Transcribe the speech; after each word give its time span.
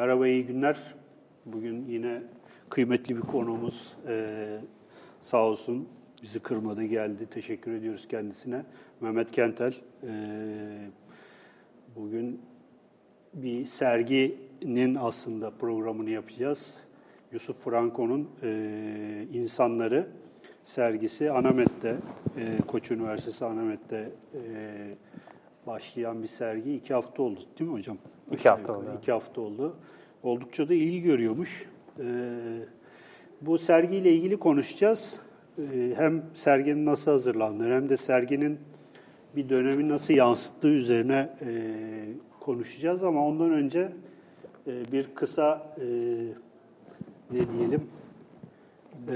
Merhaba, 0.00 0.28
iyi 0.28 0.46
günler. 0.46 0.76
Bugün 1.46 1.84
yine 1.88 2.22
kıymetli 2.68 3.16
bir 3.16 3.20
konuğumuz 3.20 3.96
e, 4.08 4.36
sağ 5.20 5.44
olsun 5.44 5.88
bizi 6.22 6.40
kırmadı, 6.40 6.84
geldi. 6.84 7.26
Teşekkür 7.30 7.72
ediyoruz 7.72 8.08
kendisine. 8.08 8.64
Mehmet 9.00 9.32
Kentel. 9.32 9.74
E, 10.02 10.12
bugün 11.96 12.40
bir 13.34 13.66
serginin 13.66 14.94
aslında 14.94 15.50
programını 15.50 16.10
yapacağız. 16.10 16.74
Yusuf 17.32 17.64
Franco'nun 17.64 18.30
e, 18.42 19.26
İnsanları 19.32 20.06
sergisi 20.64 21.30
Anamet'te, 21.30 21.96
e, 22.36 22.58
Koç 22.66 22.90
Üniversitesi 22.90 23.44
Anamet'te 23.44 24.10
e, 24.34 24.40
başlayan 25.70 26.22
bir 26.22 26.28
sergi. 26.28 26.74
iki 26.74 26.94
hafta 26.94 27.22
oldu 27.22 27.40
değil 27.58 27.70
mi 27.70 27.76
hocam? 27.76 27.98
İki 28.32 28.48
hafta 28.48 28.72
oldu. 28.72 28.86
İki 28.98 29.12
hafta 29.12 29.40
oldu. 29.40 29.76
Oldukça 30.22 30.68
da 30.68 30.74
ilgi 30.74 31.02
görüyormuş. 31.02 31.68
E, 31.98 32.04
bu 33.40 33.58
sergiyle 33.58 34.12
ilgili 34.12 34.36
konuşacağız. 34.36 35.20
E, 35.58 35.92
hem 35.96 36.22
serginin 36.34 36.86
nasıl 36.86 37.10
hazırlandığı 37.10 37.74
hem 37.74 37.88
de 37.88 37.96
serginin 37.96 38.58
bir 39.36 39.48
dönemi 39.48 39.88
nasıl 39.88 40.14
yansıttığı 40.14 40.68
üzerine 40.68 41.36
e, 41.40 41.48
konuşacağız. 42.40 43.04
Ama 43.04 43.26
ondan 43.26 43.50
önce 43.50 43.92
e, 44.66 44.92
bir 44.92 45.14
kısa 45.14 45.74
e, 45.80 45.86
ne 47.30 47.50
diyelim 47.50 47.82
e, 49.08 49.14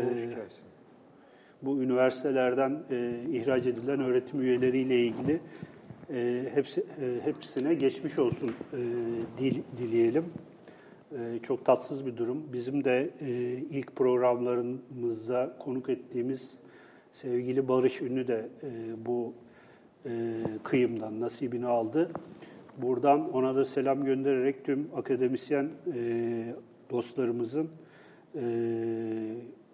bu 1.63 1.83
üniversitelerden 1.83 2.83
e, 2.91 3.21
ihraç 3.33 3.67
edilen 3.67 4.01
öğretim 4.01 4.41
üyeleriyle 4.41 4.99
ilgili 4.99 5.41
e, 6.13 6.45
hepsi 6.55 6.81
e, 6.81 7.25
hepsine 7.25 7.75
geçmiş 7.75 8.19
olsun 8.19 8.53
e, 8.73 8.79
dil, 9.39 9.63
dileyelim. 9.79 10.25
E, 11.13 11.39
çok 11.43 11.65
tatsız 11.65 12.07
bir 12.07 12.17
durum. 12.17 12.43
Bizim 12.53 12.85
de 12.85 13.11
e, 13.21 13.31
ilk 13.71 13.97
programlarımızda 13.97 15.57
konuk 15.59 15.89
ettiğimiz 15.89 16.51
sevgili 17.13 17.69
Barış 17.69 18.03
Ünlü 18.03 18.29
de 18.29 18.49
e, 18.63 18.69
bu 19.07 19.33
e, 20.07 20.11
kıyımdan 20.63 21.21
nasibini 21.21 21.67
aldı. 21.67 22.11
Buradan 22.79 23.33
ona 23.33 23.57
da 23.57 23.65
selam 23.65 24.05
göndererek 24.05 24.65
tüm 24.65 24.89
akademisyen 24.97 25.71
e, 25.95 26.55
dostlarımızın 26.91 27.69
e, 28.35 28.43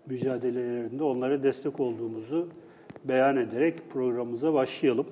mücadelelerinde 0.07 1.05
onlara 1.05 1.43
destek 1.43 1.81
olduğumuzu 1.81 2.49
beyan 3.05 3.37
ederek 3.37 3.91
programımıza 3.91 4.55
başlayalım. 4.55 5.07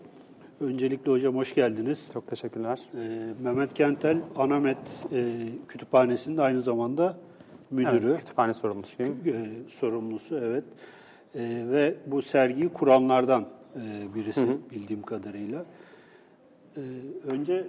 Öncelikle 0.61 1.13
hocam 1.13 1.37
hoş 1.37 1.55
geldiniz. 1.55 2.11
Çok 2.13 2.27
teşekkürler. 2.27 2.81
Ee, 2.95 2.99
Mehmet 3.43 3.75
Kentel, 3.75 4.19
Anamet 4.37 5.07
e, 5.13 5.35
Kütüphanesi'nde 5.69 6.43
aynı 6.43 6.63
zamanda 6.63 7.17
müdürü, 7.71 8.09
Evet, 8.09 8.21
kütüphane 8.21 8.55
sorumlusuyum. 8.55 9.17
e, 9.27 9.47
sorumlusu 9.71 10.39
evet. 10.39 10.65
E, 11.35 11.41
ve 11.71 11.95
bu 12.07 12.23
sergiyi 12.23 12.69
kuranlardan 12.69 13.45
e, 13.77 14.15
birisi 14.15 14.57
bildiğim 14.71 15.03
kadarıyla. 15.03 15.65
E, 16.77 16.83
önce 17.27 17.67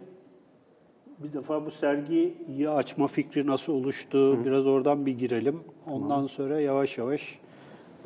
bir 1.23 1.33
defa 1.33 1.65
bu 1.65 1.71
sergiyi 1.71 2.69
açma 2.69 3.07
fikri 3.07 3.47
nasıl 3.47 3.73
oluştu? 3.73 4.45
Biraz 4.45 4.67
oradan 4.67 5.05
bir 5.05 5.17
girelim. 5.17 5.59
Ondan 5.87 6.27
sonra 6.27 6.59
yavaş 6.61 6.97
yavaş 6.97 7.39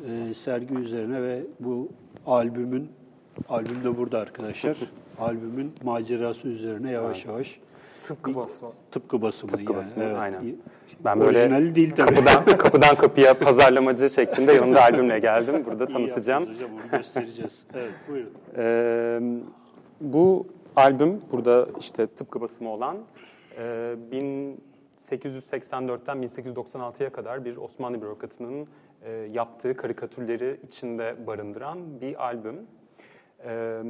e, 0.08 0.34
sergi 0.34 0.74
üzerine 0.74 1.22
ve 1.22 1.42
bu 1.60 1.88
albümün, 2.26 2.88
albüm 3.48 3.84
de 3.84 3.96
burada 3.98 4.18
arkadaşlar, 4.18 4.76
albümün 5.18 5.72
macerası 5.84 6.48
üzerine 6.48 6.90
yavaş 6.90 7.24
yavaş 7.26 7.60
Tıpkı 8.06 8.34
basma. 8.34 8.68
tıpkı 8.90 9.22
basımı 9.22 9.50
Tıpkı 9.52 9.72
yani. 9.72 9.76
basımı, 9.80 10.04
evet. 10.04 10.16
aynen. 10.16 10.56
Ben 11.04 11.20
böyle 11.20 11.38
Orijinali 11.38 11.74
değil 11.74 11.94
tabii. 11.96 12.14
kapıdan, 12.14 12.44
kapıdan 12.58 12.94
kapıya 12.96 13.38
pazarlamacı 13.38 14.10
şeklinde 14.10 14.52
yanımda 14.52 14.82
albümle 14.82 15.18
geldim. 15.18 15.64
Burada 15.66 15.84
İyi 15.84 15.92
tanıtacağım. 15.92 16.42
yaptınız 16.44 16.70
hocam, 16.70 16.70
onu 16.84 16.98
göstereceğiz. 16.98 17.62
Evet, 17.74 17.92
buyurun. 18.08 18.30
Ee, 18.56 19.20
bu 20.00 20.46
albüm 20.76 21.20
burada 21.32 21.66
işte 21.80 22.06
tıpkı 22.06 22.40
basımı 22.40 22.70
olan 22.70 22.96
e, 23.58 23.94
1884'ten 25.10 26.16
1896'ya 26.22 27.10
kadar 27.10 27.44
bir 27.44 27.56
Osmanlı 27.56 28.02
bürokratının 28.02 28.66
e, 29.02 29.10
yaptığı 29.12 29.76
karikatürleri 29.76 30.60
içinde 30.68 31.14
barındıran 31.26 32.00
bir 32.00 32.24
albüm. 32.24 32.56
Ee, 33.46 33.82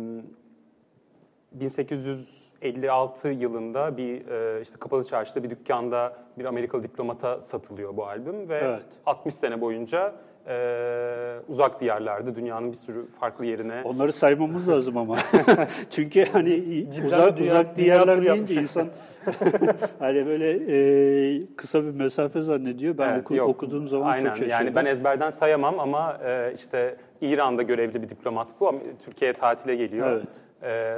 1856 1.52 3.28
yılında 3.28 3.96
bir 3.96 4.26
e, 4.28 4.62
işte 4.62 4.74
kapalı 4.80 5.04
çarşıda 5.04 5.42
bir 5.42 5.50
dükkanda 5.50 6.16
bir 6.38 6.44
Amerikalı 6.44 6.82
diplomata 6.82 7.40
satılıyor 7.40 7.96
bu 7.96 8.06
albüm 8.06 8.48
ve 8.48 8.58
Evet. 8.58 8.82
60 9.06 9.34
sene 9.34 9.60
boyunca 9.60 10.12
e, 10.46 11.36
uzak 11.48 11.80
diyarlarda 11.80 12.34
dünyanın 12.34 12.72
bir 12.72 12.76
sürü 12.76 13.06
farklı 13.20 13.46
yerine 13.46 13.82
Onları 13.84 14.12
saymamız 14.12 14.68
lazım 14.68 14.96
ama. 14.96 15.16
Çünkü 15.90 16.24
hani 16.32 16.50
Cidden 16.90 17.06
uzak, 17.06 17.38
dünya- 17.38 17.52
uzak 17.52 17.66
dünya 17.66 17.76
diyarlar 17.76 18.14
turu 18.16 18.24
deyince 18.24 18.54
insan 18.54 18.86
hani 19.98 20.26
böyle 20.26 20.50
e, 20.50 21.46
kısa 21.56 21.84
bir 21.84 21.90
mesafe 21.90 22.40
zannediyor. 22.42 22.98
Ben 22.98 23.12
Evet, 23.12 23.24
oku- 23.24 23.34
yok. 23.36 23.48
okuduğum 23.48 23.88
zaman 23.88 24.10
Aynen. 24.10 24.24
çok 24.24 24.36
şaşırdım. 24.36 24.50
Yani 24.50 24.74
ben 24.74 24.84
ezberden 24.84 25.30
sayamam 25.30 25.80
ama 25.80 26.18
e, 26.24 26.52
işte 26.54 26.96
İran'da 27.20 27.62
görevli 27.62 28.02
bir 28.02 28.08
diplomat 28.08 28.48
bu. 28.60 28.74
Türkiye'ye 29.04 29.32
tatile 29.32 29.74
geliyor. 29.76 30.08
Evet. 30.10 30.24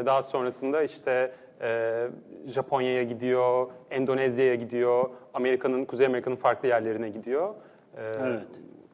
E, 0.03 0.07
daha 0.07 0.23
sonrasında 0.23 0.83
işte 0.83 1.33
e, 1.63 2.07
Japonya'ya 2.47 3.03
gidiyor, 3.03 3.67
Endonezya'ya 3.91 4.55
gidiyor, 4.55 5.11
Amerika'nın, 5.35 5.85
Kuzey 5.85 6.07
Amerika'nın 6.07 6.37
farklı 6.37 6.69
yerlerine 6.69 7.09
gidiyor. 7.09 7.55
E, 7.97 8.03
Evet. 8.23 8.41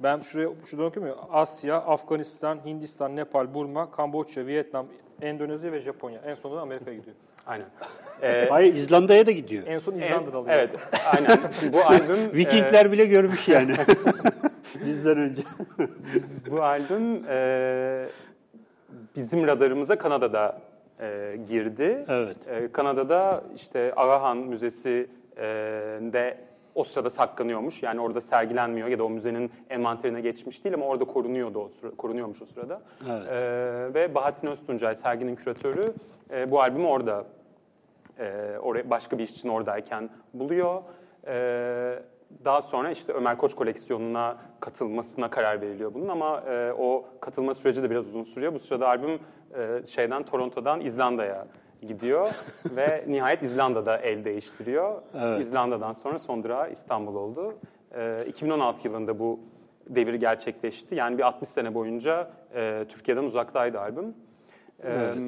Ben 0.00 0.20
şuraya 0.20 0.48
şuradan 0.66 0.86
okuyayım 0.86 1.16
ya. 1.16 1.24
Asya, 1.32 1.76
Afganistan, 1.76 2.58
Hindistan, 2.66 3.16
Nepal, 3.16 3.54
Burma, 3.54 3.90
Kamboçya, 3.90 4.46
Vietnam, 4.46 4.86
Endonezya 5.22 5.72
ve 5.72 5.80
Japonya. 5.80 6.20
En 6.26 6.34
sonunda 6.34 6.60
Amerika'ya 6.60 6.96
gidiyor. 6.96 7.16
Aynen. 7.46 7.66
E, 8.22 8.46
Hayır 8.50 8.74
İzlanda'ya 8.74 9.26
da 9.26 9.30
gidiyor. 9.30 9.66
En 9.66 9.78
son 9.78 9.94
İzlanda'da 9.94 10.38
alıyor. 10.38 10.54
Evet, 10.54 10.70
aynen. 11.14 11.38
Bu 11.72 11.80
albüm... 11.80 12.16
e, 12.32 12.34
Vikingler 12.34 12.92
bile 12.92 13.06
görmüş 13.06 13.48
yani. 13.48 13.74
Bizden 14.86 15.18
önce. 15.18 15.42
Bu 16.50 16.62
albüm 16.62 17.24
e, 17.28 18.06
bizim 19.16 19.46
radarımıza 19.46 19.98
Kanada'da 19.98 20.60
e, 21.00 21.38
girdi. 21.48 22.04
Evet. 22.08 22.36
E, 22.48 22.72
Kanada'da 22.72 23.44
işte 23.56 23.92
Arahan 23.96 24.36
Müzesi 24.36 25.06
e, 25.36 25.42
de 26.00 26.38
o 26.74 26.84
sırada 26.84 27.10
saklanıyormuş. 27.10 27.82
Yani 27.82 28.00
orada 28.00 28.20
sergilenmiyor 28.20 28.88
ya 28.88 28.98
da 28.98 29.04
o 29.04 29.10
müzenin 29.10 29.52
envanterine 29.70 30.20
geçmiş 30.20 30.64
değil 30.64 30.74
ama 30.74 30.86
orada 30.86 31.04
korunuyordu 31.04 31.58
o 31.58 31.68
sıra, 31.68 31.90
korunuyormuş 31.90 32.42
o 32.42 32.44
sırada. 32.44 32.82
Evet. 33.10 33.28
E, 33.28 33.94
ve 33.94 34.14
Bahattin 34.14 34.46
Öztuncay 34.46 34.94
serginin 34.94 35.34
küratörü 35.34 35.94
e, 36.30 36.50
bu 36.50 36.60
albümü 36.60 36.86
orada 36.86 37.24
e, 38.18 38.56
oraya 38.62 38.90
başka 38.90 39.18
bir 39.18 39.24
iş 39.24 39.30
için 39.30 39.48
oradayken 39.48 40.10
buluyor. 40.34 40.82
E, 41.26 42.02
daha 42.44 42.62
sonra 42.62 42.90
işte 42.90 43.12
Ömer 43.12 43.36
Koç 43.36 43.54
koleksiyonuna 43.54 44.36
katılmasına 44.60 45.30
karar 45.30 45.60
veriliyor 45.60 45.94
bunun 45.94 46.08
ama 46.08 46.40
e, 46.40 46.72
o 46.72 47.04
katılma 47.20 47.54
süreci 47.54 47.82
de 47.82 47.90
biraz 47.90 48.08
uzun 48.08 48.22
sürüyor. 48.22 48.54
Bu 48.54 48.58
sırada 48.58 48.88
albüm 48.88 49.20
e, 49.54 49.86
şeyden 49.86 50.22
Toronto'dan 50.22 50.80
İzlanda'ya 50.80 51.46
gidiyor 51.88 52.30
ve 52.76 53.04
nihayet 53.08 53.42
İzlanda'da 53.42 53.96
el 53.98 54.24
değiştiriyor. 54.24 55.02
Evet. 55.14 55.40
İzlanda'dan 55.40 55.92
sonra 55.92 56.18
son 56.18 56.44
durağı 56.44 56.70
İstanbul 56.70 57.14
oldu. 57.14 57.54
E, 57.94 58.24
2016 58.28 58.88
yılında 58.88 59.18
bu 59.18 59.40
devir 59.88 60.14
gerçekleşti. 60.14 60.94
Yani 60.94 61.18
bir 61.18 61.22
60 61.22 61.48
sene 61.48 61.74
boyunca 61.74 62.30
e, 62.54 62.84
Türkiye'den 62.88 63.24
uzaktaydı 63.24 63.80
albüm. 63.80 64.14
E, 64.82 64.92
Evet. 64.92 65.18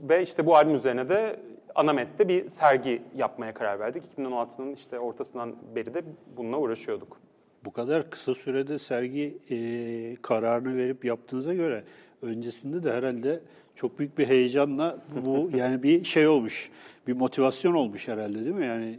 Ve 0.00 0.22
işte 0.22 0.46
bu 0.46 0.56
albüm 0.56 0.74
üzerine 0.74 1.08
de 1.08 1.40
Anamet'te 1.74 2.28
bir 2.28 2.48
sergi 2.48 3.02
yapmaya 3.16 3.54
karar 3.54 3.80
verdik. 3.80 4.02
2016'nın 4.18 4.74
işte 4.74 4.98
ortasından 4.98 5.56
beri 5.74 5.94
de 5.94 6.02
bununla 6.36 6.56
uğraşıyorduk. 6.56 7.20
Bu 7.64 7.72
kadar 7.72 8.10
kısa 8.10 8.34
sürede 8.34 8.78
sergi 8.78 9.38
e, 9.50 10.16
kararını 10.22 10.76
verip 10.76 11.04
yaptığınıza 11.04 11.54
göre 11.54 11.84
öncesinde 12.22 12.84
de 12.84 12.92
herhalde 12.92 13.40
çok 13.80 13.98
büyük 13.98 14.18
bir 14.18 14.28
heyecanla 14.28 14.98
bu 15.24 15.50
yani 15.56 15.82
bir 15.82 16.04
şey 16.04 16.28
olmuş, 16.28 16.70
bir 17.06 17.12
motivasyon 17.12 17.74
olmuş 17.74 18.08
herhalde 18.08 18.38
değil 18.38 18.54
mi? 18.54 18.66
Yani 18.66 18.98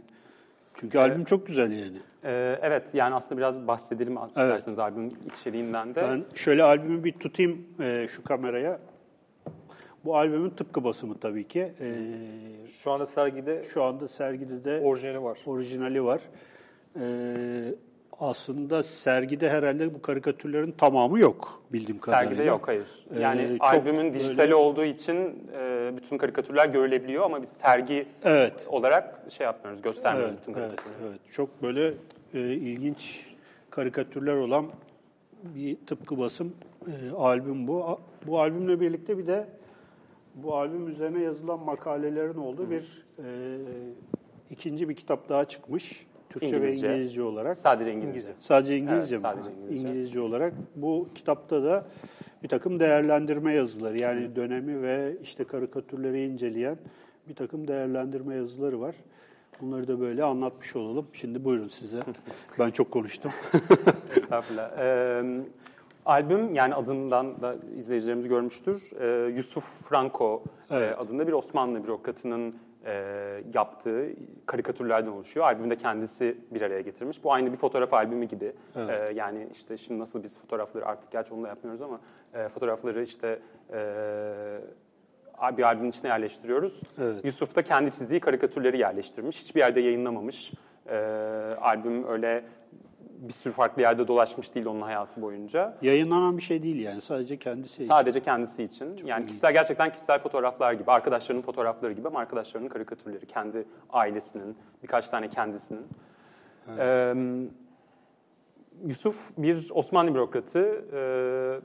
çünkü 0.80 0.98
albüm 0.98 1.24
çok 1.24 1.46
güzel 1.46 1.72
yani. 1.72 1.98
Ee, 2.24 2.58
evet 2.62 2.94
yani 2.94 3.14
aslında 3.14 3.38
biraz 3.38 3.66
bahsedelim 3.66 4.16
isterseniz 4.26 4.78
albümün 4.78 5.18
içeriğinden 5.32 5.94
de. 5.94 6.02
Ben 6.02 6.24
şöyle 6.34 6.62
albümü 6.62 7.04
bir 7.04 7.12
tutayım 7.12 7.66
e, 7.80 8.08
şu 8.10 8.24
kameraya. 8.24 8.80
Bu 10.04 10.16
albümün 10.16 10.50
tıpkı 10.50 10.84
basımı 10.84 11.18
tabii 11.18 11.48
ki. 11.48 11.72
E, 11.80 11.94
Şu 12.82 12.90
anda 12.90 13.06
sergide 13.06 13.64
şu 13.74 13.82
anda 13.82 14.08
sergide 14.08 14.64
de 14.64 14.80
orijinali 14.84 15.22
var. 15.22 15.38
orijinali 15.46 16.04
var. 16.04 16.20
E, 17.00 17.04
aslında 18.22 18.82
sergide 18.82 19.50
herhalde 19.50 19.94
bu 19.94 20.02
karikatürlerin 20.02 20.72
tamamı 20.72 21.18
yok 21.18 21.62
bildiğim 21.72 21.98
kadarıyla. 22.00 22.28
Sergide 22.30 22.48
yok 22.48 22.68
hayır. 22.68 22.86
Yani 23.20 23.42
Ee, 23.42 23.56
albümün 23.60 24.14
dijitali 24.14 24.38
böyle- 24.38 24.54
olduğu 24.54 24.84
için 24.84 25.48
e, 25.58 25.92
bütün 25.96 26.18
karikatürler 26.18 26.66
görülebiliyor 26.68 27.24
ama 27.24 27.42
biz 27.42 27.48
sergi 27.48 28.06
Evet. 28.24 28.66
olarak 28.68 29.22
şey 29.30 29.44
yapmıyoruz, 29.44 29.82
göstermiyoruz 29.82 30.34
Evet, 30.34 30.42
bütün 30.48 30.60
evet, 30.60 30.68
karikatürleri. 30.76 31.08
evet. 31.10 31.20
Çok 31.32 31.62
böyle 31.62 31.94
e, 32.34 32.40
ilginç 32.40 33.26
karikatürler 33.70 34.34
olan 34.34 34.66
bir 35.44 35.76
tıpkı 35.86 36.18
basım 36.18 36.52
e, 36.86 37.10
albüm 37.16 37.66
bu. 37.68 38.00
Bu 38.26 38.40
albümle 38.40 38.80
birlikte 38.80 39.18
bir 39.18 39.26
de 39.26 39.46
bu 40.34 40.56
albüm 40.56 40.88
üzerine 40.88 41.22
yazılan 41.22 41.60
makalelerin 41.60 42.38
olduğu 42.38 42.70
bir 42.70 43.04
e, 43.18 43.24
ikinci 44.50 44.88
bir 44.88 44.94
kitap 44.94 45.28
daha 45.28 45.44
çıkmış. 45.44 46.06
Türkçe 46.32 46.56
İngilizce. 46.56 46.88
ve 46.88 46.92
İngilizce 46.94 47.22
olarak. 47.22 47.56
Sadece 47.56 47.92
İngilizce. 47.92 48.32
Sadece 48.40 48.76
İngilizce 48.76 49.14
Evet, 49.14 49.24
mi? 49.24 49.30
sadece 49.30 49.50
İngilizce. 49.60 49.88
İngilizce 49.88 50.20
olarak. 50.20 50.52
Bu 50.76 51.08
kitapta 51.14 51.62
da 51.64 51.86
bir 52.42 52.48
takım 52.48 52.80
değerlendirme 52.80 53.54
yazıları 53.54 53.98
yani 53.98 54.36
dönemi 54.36 54.82
ve 54.82 55.16
işte 55.22 55.44
karikatürleri 55.44 56.24
inceleyen 56.24 56.78
bir 57.28 57.34
takım 57.34 57.68
değerlendirme 57.68 58.34
yazıları 58.34 58.80
var. 58.80 58.94
Bunları 59.60 59.88
da 59.88 60.00
böyle 60.00 60.24
anlatmış 60.24 60.76
olalım. 60.76 61.06
Şimdi 61.12 61.44
buyurun 61.44 61.68
size. 61.68 62.00
Ben 62.58 62.70
çok 62.70 62.90
konuştum. 62.90 63.32
Estağfurullah. 64.16 64.78
Ee, 64.78 65.22
albüm 66.06 66.54
yani 66.54 66.74
adından 66.74 67.40
da 67.42 67.56
izleyicilerimiz 67.76 68.28
görmüştür. 68.28 68.90
Ee, 69.00 69.32
Yusuf 69.36 69.64
Franco 69.88 70.42
e, 70.70 70.76
Evet. 70.76 70.98
adında 70.98 71.26
bir 71.26 71.32
Osmanlı 71.32 71.84
bürokratının 71.84 72.54
e, 72.86 72.92
yaptığı 73.54 74.08
karikatürlerden 74.46 75.10
oluşuyor. 75.10 75.46
Albümde 75.46 75.76
kendisi 75.76 76.36
bir 76.50 76.62
araya 76.62 76.80
getirmiş. 76.80 77.24
Bu 77.24 77.32
aynı 77.32 77.52
bir 77.52 77.56
fotoğraf 77.56 77.94
albümü 77.94 78.24
gibi. 78.24 78.52
Evet. 78.76 78.90
Ee, 78.90 79.14
yani 79.14 79.48
işte 79.52 79.76
şimdi 79.76 80.00
nasıl 80.00 80.22
biz 80.22 80.38
fotoğrafları 80.38 80.86
artık 80.86 81.10
gerçi 81.10 81.34
onu 81.34 81.44
da 81.44 81.48
yapmıyoruz 81.48 81.82
ama 81.82 82.00
e, 82.34 82.48
fotoğrafları 82.48 83.02
işte 83.02 83.38
e, 83.72 85.56
bir 85.56 85.62
albümün 85.62 85.90
içine 85.90 86.10
yerleştiriyoruz. 86.10 86.80
Evet. 86.98 87.24
Yusuf 87.24 87.56
da 87.56 87.62
kendi 87.62 87.92
çizdiği 87.92 88.20
karikatürleri 88.20 88.78
yerleştirmiş. 88.78 89.40
Hiçbir 89.40 89.60
yerde 89.60 89.80
yayınlamamış. 89.80 90.52
Ee, 90.88 90.96
albüm 91.60 92.08
öyle 92.08 92.44
bir 93.22 93.32
sürü 93.32 93.52
farklı 93.52 93.82
yerde 93.82 94.08
dolaşmış 94.08 94.54
değil 94.54 94.66
onun 94.66 94.80
hayatı 94.80 95.22
boyunca. 95.22 95.78
Yayınlanan 95.82 96.36
bir 96.36 96.42
şey 96.42 96.62
değil 96.62 96.80
yani. 96.80 97.00
Sadece 97.00 97.36
kendisi. 97.36 97.86
Sadece 97.86 98.20
kendisi 98.20 98.62
için. 98.62 98.96
yani 99.04 99.26
kişisel 99.26 99.52
gerçekten 99.52 99.92
kişisel 99.92 100.18
fotoğraflar 100.18 100.72
gibi, 100.72 100.90
arkadaşlarının 100.90 101.42
fotoğrafları 101.42 101.92
gibi 101.92 102.08
ama 102.08 102.20
arkadaşlarının 102.20 102.68
karikatürleri, 102.68 103.26
kendi 103.26 103.64
ailesinin, 103.90 104.56
birkaç 104.82 105.08
tane 105.08 105.28
kendisinin. 105.28 105.86
Ee, 106.78 107.14
Yusuf 108.86 109.30
bir 109.38 109.70
Osmanlı 109.74 110.14
bürokratı. 110.14 110.84
Ee, 110.92 111.60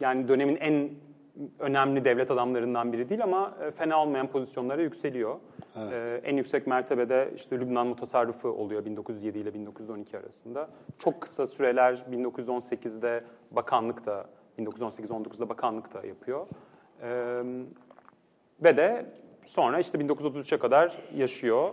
yani 0.00 0.28
dönemin 0.28 0.56
en 0.56 0.90
önemli 1.58 2.04
devlet 2.04 2.30
adamlarından 2.30 2.92
biri 2.92 3.08
değil 3.08 3.24
ama 3.24 3.54
e, 3.62 3.70
fena 3.70 4.02
olmayan 4.02 4.26
pozisyonlara 4.26 4.82
yükseliyor. 4.82 5.36
Ee, 5.76 6.20
en 6.24 6.36
yüksek 6.36 6.66
mertebede 6.66 7.32
işte 7.36 7.60
Lübnan 7.60 7.86
mutasarrıfı 7.86 8.52
oluyor 8.52 8.84
1907 8.84 9.38
ile 9.38 9.54
1912 9.54 10.18
arasında. 10.18 10.68
Çok 10.98 11.20
kısa 11.20 11.46
süreler 11.46 12.04
1918'de 12.12 13.24
bakanlık 13.50 14.06
da 14.06 14.26
1918-19'da 14.58 15.48
bakanlık 15.48 15.94
da 15.94 16.06
yapıyor. 16.06 16.46
Ee, 17.02 17.42
ve 18.62 18.76
de 18.76 19.06
sonra 19.44 19.78
işte 19.78 19.98
1933'e 19.98 20.58
kadar 20.58 20.98
yaşıyor. 21.14 21.70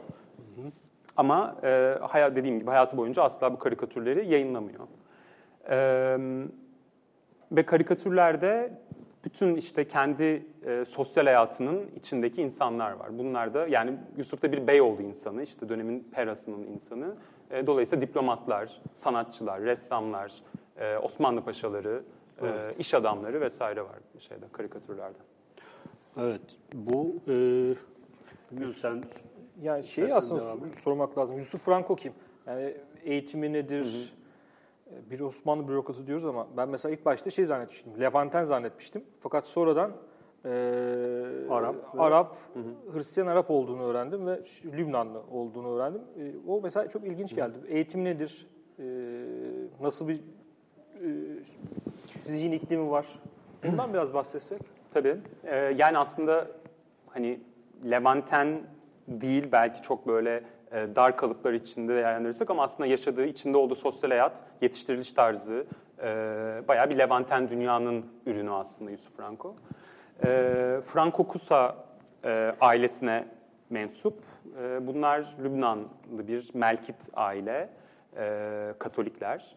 Ama 1.18 1.56
e, 1.64 1.98
hayat 2.02 2.36
dediğim 2.36 2.60
gibi 2.60 2.70
hayatı 2.70 2.98
boyunca 2.98 3.24
asla 3.24 3.54
bu 3.54 3.60
karikatürleri 3.60 4.28
yayınlamıyor. 4.32 4.88
Ee, 5.70 6.18
ve 7.52 7.66
karikatürlerde 7.66 8.72
bütün 9.24 9.56
işte 9.56 9.88
kendi 9.88 10.46
e, 10.66 10.86
sosyal 10.86 11.26
hayatının 11.26 11.92
içindeki 11.96 12.42
insanlar 12.42 12.92
var. 12.92 13.18
Bunlar 13.18 13.54
da 13.54 13.68
yani 13.68 13.94
Yusuf 14.18 14.42
da 14.42 14.52
bir 14.52 14.68
Beyoğlu 14.68 15.02
insanı, 15.02 15.44
işte 15.44 15.70
dönemin 15.70 16.08
Peras'ının 16.12 16.64
insanı. 16.64 17.16
E, 17.52 17.68
dolayısıyla 17.68 18.08
diplomatlar, 18.08 18.82
sanatçılar, 18.94 19.62
ressamlar, 19.62 20.34
e, 20.78 20.98
Osmanlı 20.98 21.42
paşaları, 21.42 22.04
e, 22.42 22.74
iş 22.80 22.94
adamları 22.94 23.42
vesaire 23.42 23.82
var 23.82 24.00
şeyde 24.20 24.46
karikatürlerde. 24.52 25.18
Evet. 26.18 26.42
Bu 26.74 27.16
e, 27.28 27.34
bilmiyorum 28.52 28.76
sen 28.82 29.04
Yani 29.62 29.84
şeyi 29.84 30.14
aslında 30.14 30.42
sormak 30.84 31.18
lazım. 31.18 31.38
Yusuf 31.38 31.62
Franco 31.62 31.96
kim? 31.96 32.14
Yani 32.48 32.74
eğitimi 33.04 33.54
nedir? 33.54 34.14
E, 34.94 35.10
Bir 35.12 35.20
Osmanlı 35.20 35.68
bürokratı 35.68 36.08
diyoruz 36.08 36.26
ama 36.26 36.48
ben 36.58 36.70
mesela 36.70 36.94
ilk 36.96 37.06
başta 37.06 37.30
şey 37.30 37.46
zannetmiştim. 37.46 38.00
Levanten 38.00 38.46
zannetmiştim. 38.46 39.04
Fakat 39.20 39.48
sonradan 39.48 39.92
e, 40.46 40.50
Arap 41.50 41.76
Arap, 41.98 42.36
Hristiyan 42.94 43.28
Arap 43.28 43.52
olduğunu 43.52 43.84
öğrendim 43.84 44.28
ve 44.28 44.42
Lübnanlı 44.66 45.22
olduğunu 45.32 45.76
öğrendim. 45.76 46.02
E, 46.20 46.32
o 46.48 46.62
mesela 46.62 46.90
çok 46.90 47.04
ilginç 47.04 47.36
geldi. 47.36 47.58
Eğitim 47.68 48.04
nedir? 48.04 48.48
E, 48.80 48.84
nasıl 49.82 50.08
bir 50.08 50.16
e, 50.16 51.08
zihin 52.20 52.52
iklimi 52.52 52.90
var? 52.92 53.08
Bundan 53.64 53.94
biraz 53.94 54.14
bahsetsek. 54.14 54.62
Tabii. 54.94 55.18
Ee, 55.44 55.56
yani 55.56 55.98
aslında 55.98 56.48
hani 57.08 57.40
Levanten 57.86 58.62
değil 59.08 59.50
belki 59.52 59.82
çok 59.82 60.08
böyle 60.08 60.36
e, 60.36 60.44
dar 60.72 61.18
kalıplar 61.18 61.54
içinde 61.54 61.96
değerlendirirsek 61.96 62.50
ama 62.50 62.64
aslında 62.64 62.88
yaşadığı, 62.88 63.26
içinde 63.26 63.58
olduğu 63.58 63.76
sosyal 63.76 64.10
hayat, 64.10 64.44
yetiştiriliş 64.62 65.14
tarzı 65.14 65.66
e, 66.04 66.06
bayağı 66.68 66.90
bir 66.90 66.98
Levanten 66.98 67.50
dünyanın 67.50 68.06
ürünü 68.26 68.52
aslında 68.52 68.92
Yusuf 68.92 69.18
Franco. 69.18 69.56
E, 70.26 70.28
Franco 70.86 71.28
Kusa 71.28 71.76
e, 72.26 72.56
ailesine 72.62 73.26
mensup. 73.70 74.24
E, 74.62 74.88
bunlar 74.88 75.36
Lübnanlı 75.44 75.88
bir 76.12 76.50
Melkit 76.54 76.96
aile, 77.14 77.70
e, 78.18 78.74
Katolikler. 78.80 79.56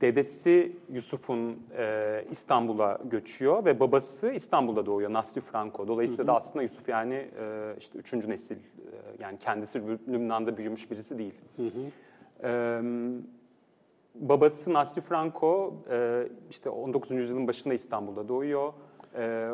Dedesi 0.00 0.76
Yusuf'un 0.92 1.58
e, 1.78 2.24
İstanbul'a 2.30 2.98
göçüyor 3.04 3.64
ve 3.64 3.80
babası 3.80 4.30
İstanbul'da 4.30 4.86
doğuyor, 4.86 5.12
Nasri 5.12 5.40
Franco. 5.40 5.88
Dolayısıyla 5.88 6.26
da 6.26 6.36
aslında 6.36 6.62
Yusuf 6.62 6.88
yani 6.88 7.14
e, 7.14 7.74
işte 7.78 7.98
üçüncü 7.98 8.30
nesil, 8.30 8.56
e, 8.56 8.60
yani 9.18 9.38
kendisi 9.38 9.78
Lü- 9.78 9.98
Lübnan'da 10.12 10.56
büyümüş 10.56 10.90
birisi 10.90 11.18
değil. 11.18 11.34
E, 12.42 12.80
babası 14.14 14.72
Nasri 14.72 15.00
Franco 15.00 15.74
e, 15.90 16.22
işte 16.50 16.70
19. 16.70 17.10
yüzyılın 17.10 17.48
başında 17.48 17.74
İstanbul'da 17.74 18.28
doğuyor. 18.28 18.72
E, 19.18 19.50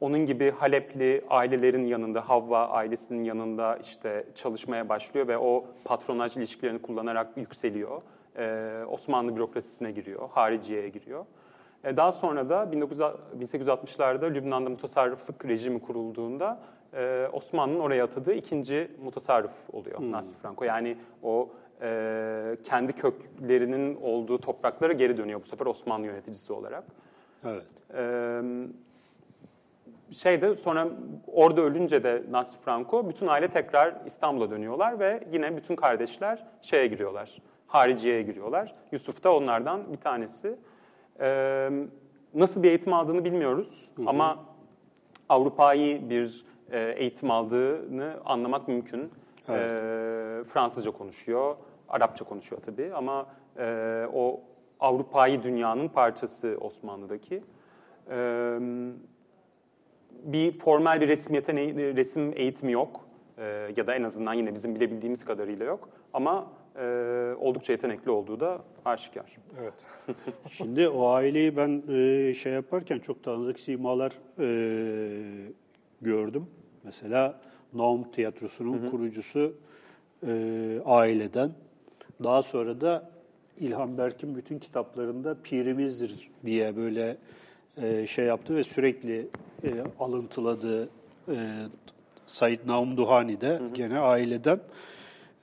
onun 0.00 0.26
gibi 0.26 0.50
Halepli 0.50 1.24
ailelerin 1.30 1.84
yanında, 1.86 2.28
Havva 2.28 2.68
ailesinin 2.68 3.24
yanında 3.24 3.76
işte 3.76 4.26
çalışmaya 4.34 4.88
başlıyor 4.88 5.28
ve 5.28 5.38
o 5.38 5.64
patronaj 5.84 6.36
ilişkilerini 6.36 6.82
kullanarak 6.82 7.36
yükseliyor. 7.36 8.02
Ee, 8.38 8.84
Osmanlı 8.90 9.36
bürokrasisine 9.36 9.92
giriyor, 9.92 10.28
hariciyeye 10.30 10.88
giriyor. 10.88 11.24
Ee, 11.84 11.96
daha 11.96 12.12
sonra 12.12 12.48
da 12.48 12.68
19, 12.74 12.98
1860'larda 12.98 14.34
Lübnan'da 14.34 14.70
mutasarrıflık 14.70 15.44
rejimi 15.44 15.80
kurulduğunda 15.80 16.60
e, 16.94 17.28
Osmanlı'nın 17.32 17.80
oraya 17.80 18.04
atadığı 18.04 18.32
ikinci 18.32 18.90
mutasarrıf 19.04 19.50
oluyor 19.72 19.98
Nasri 20.00 20.36
Franco. 20.36 20.64
Yani 20.64 20.96
o 21.22 21.48
e, 21.82 22.56
kendi 22.64 22.92
köklerinin 22.92 23.98
olduğu 24.02 24.38
topraklara 24.38 24.92
geri 24.92 25.16
dönüyor 25.16 25.42
bu 25.42 25.46
sefer 25.46 25.66
Osmanlı 25.66 26.06
yöneticisi 26.06 26.52
olarak. 26.52 26.84
evet. 27.44 27.64
Ee, 27.94 28.42
şeyde 30.10 30.54
sonra 30.54 30.88
orada 31.26 31.62
ölünce 31.62 32.04
de 32.04 32.22
Nasri 32.30 32.58
Franco 32.58 33.08
bütün 33.08 33.26
aile 33.26 33.48
tekrar 33.48 33.94
İstanbul'a 34.06 34.50
dönüyorlar 34.50 34.98
ve 34.98 35.28
yine 35.32 35.56
bütün 35.56 35.76
kardeşler 35.76 36.46
şeye 36.62 36.86
giriyorlar. 36.86 37.42
Hariciye'ye 37.66 38.22
giriyorlar. 38.22 38.74
Yusuf 38.92 39.24
da 39.24 39.34
onlardan 39.34 39.92
bir 39.92 39.98
tanesi. 39.98 40.56
Ee, 41.20 41.70
nasıl 42.34 42.62
bir 42.62 42.68
eğitim 42.68 42.92
aldığını 42.92 43.24
bilmiyoruz 43.24 43.90
ama 44.06 44.44
Avrupa'yı 45.28 46.10
bir 46.10 46.44
e, 46.70 46.94
eğitim 46.96 47.30
aldığını 47.30 48.16
anlamak 48.24 48.68
mümkün. 48.68 49.10
Ee, 49.48 50.42
Fransızca 50.48 50.90
konuşuyor, 50.90 51.56
Arapça 51.88 52.24
konuşuyor 52.24 52.62
tabii 52.66 52.94
ama 52.94 53.26
e, 53.58 54.06
o 54.14 54.40
Avrupa'yı 54.80 55.42
dünyanın 55.42 55.88
parçası 55.88 56.56
Osmanlı'daki. 56.60 57.42
Ee, 58.10 58.58
bir 60.22 60.58
formal 60.58 61.00
bir 61.00 61.08
resim 61.08 61.34
yeteneği, 61.34 61.96
resim 61.96 62.32
eğitimi 62.36 62.72
yok 62.72 63.06
Ee, 63.38 63.72
ya 63.76 63.86
da 63.86 63.94
en 63.94 64.02
azından 64.02 64.34
yine 64.34 64.54
bizim 64.54 64.74
bilebildiğimiz 64.74 65.24
kadarıyla 65.24 65.66
yok. 65.66 65.88
Ama 66.12 66.46
e, 66.78 67.34
oldukça 67.40 67.72
yetenekli 67.72 68.10
olduğu 68.10 68.40
da 68.40 68.58
aşikar. 68.84 69.36
Evet. 69.60 69.74
Şimdi 70.50 70.88
o 70.88 71.08
aileyi 71.08 71.56
ben 71.56 71.82
e, 71.88 72.34
şey 72.34 72.52
yaparken 72.52 72.98
çok 72.98 73.22
tanıdık 73.24 73.60
simalar 73.60 74.12
e, 74.38 74.46
gördüm. 76.00 76.46
Mesela 76.84 77.40
Naum 77.72 78.10
Tiyatrosu'nun 78.10 78.90
kurucusu 78.90 79.54
e, 80.26 80.80
aileden. 80.84 81.50
daha 82.24 82.42
sonra 82.42 82.80
da 82.80 83.10
İlhan 83.60 83.98
Berk'in 83.98 84.36
bütün 84.36 84.58
kitaplarında 84.58 85.36
pirimizdir 85.42 86.30
diye 86.44 86.76
böyle 86.76 87.16
e, 87.82 88.06
şey 88.06 88.24
yaptı 88.24 88.56
ve 88.56 88.64
sürekli 88.64 89.28
e, 89.64 89.70
alıntıladığı 90.00 90.88
e, 91.28 91.36
Said 92.26 92.58
Naum 92.66 92.96
Duhani 92.96 93.40
de 93.40 93.60
gene 93.74 93.98
aileden 93.98 94.60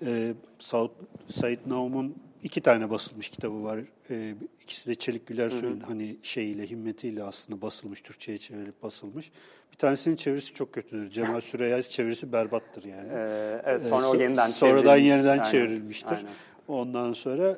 e, 0.06 0.34
Said, 0.60 0.90
Said 1.30 1.60
Naum'un 1.68 2.16
iki 2.44 2.62
tane 2.62 2.90
basılmış 2.90 3.30
kitabı 3.30 3.64
var. 3.64 3.80
E, 4.10 4.36
ikisi 4.64 4.90
de 4.90 4.96
Çelik 4.96 5.28
Güler 5.28 5.50
Soy'un 5.50 5.80
hani 5.80 6.18
şeyiyle, 6.24 6.70
himmetiyle 6.70 7.24
aslında 7.24 7.62
basılmış, 7.62 8.02
Türkçe'ye 8.02 8.38
çevrilip 8.38 8.84
basılmış. 8.84 9.32
Bir 9.72 9.78
tanesinin 9.78 10.16
çevirisi 10.16 10.54
çok 10.54 10.74
kötüdür. 10.74 11.10
Cemal 11.10 11.42
Süreyya'nın 11.52 11.82
çevirisi 11.82 12.32
berbattır 12.32 12.84
yani. 12.84 13.10
Ee, 13.14 13.62
evet, 13.66 13.84
sonra 13.84 14.08
o 14.10 14.16
Ee, 14.16 14.24
yeniden 14.24 14.48
sonradan 14.48 14.84
çevrilmiş. 14.84 15.10
yeniden 15.10 15.30
Aynen, 15.30 15.44
çevrilmiştir. 15.52 16.12
aynen. 16.16 16.32
Ondan 16.68 17.14
sonra 17.14 17.58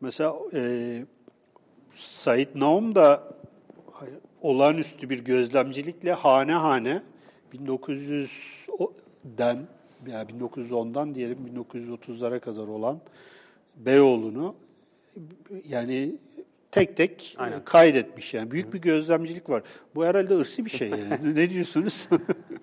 mesela 0.00 0.36
e, 0.54 1.02
Said 1.96 2.48
Naum 2.54 2.94
da 2.94 3.34
olağanüstü 4.42 5.10
bir 5.10 5.18
gözlemcilikle 5.24 6.12
hane 6.12 6.52
hane 6.52 7.02
1900'den 7.54 9.58
yani 10.06 10.30
1910'dan 10.30 11.14
diyelim 11.14 11.38
1930'lara 11.56 12.40
kadar 12.40 12.66
olan 12.66 12.98
Beyoğlu'nu 13.76 14.54
yani 15.68 16.14
tek 16.72 16.96
tek 16.96 17.36
Aynen. 17.38 17.58
e, 17.58 17.64
kaydetmiş 17.64 18.34
yani 18.34 18.50
büyük 18.50 18.74
bir 18.74 18.78
gözlemcilik 18.80 19.50
var. 19.50 19.62
Bu 19.94 20.04
herhalde 20.04 20.34
ırsi 20.38 20.64
bir 20.64 20.70
şey 20.70 20.90
yani. 20.90 21.34
ne 21.34 21.50
diyorsunuz? 21.50 22.08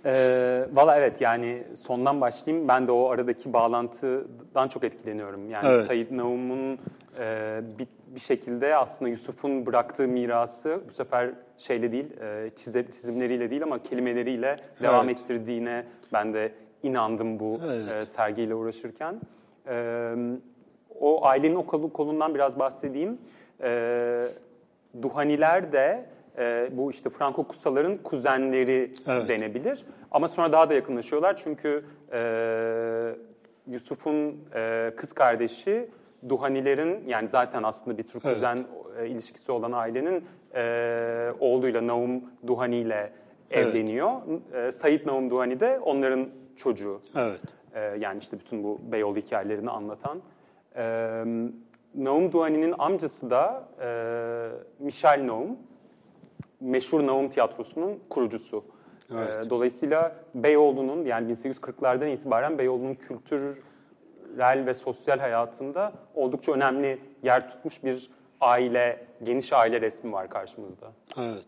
Ee, 0.05 0.65
Valla 0.73 0.97
evet 0.97 1.21
yani 1.21 1.63
sondan 1.79 2.21
başlayayım. 2.21 2.67
Ben 2.67 2.87
de 2.87 2.91
o 2.91 3.09
aradaki 3.09 3.53
bağlantıdan 3.53 4.67
çok 4.67 4.83
etkileniyorum. 4.83 5.49
Yani 5.49 5.67
Evet. 5.67 5.85
Said 5.85 6.07
Naum'un 6.11 6.79
e, 7.19 7.61
bir, 7.79 7.87
bir 8.15 8.19
şekilde 8.19 8.75
aslında 8.75 9.09
Yusuf'un 9.11 9.65
bıraktığı 9.65 10.07
mirası 10.07 10.81
bu 10.89 10.93
sefer 10.93 11.29
şeyle 11.57 11.91
değil, 11.91 12.05
e, 12.21 12.49
çize- 12.55 12.91
çizimleriyle 12.91 13.49
değil 13.49 13.63
ama 13.63 13.83
kelimeleriyle 13.83 14.57
devam 14.81 15.09
Evet. 15.09 15.19
ettirdiğine 15.19 15.85
ben 16.13 16.33
de 16.33 16.51
inandım 16.83 17.39
bu 17.39 17.59
Evet. 17.65 17.91
e, 17.91 18.05
sergiyle 18.05 18.55
uğraşırken. 18.55 19.21
E, 19.67 20.13
o 20.99 21.25
ailenin 21.25 21.55
o 21.55 21.65
kolu- 21.65 21.93
kolundan 21.93 22.35
biraz 22.35 22.59
bahsedeyim. 22.59 23.17
E, 23.63 24.27
Duhaniler 25.01 25.71
de 25.71 26.05
e, 26.37 26.69
bu 26.71 26.91
işte 26.91 27.09
Franco 27.09 27.43
Kusaların 27.43 27.97
kuzenleri 27.97 28.91
Evet. 29.07 29.27
denebilir. 29.29 29.85
Ama 30.11 30.27
sonra 30.27 30.51
daha 30.51 30.69
da 30.69 30.73
yakınlaşıyorlar 30.73 31.37
çünkü 31.43 31.85
e, 32.13 32.19
Yusuf'un 33.67 34.37
e, 34.55 34.91
kız 34.97 35.13
kardeşi 35.13 35.89
Duhanilerin 36.29 37.03
yani 37.07 37.27
zaten 37.27 37.63
aslında 37.63 37.97
bir 37.97 38.03
Türk 38.03 38.25
Evet. 38.25 38.33
kuzen 38.35 38.65
e, 38.99 39.07
ilişkisi 39.07 39.51
olan 39.51 39.71
ailenin 39.71 40.25
e, 40.55 41.31
oğluyla 41.39 41.87
Naum 41.87 42.23
Duhani 42.47 42.75
ile 42.75 43.11
Evet. 43.51 43.67
evleniyor. 43.67 44.11
E, 44.53 44.71
Said 44.71 45.05
Naum 45.07 45.29
Duhani 45.29 45.59
de 45.59 45.79
onların 45.79 46.27
çocuğu. 46.57 47.01
evet. 47.15 47.41
Ee, 47.73 47.79
yani 47.79 48.19
işte 48.19 48.39
bütün 48.39 48.63
bu 48.63 48.79
Beyoğlu 48.91 49.17
hikayelerini 49.17 49.69
anlatan. 49.69 50.21
Ee, 50.75 51.23
Naum 51.95 52.31
Duani'nin 52.31 52.75
amcası 52.77 53.29
da 53.29 53.67
e, 53.81 53.87
Michel 54.79 55.27
Naum, 55.27 55.57
meşhur 56.59 57.07
Naum 57.07 57.29
Tiyatrosu'nun 57.29 57.99
kurucusu. 58.09 58.63
Evet. 59.11 59.45
Ee, 59.45 59.49
dolayısıyla 59.49 60.15
Beyoğlu'nun 60.35 61.05
yani 61.05 61.33
1840'lardan 61.33 62.09
itibaren 62.09 62.57
Beyoğlu'nun 62.57 62.95
kültürel 62.95 64.65
ve 64.65 64.73
sosyal 64.73 65.19
hayatında 65.19 65.93
oldukça 66.15 66.51
önemli 66.51 66.99
yer 67.23 67.49
tutmuş 67.49 67.83
bir 67.83 68.09
aile, 68.41 69.05
geniş 69.23 69.53
aile 69.53 69.81
resmi 69.81 70.11
var 70.11 70.29
karşımızda. 70.29 70.91
Evet. 71.17 71.47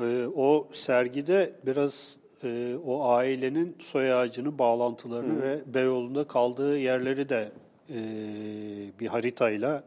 Ee, 0.00 0.26
o 0.36 0.68
sergide 0.72 1.52
biraz 1.66 2.16
e, 2.44 2.76
o 2.86 3.08
ailenin 3.08 3.76
soy 3.78 4.12
ağacını, 4.12 4.58
bağlantılarını 4.58 5.42
ve 5.42 5.60
Beyoğlu'nda 5.66 6.24
kaldığı 6.24 6.78
yerleri 6.78 7.28
de 7.28 7.52
e, 7.90 7.96
bir 9.00 9.06
haritayla 9.06 9.84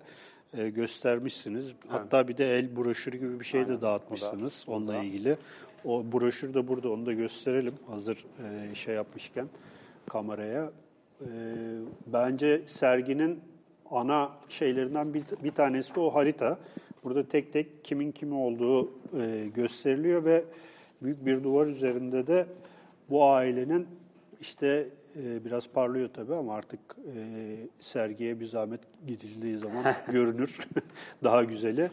e, 0.58 0.70
göstermişsiniz. 0.70 1.66
Hatta 1.88 2.28
bir 2.28 2.38
de 2.38 2.58
el 2.58 2.78
broşürü 2.78 3.18
gibi 3.18 3.40
bir 3.40 3.46
şey 3.46 3.60
Aynen, 3.60 3.74
de 3.74 3.78
o 3.78 3.82
da 3.82 3.82
dağıtmışsınız 3.82 4.66
onunla 4.68 4.94
burada. 4.94 5.04
ilgili. 5.04 5.38
O 5.86 6.04
broşür 6.12 6.54
de 6.54 6.68
burada, 6.68 6.90
onu 6.90 7.06
da 7.06 7.14
gösterelim 7.14 7.74
hazır 7.88 8.26
e, 8.72 8.76
şey 8.76 8.96
yapmışken 8.96 9.48
kameraya. 10.10 10.72
E, 11.22 11.28
bence 12.08 12.62
serginin 12.68 13.40
ana 13.92 14.32
şeylerinden 14.50 15.14
bir, 15.14 15.24
bir 15.44 15.52
tanesi 15.52 15.96
de 15.96 16.00
o 16.00 16.16
harita. 16.16 16.58
Burada 17.04 17.24
tek 17.28 17.54
tek 17.54 17.86
kimin 17.86 18.12
kimi 18.12 18.34
olduğu 18.34 18.90
e, 19.20 19.48
gösteriliyor 19.56 20.26
ve 20.26 20.44
büyük 21.02 21.26
bir 21.26 21.44
duvar 21.44 21.68
üzerinde 21.68 22.28
de 22.28 22.46
bu 23.10 23.26
ailenin 23.26 23.88
işte 24.42 24.88
e, 25.16 25.46
biraz 25.46 25.68
parlıyor 25.68 26.10
tabii 26.14 26.36
ama 26.36 26.56
artık 26.56 26.80
e, 27.16 27.22
sergiye 27.80 28.40
bir 28.40 28.46
zahmet 28.46 28.80
gidildiği 29.08 29.58
zaman 29.58 29.84
görünür 30.12 30.58
daha 31.24 31.44
güzeli. 31.44 31.90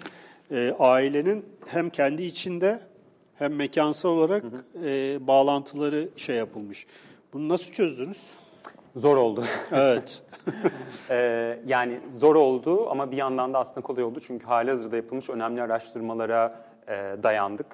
E, 0.50 0.74
ailenin 0.78 1.44
hem 1.66 1.90
kendi 1.90 2.22
içinde 2.22 2.80
hem 3.34 3.54
mekansal 3.54 4.10
olarak 4.10 4.44
e, 4.84 5.18
bağlantıları 5.26 6.08
şey 6.16 6.36
yapılmış. 6.36 6.86
Bunu 7.32 7.48
nasıl 7.48 7.72
çözdünüz? 7.72 8.18
Zor 8.96 9.16
oldu. 9.16 9.44
Evet. 9.72 10.22
Ee, 11.10 11.58
yani 11.66 12.00
zor 12.10 12.34
oldu 12.34 12.90
ama 12.90 13.10
bir 13.10 13.16
yandan 13.16 13.54
da 13.54 13.58
aslında 13.58 13.80
kolay 13.80 14.04
oldu. 14.04 14.20
Çünkü 14.26 14.46
halihazırda 14.46 14.96
yapılmış 14.96 15.30
önemli 15.30 15.62
araştırmalara 15.62 16.64
e, 16.88 16.92
dayandık. 17.22 17.66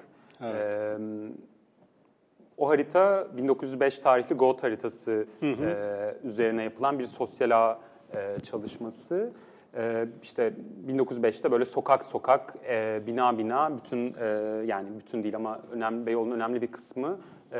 O 2.57 2.69
harita 2.69 3.27
1905 3.37 3.99
tarihli 3.99 4.35
GOAT 4.35 4.63
haritası 4.63 5.25
e, 5.43 6.15
üzerine 6.23 6.63
yapılan 6.63 6.99
bir 6.99 7.05
sosyal 7.05 7.51
ağ 7.51 7.79
e, 8.13 8.39
çalışması. 8.39 9.31
E, 9.77 10.05
işte 10.23 10.53
1905'te 10.87 11.51
böyle 11.51 11.65
sokak 11.65 12.03
sokak, 12.03 12.53
e, 12.69 13.01
bina 13.07 13.37
bina, 13.37 13.77
bütün 13.77 14.13
e, 14.19 14.25
yani 14.65 14.89
bütün 14.99 15.23
değil 15.23 15.35
ama 15.35 15.59
önemli 15.71 16.05
Beyoğlu'nun 16.05 16.35
önemli 16.35 16.61
bir 16.61 16.67
kısmı 16.67 17.19
e, 17.53 17.59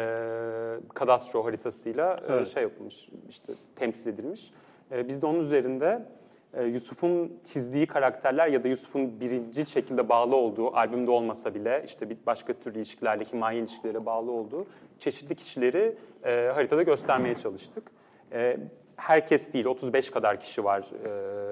kadastro 0.93 1.45
haritasıyla 1.45 2.13
e, 2.13 2.33
Evet. 2.33 2.47
şey 2.47 2.63
yapılmış, 2.63 3.09
işte 3.29 3.53
temsil 3.75 4.09
edilmiş. 4.09 4.51
E, 4.91 5.07
biz 5.07 5.21
de 5.21 5.25
onun 5.25 5.39
üzerinde 5.39 6.05
e, 6.53 6.63
Yusuf'un 6.63 7.39
çizdiği 7.43 7.87
karakterler 7.87 8.47
ya 8.47 8.63
da 8.63 8.67
Yusuf'un 8.67 9.19
birinci 9.19 9.65
şekilde 9.65 10.09
bağlı 10.09 10.35
olduğu, 10.35 10.75
albümde 10.75 11.11
olmasa 11.11 11.55
bile 11.55 11.83
işte 11.85 12.09
bir 12.09 12.17
başka 12.25 12.53
tür 12.53 12.75
ilişkilerle, 12.75 13.23
himaye 13.23 13.59
ilişkilere 13.59 14.05
bağlı 14.05 14.31
olduğu 14.31 14.67
çeşitli 14.99 15.35
kişileri 15.35 15.95
e, 16.23 16.51
haritada 16.53 16.83
göstermeye 16.83 17.35
çalıştık. 17.35 17.91
E, 18.31 18.57
herkes 18.95 19.53
değil, 19.53 19.65
35 19.65 20.11
kadar 20.11 20.39
kişi 20.39 20.63
var 20.63 20.87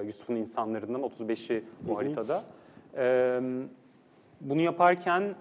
e, 0.01 0.06
Yusuf'un 0.06 0.36
insanlarından, 0.36 1.01
35'i 1.01 1.63
bu 1.82 1.98
haritada. 1.98 2.44
E, 2.98 3.39
bunu 4.42 4.62
yaparken 4.62 5.36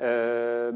ee, 0.00 0.70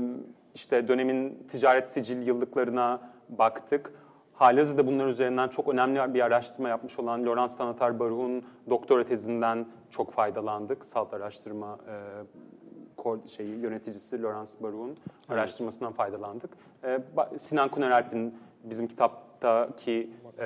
işte 0.54 0.88
dönemin 0.88 1.46
ticaret 1.48 1.88
sicil 1.88 2.26
yıllıklarına 2.26 3.00
baktık. 3.28 3.92
Halihazırda 4.34 4.86
bunlar 4.86 5.06
üzerinden 5.06 5.48
çok 5.48 5.68
önemli 5.68 6.14
bir 6.14 6.20
araştırma 6.20 6.68
yapmış 6.68 6.98
olan 6.98 7.26
Laurence 7.26 7.54
Tanatar 7.56 7.98
Baruch'un 7.98 8.42
doktora 8.70 9.04
tezinden 9.04 9.66
çok 9.90 10.12
faydalandık. 10.12 10.84
Salt 10.84 11.14
araştırma 11.14 11.78
e, 11.88 13.28
şeyi, 13.28 13.58
yöneticisi 13.58 14.22
Laurence 14.22 14.50
Baruch'un 14.60 14.96
araştırmasından 15.28 15.92
faydalandık. 15.92 16.50
E, 16.84 16.98
Sinan 17.36 17.68
Kuneralp'in 17.68 18.34
bizim 18.64 18.88
kitaptaki 18.88 20.10
e, 20.38 20.44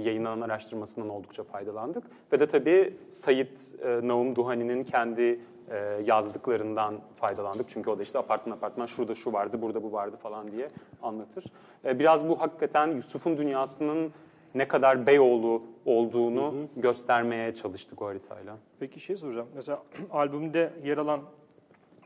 yayınlanan 0.00 0.40
araştırmasından 0.40 1.08
oldukça 1.08 1.42
faydalandık. 1.42 2.04
Ve 2.32 2.40
de 2.40 2.46
tabii 2.46 2.96
Sayit 3.10 3.74
e, 3.82 4.08
Naum 4.08 4.36
Duhani'nin 4.36 4.82
kendi 4.82 5.40
e, 5.70 5.76
yazdıklarından 6.04 7.00
faydalandık. 7.16 7.68
Çünkü 7.68 7.90
o 7.90 7.98
da 7.98 8.02
işte 8.02 8.18
apartman 8.18 8.56
apartman 8.56 8.86
şurada 8.86 9.14
şu 9.14 9.32
vardı, 9.32 9.62
burada 9.62 9.82
bu 9.82 9.92
vardı 9.92 10.16
falan 10.16 10.52
diye 10.52 10.70
anlatır. 11.02 11.44
E, 11.84 11.98
biraz 11.98 12.28
bu 12.28 12.40
hakikaten 12.40 12.86
Yusuf'un 12.86 13.36
dünyasının 13.36 14.12
ne 14.54 14.68
kadar 14.68 15.06
Beyoğlu 15.06 15.62
olduğunu 15.84 16.54
göstermeye 16.76 17.54
çalıştık 17.54 18.02
o 18.02 18.06
haritayla. 18.06 18.56
Peki 18.80 19.00
şey 19.00 19.16
soracağım. 19.16 19.48
Mesela 19.54 19.82
albümde 20.10 20.72
yer 20.84 20.98
alan 20.98 21.20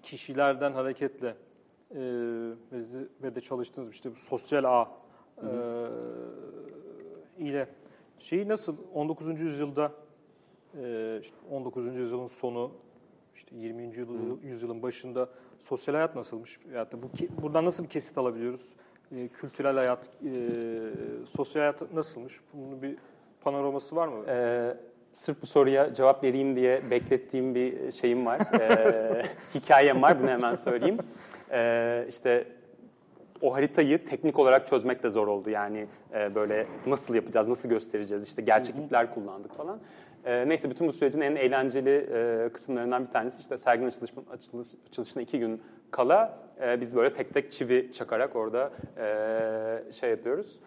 kişilerden 0.02 0.72
hareketle 0.72 1.28
e, 1.28 1.34
ve 3.22 3.34
de- 3.34 3.40
çalıştığınız 3.40 3.90
işte 3.90 4.10
bu 4.10 4.16
sosyal 4.16 4.64
ağ 4.64 4.88
e, 5.38 5.48
ile 7.38 7.68
şeyi 8.18 8.48
nasıl 8.48 8.76
19. 8.94 9.40
yüzyılda 9.40 9.92
e, 10.82 11.18
işte 11.22 11.36
19. 11.50 11.86
yüzyılın 11.96 12.26
sonu 12.26 12.70
işte 13.40 13.56
20. 13.56 13.82
yüzyıl- 13.82 14.42
yüzyılın 14.42 14.82
başında 14.82 15.28
sosyal 15.60 15.94
hayat 15.94 16.16
nasılmış? 16.16 16.58
Ya 16.74 16.92
da 16.92 17.02
bu 17.02 17.10
buradan 17.42 17.64
nasıl 17.64 17.84
bir 17.84 17.88
kesit 17.88 18.18
alabiliyoruz? 18.18 18.68
E, 19.16 19.28
kültürel 19.28 19.74
hayat, 19.74 20.08
e, 20.24 20.30
sosyal 21.36 21.60
hayat 21.62 21.92
nasılmış? 21.92 22.40
Bunu 22.54 22.82
bir 22.82 22.96
panoraması 23.40 23.96
var 23.96 24.08
mı? 24.08 24.24
Ee, 24.28 24.76
sırf 25.12 25.42
bu 25.42 25.46
soruya 25.46 25.94
cevap 25.94 26.24
vereyim 26.24 26.56
diye 26.56 26.90
beklettiğim 26.90 27.54
bir 27.54 27.92
şeyim 27.92 28.26
var. 28.26 28.40
Ee, 28.60 29.22
hikayem 29.54 30.02
var, 30.02 30.20
bunu 30.22 30.28
hemen 30.28 30.54
söyleyeyim. 30.54 30.98
Ee, 31.50 32.04
işte 32.08 32.46
o 33.42 33.54
haritayı 33.54 34.04
teknik 34.04 34.38
olarak 34.38 34.66
çözmek 34.66 35.02
de 35.02 35.10
zor 35.10 35.26
oldu. 35.28 35.50
Yani 35.50 35.86
e, 36.14 36.34
böyle 36.34 36.66
nasıl 36.86 37.14
yapacağız, 37.14 37.48
nasıl 37.48 37.68
göstereceğiz, 37.68 38.28
işte 38.28 38.42
gerçek 38.42 38.76
ipler 38.76 39.14
kullandık 39.14 39.54
falan. 39.56 39.80
Ee, 40.24 40.48
neyse 40.48 40.70
bütün 40.70 40.88
bu 40.88 40.92
sürecin 40.92 41.20
en 41.20 41.36
eğlenceli 41.36 42.08
e, 42.12 42.48
kısımlarından 42.52 43.06
bir 43.06 43.10
tanesi 43.10 43.40
işte 43.40 43.58
serginin 43.58 43.88
açılış, 43.88 44.10
açılış, 44.32 44.68
açılışına 44.88 45.22
iki 45.22 45.38
gün 45.38 45.62
kala 45.90 46.38
e, 46.62 46.80
biz 46.80 46.96
böyle 46.96 47.12
tek 47.12 47.34
tek 47.34 47.52
çivi 47.52 47.92
çakarak 47.92 48.36
orada 48.36 48.72
e, 48.98 49.92
şey 49.92 50.10
yapıyoruz 50.10 50.60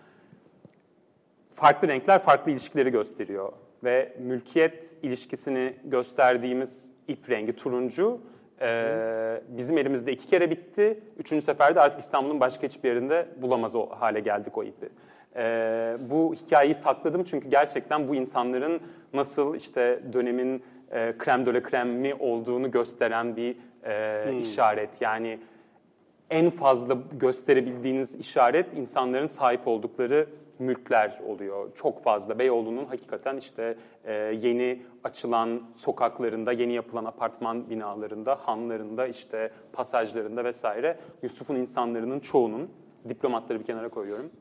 farklı 1.55 1.88
renkler 1.88 2.19
farklı 2.19 2.51
ilişkileri 2.51 2.91
gösteriyor. 2.91 3.53
Ve 3.83 4.13
mülkiyet 4.19 4.95
ilişkisini 5.03 5.74
gösterdiğimiz 5.83 6.91
ip 7.07 7.29
rengi 7.29 7.55
turuncu 7.55 8.22
e, 8.62 9.41
bizim 9.48 9.77
elimizde 9.77 10.12
iki 10.12 10.27
kere 10.27 10.51
bitti. 10.51 11.00
Üçüncü 11.17 11.45
seferde 11.45 11.81
artık 11.81 12.00
İstanbul'un 12.00 12.39
başka 12.39 12.67
hiçbir 12.67 12.89
yerinde 12.89 13.27
bulamaz 13.38 13.75
o 13.75 13.89
hale 13.89 14.19
geldik 14.19 14.57
o 14.57 14.63
ipi. 14.63 14.89
E, 15.35 15.97
bu 16.09 16.33
hikayeyi 16.33 16.75
sakladım 16.75 17.23
çünkü 17.23 17.49
gerçekten 17.49 18.07
bu 18.07 18.15
insanların 18.15 18.81
nasıl 19.13 19.55
işte 19.55 19.99
dönemin 20.13 20.63
e, 20.91 21.17
krem 21.17 21.45
de 21.45 21.53
la 21.53 21.63
kremi 21.63 22.15
olduğunu 22.15 22.71
gösteren 22.71 23.35
bir 23.35 23.55
e, 23.83 24.37
işaret. 24.39 25.01
Yani 25.01 25.39
en 26.29 26.49
fazla 26.49 26.97
gösterebildiğiniz 27.11 28.15
işaret 28.15 28.77
insanların 28.77 29.27
sahip 29.27 29.67
oldukları 29.67 30.27
mülkler 30.59 31.19
oluyor. 31.27 31.75
Çok 31.75 32.03
fazla. 32.03 32.39
Beyoğlu'nun 32.39 32.85
hakikaten 32.85 33.37
işte 33.37 33.77
e, 34.05 34.13
yeni 34.13 34.81
açılan 35.03 35.61
sokaklarında, 35.75 36.51
yeni 36.51 36.73
yapılan 36.73 37.05
apartman 37.05 37.69
binalarında, 37.69 38.35
hanlarında, 38.35 39.07
işte 39.07 39.51
pasajlarında 39.73 40.43
vesaire 40.43 40.97
Yusuf'un 41.21 41.55
insanların 41.55 42.19
çoğunun, 42.19 42.69
diplomatları 43.09 43.59
bir 43.59 43.65
kenara 43.65 43.89
koyuyorum, 43.89 44.31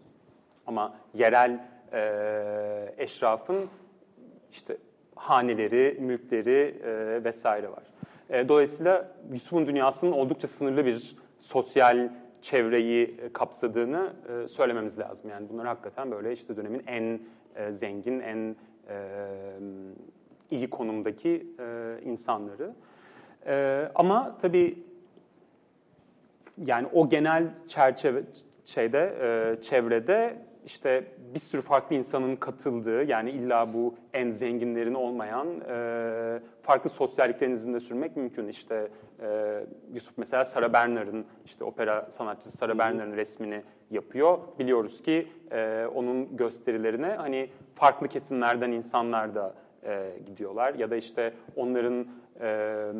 ama 0.66 0.94
yerel 1.14 1.68
e, 1.92 2.94
eşrafın 2.98 3.68
işte 4.50 4.76
haneleri, 5.14 5.96
mülkleri 6.00 6.80
e, 6.84 7.24
vesaire 7.24 7.70
var. 7.70 7.82
E, 8.30 8.48
dolayısıyla 8.48 9.12
Yusuf'un 9.32 9.66
dünyasının 9.66 10.12
oldukça 10.12 10.48
sınırlı 10.48 10.86
bir 10.86 11.16
sosyal 11.40 12.10
çevreyi 12.40 13.16
kapsadığını 13.32 14.12
e, 14.28 14.46
söylememiz 14.46 14.98
lazım. 14.98 15.30
Yani 15.30 15.48
bunlar 15.48 15.66
hakikaten 15.66 16.10
böyle 16.10 16.32
işte 16.32 16.56
dönemin 16.56 16.82
en 16.86 17.20
e, 17.56 17.72
zengin, 17.72 18.20
en 18.20 18.56
e, 18.88 18.96
iyi 20.50 20.70
konumdaki 20.70 21.46
e, 21.58 21.96
insanları. 22.04 22.74
E, 23.46 23.88
ama 23.94 24.38
tabii 24.42 24.78
yani 26.66 26.88
o 26.92 27.08
genel 27.08 27.44
çerçeve 27.68 28.22
şeyde 28.64 29.14
e, 29.20 29.60
çevrede 29.60 30.36
işte 30.66 31.04
bir 31.34 31.38
sürü 31.38 31.62
farklı 31.62 31.96
insanın 31.96 32.36
katıldığı 32.36 33.04
yani 33.04 33.30
illa 33.30 33.74
bu 33.74 33.94
en 34.12 34.30
zenginlerin 34.30 34.94
olmayan 34.94 35.48
e, 35.68 36.40
farklı 36.62 36.90
sosyalliklerin 36.90 37.52
izinde 37.52 37.80
sürmek 37.80 38.16
mümkün. 38.16 38.48
İşte 38.48 38.88
e, 39.22 39.60
Yusuf 39.92 40.18
mesela 40.18 40.44
Sara 40.44 40.72
Bernard'ın 40.72 41.26
işte 41.44 41.64
opera 41.64 42.10
sanatçısı 42.10 42.56
Sara 42.56 42.78
Bernard'ın 42.78 43.16
resmini 43.16 43.62
yapıyor. 43.90 44.38
Biliyoruz 44.58 45.02
ki 45.02 45.28
e, 45.50 45.86
onun 45.94 46.36
gösterilerine 46.36 47.08
hani 47.08 47.50
farklı 47.74 48.08
kesimlerden 48.08 48.70
insanlar 48.70 49.34
da 49.34 49.54
e, 49.84 50.12
gidiyorlar 50.26 50.74
ya 50.74 50.90
da 50.90 50.96
işte 50.96 51.34
onların 51.56 52.06
e, 52.40 52.92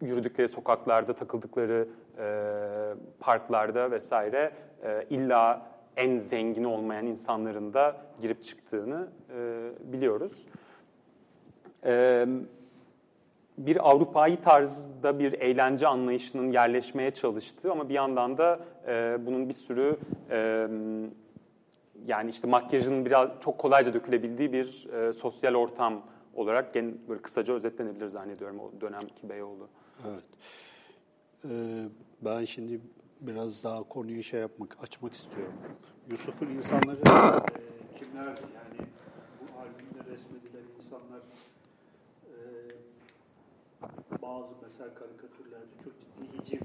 yürüdükleri 0.00 0.48
sokaklarda, 0.48 1.12
takıldıkları 1.12 1.88
e, 2.18 2.24
parklarda 3.20 3.90
vesaire 3.90 4.50
e, 4.84 5.04
illa 5.10 5.66
en 5.98 6.18
zengin 6.18 6.64
olmayan 6.64 7.06
insanların 7.06 7.74
da 7.74 7.96
girip 8.20 8.44
çıktığını 8.44 9.08
e, 9.36 9.70
biliyoruz. 9.92 10.46
E, 11.84 12.26
bir 13.58 13.90
Avrupa'yı 13.90 14.42
tarzda 14.42 15.18
bir 15.18 15.32
eğlence 15.32 15.86
anlayışının 15.86 16.52
yerleşmeye 16.52 17.10
çalıştığı 17.10 17.72
ama 17.72 17.88
bir 17.88 17.94
yandan 17.94 18.38
da 18.38 18.60
e, 18.86 19.18
bunun 19.26 19.48
bir 19.48 19.54
sürü 19.54 19.96
e, 20.30 20.68
yani 22.06 22.30
işte 22.30 22.48
makyajın 22.48 23.04
biraz 23.04 23.28
çok 23.40 23.58
kolayca 23.58 23.94
dökülebildiği 23.94 24.52
bir 24.52 24.88
e, 24.92 25.12
sosyal 25.12 25.54
ortam 25.54 26.02
olarak 26.34 26.74
gen, 26.74 26.98
böyle 27.08 27.22
kısaca 27.22 27.54
özetlenebilir 27.54 28.06
zannediyorum 28.06 28.60
o 28.60 28.80
dönemki 28.80 29.28
Beyoğlu. 29.28 29.68
Evet. 30.08 30.24
Ee, 31.44 31.84
ben 32.22 32.44
şimdi 32.44 32.80
biraz 33.20 33.64
daha 33.64 33.82
konuyu 33.82 34.22
şey 34.22 34.40
yapmak, 34.40 34.76
açmak 34.82 35.12
istiyorum. 35.12 35.54
Yusuf'un 36.10 36.46
insanları 36.46 36.98
e, 36.98 37.98
kimlerdi? 37.98 38.40
Yani 38.58 38.88
bu 39.40 39.44
albümde 39.60 40.10
resmedilen 40.12 40.66
insanlar 40.78 41.20
e, 42.26 42.32
bazı 44.22 44.48
mesela 44.62 44.94
karikatürlerde 44.94 45.74
çok 45.84 45.92
ciddi 46.00 46.38
hiciv, 46.38 46.60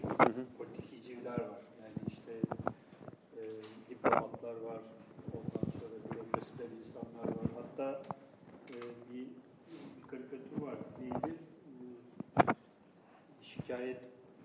politik 0.57 0.91
hicivler 0.91 1.31
var. 1.31 1.63
Yani 1.83 1.95
işte 2.07 2.31
e, 3.37 3.41
diplomatlar 3.89 4.55
var, 4.55 4.81
ondan 5.33 5.71
sonra 5.71 5.95
bürokrasiden 6.11 6.71
insanlar 6.85 7.27
var. 7.27 7.49
Hatta 7.61 8.01
e, 8.69 8.75
bir, 9.13 9.27
bir 9.71 10.07
karikatür 10.11 10.61
var. 10.61 10.75
Neydi? 10.99 11.35
E, 11.67 12.41
şikayet 13.41 14.01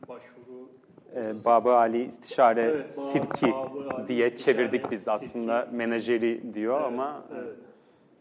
başvuru 0.08 0.68
Ee, 1.14 1.44
Baba 1.44 1.76
Ali 1.78 2.04
İstişare 2.04 2.60
Evet, 2.62 2.86
Sirki 2.86 3.46
Baba 3.52 3.94
Ali 3.94 4.08
diye 4.08 4.26
İstişare 4.28 4.56
çevirdik 4.56 4.90
biz 4.90 5.08
aslında 5.08 5.62
Sirki. 5.62 5.76
menajeri 5.76 6.54
diyor 6.54 6.76
Evet, 6.80 6.86
ama 6.86 7.22
evet. 7.34 7.56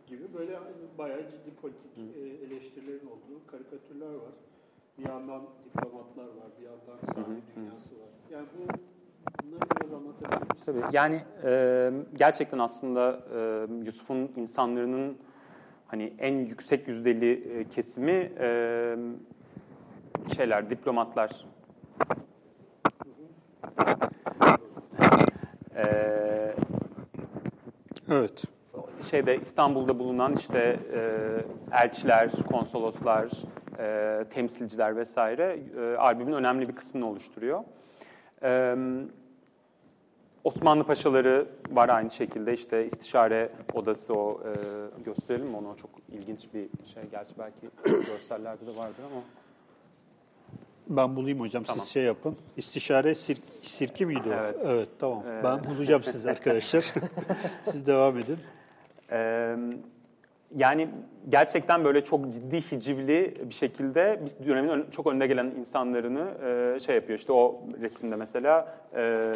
gibi 0.08 0.24
böyle 0.38 0.60
bayağı 0.98 1.20
ciddi 1.22 1.56
politik 1.62 1.92
e, 2.18 2.20
eleştirilerin 2.46 3.08
olduğu 3.08 3.48
karikatürler 3.52 4.08
var. 4.08 4.34
Bir 4.98 5.10
yandan 5.10 5.42
diplomatlar 5.66 6.24
var, 6.24 6.50
bir 6.60 6.66
yandan 6.66 7.14
sahne 7.16 7.38
dünyası 7.56 7.96
var. 8.00 8.10
Yani 8.32 8.46
bu? 8.58 8.74
Tabii. 10.66 10.82
Yani 10.92 11.22
e, 11.46 11.92
gerçekten 12.16 12.60
aslında 12.60 13.20
e, 13.36 13.68
Yusuf'un 13.86 14.32
insanların 14.36 15.18
hani 15.88 16.14
en 16.20 16.36
yüksek 16.36 16.88
yüzdeli 16.88 17.60
e, 17.60 17.70
kesimi 17.70 18.32
e, 18.40 18.96
şeyler, 20.36 20.70
diplomatlar. 20.70 21.46
E, 25.76 25.86
Evet. 28.12 28.44
şeyde 29.10 29.38
İstanbul'da 29.40 30.00
bulunan 30.00 30.36
işte 30.36 30.80
e, 30.94 31.02
elçiler, 31.84 32.32
konsoloslar, 32.52 33.32
e, 33.80 34.24
temsilciler 34.30 34.96
vesaire 34.96 35.60
e, 35.80 35.96
albümün 35.96 36.34
önemli 36.34 36.70
bir 36.70 36.76
kısmını 36.76 37.10
oluşturuyor. 37.10 37.64
E, 38.44 38.76
Osmanlı 40.44 40.84
paşaları 40.84 41.48
var 41.72 41.90
aynı 41.90 42.10
şekilde 42.12 42.54
işte 42.54 42.86
istişare 42.86 43.50
odası 43.74 44.14
o 44.14 44.42
e, 44.46 44.54
gösterelim 45.04 45.48
mi 45.48 45.58
onu? 45.58 45.70
O 45.70 45.76
çok 45.76 45.90
ilginç 46.12 46.54
bir 46.54 46.70
şey. 46.94 47.04
Gerçi 47.12 47.34
belki 47.40 47.70
görsellerde 48.08 48.68
de 48.68 48.78
vardır 48.78 49.04
ama. 49.12 49.22
Ben 50.90 51.16
bulayım 51.16 51.40
hocam, 51.40 51.64
Tamam. 51.64 51.80
siz 51.80 51.90
şey 51.94 52.04
yapın. 52.04 52.36
İstişare 52.58 53.16
sir, 53.16 53.38
sirki 53.62 54.06
miydi 54.06 54.30
o? 54.30 54.68
Evet. 54.70 54.90
tamam. 55.00 55.24
Ee, 55.28 55.44
Ben 55.44 55.64
bulacağım 55.64 56.04
siz 56.04 56.26
arkadaşlar. 56.28 56.94
siz 57.64 57.88
devam 57.88 58.18
edin. 58.18 58.38
Ee, 59.12 59.56
yani 60.56 60.90
gerçekten 61.30 61.84
böyle 61.86 62.04
çok 62.04 62.32
ciddi 62.34 62.62
hicivli 62.72 63.38
bir 63.50 63.54
şekilde 63.54 64.22
biz 64.26 64.48
dönemin 64.48 64.70
ön- 64.70 64.88
çok 64.92 65.08
önde 65.08 65.28
gelen 65.28 65.46
insanlarını 65.46 66.32
e, 66.76 66.80
şey 66.80 66.96
yapıyor. 66.96 67.20
İşte 67.20 67.34
o 67.34 67.62
resimde 67.82 68.16
mesela 68.16 68.78
e, 68.96 69.34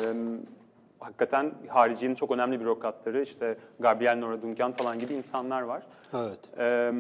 hakikaten 0.99 1.51
haricinin 1.67 2.15
çok 2.15 2.31
önemli 2.31 2.59
bürokratları 2.59 3.21
işte 3.21 3.57
Gabriel 3.79 4.17
Nora 4.17 4.41
Duncan 4.41 4.71
falan 4.71 4.99
gibi 4.99 5.13
insanlar 5.13 5.61
var. 5.61 5.83
Evet. 6.13 6.39
Ee, 6.57 6.91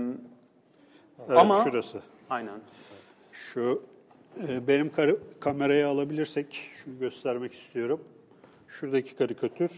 evet 1.29 1.37
Ama- 1.39 1.63
şurası. 1.63 1.99
aynen. 2.29 2.59
Şu 3.31 3.61
e, 3.61 3.90
benim 4.67 4.91
kar- 4.91 5.15
kamerayı 5.39 5.87
alabilirsek 5.87 6.71
şunu 6.75 6.99
göstermek 6.99 7.53
istiyorum. 7.53 7.99
Şuradaki 8.67 9.15
karikatür. 9.15 9.71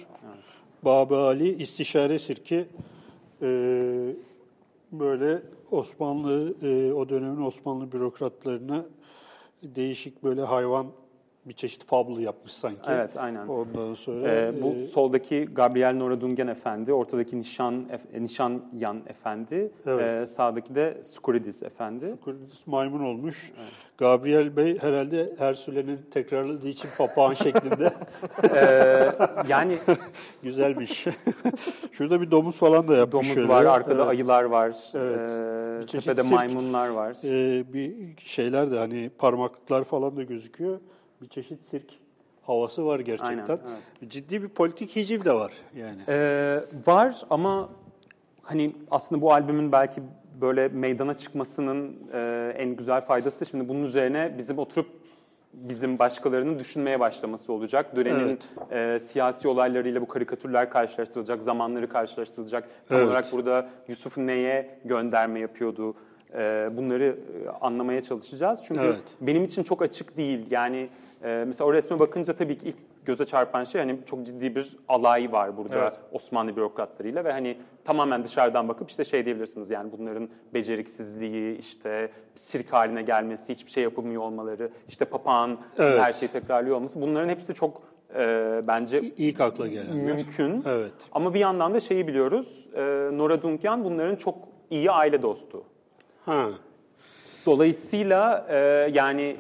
Baba 0.83 1.27
Ali 1.27 1.61
İstişare 1.61 2.19
Sirki 2.19 2.65
e, 3.41 3.47
böyle 4.91 5.41
Osmanlı 5.71 6.53
e, 6.61 6.93
o 6.93 7.09
dönemin 7.09 7.45
Osmanlı 7.45 7.91
bürokratlarına 7.91 8.85
değişik 9.63 10.23
böyle 10.23 10.41
hayvan 10.41 10.87
bir 11.45 11.53
çeşit 11.53 11.85
fablo 11.85 12.19
yapmış 12.19 12.53
sanki. 12.53 12.79
Evet, 12.87 13.09
aynen. 13.17 13.47
Ondan 13.47 13.93
sonra 13.93 14.31
Ee, 14.31 14.61
bu 14.61 14.67
e, 14.67 14.81
soldaki 14.83 15.45
Gabriel 15.45 15.95
Noradungen 15.95 16.47
Efendi, 16.47 16.93
ortadaki 16.93 17.39
Nişan 17.39 17.73
Ef- 17.91 18.21
Nişan 18.23 18.61
Yan 18.77 19.01
Efendi, 19.07 19.71
Evet. 19.85 20.23
e, 20.23 20.27
sağdaki 20.27 20.75
de 20.75 20.97
Skuridis 21.03 21.63
Efendi. 21.63 22.15
Kudüs 22.23 22.67
maymun 22.67 23.03
olmuş. 23.03 23.51
Gabriel 23.97 24.55
Bey 24.57 24.77
herhalde 24.79 25.33
her 25.37 25.53
sürenin 25.53 25.99
tekrarladığı 26.11 26.67
için 26.67 26.89
papağan 26.97 27.33
şeklinde 27.33 27.89
Ee, 28.55 29.11
yani 29.49 29.77
güzelmiş. 30.43 31.05
Şurada 31.91 32.21
bir 32.21 32.31
domuz 32.31 32.55
falan 32.55 32.87
da 32.87 32.95
yapmış. 32.95 33.13
domuz 33.13 33.33
şöyle. 33.33 33.47
var, 33.47 33.65
arkada 33.65 33.93
Evet. 33.95 34.07
ayılar 34.07 34.43
var, 34.43 34.75
Evet. 34.95 35.29
ee, 35.29 35.81
Bir 35.81 35.87
tepede 35.87 36.23
sirk. 36.23 36.33
maymunlar 36.33 36.87
var. 36.89 37.15
Ee, 37.23 37.73
bir 37.73 37.93
şeyler 38.23 38.71
de 38.71 38.77
hani 38.77 39.09
parmaklıklar 39.17 39.83
falan 39.83 40.17
da 40.17 40.23
gözüküyor. 40.23 40.79
Bir 41.23 41.27
çeşit 41.27 41.65
sirk 41.65 41.85
havası 42.41 42.85
var 42.85 42.99
gerçekten. 42.99 43.59
Aynen, 43.65 44.09
Ciddi 44.09 44.43
bir 44.43 44.49
politik 44.49 44.95
hiciv 44.95 45.25
de 45.25 45.33
var 45.33 45.53
yani. 45.75 46.01
Ee, 46.07 46.59
var 46.87 47.21
ama 47.29 47.69
hani 48.41 48.75
aslında 48.91 49.21
bu 49.21 49.33
albümün 49.33 49.71
belki 49.71 50.01
böyle 50.41 50.67
meydana 50.67 51.17
çıkmasının 51.17 51.95
e, 52.13 52.53
en 52.57 52.75
güzel 52.75 53.01
faydası 53.01 53.41
da 53.41 53.45
şimdi 53.45 53.69
bunun 53.69 53.83
üzerine 53.83 54.35
bizim 54.37 54.57
oturup 54.57 54.87
bizim 55.53 55.99
başkalarının 55.99 56.59
düşünmeye 56.59 56.99
başlaması 56.99 57.53
olacak. 57.53 57.95
Dönemin 57.95 58.39
e, 58.71 58.99
siyasi 58.99 59.47
olaylarıyla 59.47 60.01
bu 60.01 60.07
karikatürler 60.07 60.69
karşılaştırılacak, 60.69 61.41
zamanları 61.41 61.89
karşılaştırılacak. 61.89 62.69
Tam 62.89 62.97
Evet. 62.97 63.07
olarak 63.07 63.31
burada 63.31 63.69
Yusuf 63.87 64.17
neye 64.17 64.79
gönderme 64.85 65.39
yapıyordu? 65.39 65.95
E, 66.35 66.69
bunları 66.77 67.03
e, 67.45 67.49
anlamaya 67.61 68.01
çalışacağız. 68.01 68.63
Çünkü 68.67 68.81
Evet. 68.81 68.99
benim 69.21 69.43
için 69.43 69.63
çok 69.63 69.81
açık 69.81 70.17
değil. 70.17 70.45
Yani 70.51 70.89
e, 71.23 71.43
mesela 71.47 71.67
o 71.67 71.73
resme 71.73 71.99
bakınca 71.99 72.33
tabii 72.33 72.57
ki 72.57 72.67
ilk 72.67 72.75
göze 73.05 73.25
çarpan 73.25 73.63
şey 73.63 73.81
hani 73.81 73.97
çok 74.05 74.25
ciddi 74.25 74.55
bir 74.55 74.77
alay 74.87 75.31
var 75.31 75.57
burada 75.57 75.75
Evet. 75.77 75.99
Osmanlı 76.11 76.55
bürokratlarıyla 76.55 77.25
ve 77.25 77.31
hani 77.31 77.57
tamamen 77.85 78.23
dışarıdan 78.23 78.67
bakıp 78.69 78.89
işte 78.89 79.05
şey 79.05 79.25
diyebilirsiniz 79.25 79.69
yani 79.69 79.91
bunların 79.91 80.29
beceriksizliği, 80.53 81.57
işte 81.57 82.09
sirk 82.35 82.73
haline 82.73 83.01
gelmesi, 83.01 83.53
hiçbir 83.53 83.71
şey 83.71 83.83
yapılmıyor 83.83 84.21
olmaları, 84.21 84.69
işte 84.87 85.05
papağan 85.05 85.57
Evet. 85.77 86.01
her 86.01 86.13
şeyi 86.13 86.29
tekrarlıyor 86.31 86.75
olması 86.75 87.01
bunların 87.01 87.29
hepsi 87.29 87.53
çok 87.53 87.81
e, 88.15 88.61
bence 88.67 89.01
İlk 89.01 89.41
akla 89.41 89.67
gelen. 89.67 89.95
mümkün. 89.95 90.63
Evet. 90.67 90.91
Ama 91.11 91.33
bir 91.33 91.39
yandan 91.39 91.73
da 91.73 91.79
şeyi 91.79 92.07
biliyoruz, 92.07 92.67
e, 92.75 92.81
Nora 93.13 93.41
Duncan 93.41 93.83
bunların 93.83 94.15
çok 94.15 94.35
iyi 94.69 94.91
aile 94.91 95.21
dostu. 95.21 95.63
Ha. 96.25 96.49
Dolayısıyla 97.45 98.45
e, 98.49 98.57
yani 98.93 99.37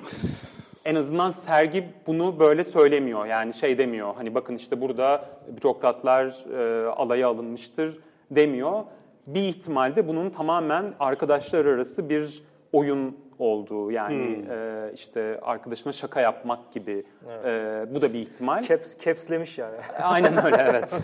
en 0.85 0.95
azından 0.95 1.31
sergi 1.31 1.89
bunu 2.07 2.39
böyle 2.39 2.63
söylemiyor. 2.63 3.25
Yani 3.25 3.53
şey 3.53 3.77
demiyor. 3.77 4.15
Hani 4.15 4.35
bakın 4.35 4.55
işte 4.55 4.81
burada 4.81 5.25
bürokratlar 5.47 6.45
e, 6.59 6.87
alaya 6.87 7.27
alınmıştır 7.27 7.97
demiyor. 8.31 8.83
Bir 9.27 9.41
ihtimalde 9.41 10.07
bunun 10.07 10.29
tamamen 10.29 10.93
arkadaşlar 10.99 11.65
arası 11.65 12.09
bir 12.09 12.43
oyun 12.73 13.17
olduğu. 13.39 13.91
Yani 13.91 14.45
e, 14.51 14.89
işte 14.93 15.39
arkadaşına 15.41 15.93
şaka 15.93 16.21
yapmak 16.21 16.71
gibi. 16.71 17.03
E, 17.45 17.85
bu 17.89 18.01
da 18.01 18.13
bir 18.13 18.19
ihtimal. 18.19 18.61
Caps, 18.61 18.97
capslemiş 18.97 19.57
yani. 19.57 19.77
Aynen 20.01 20.45
öyle 20.45 20.57
evet. 20.69 20.99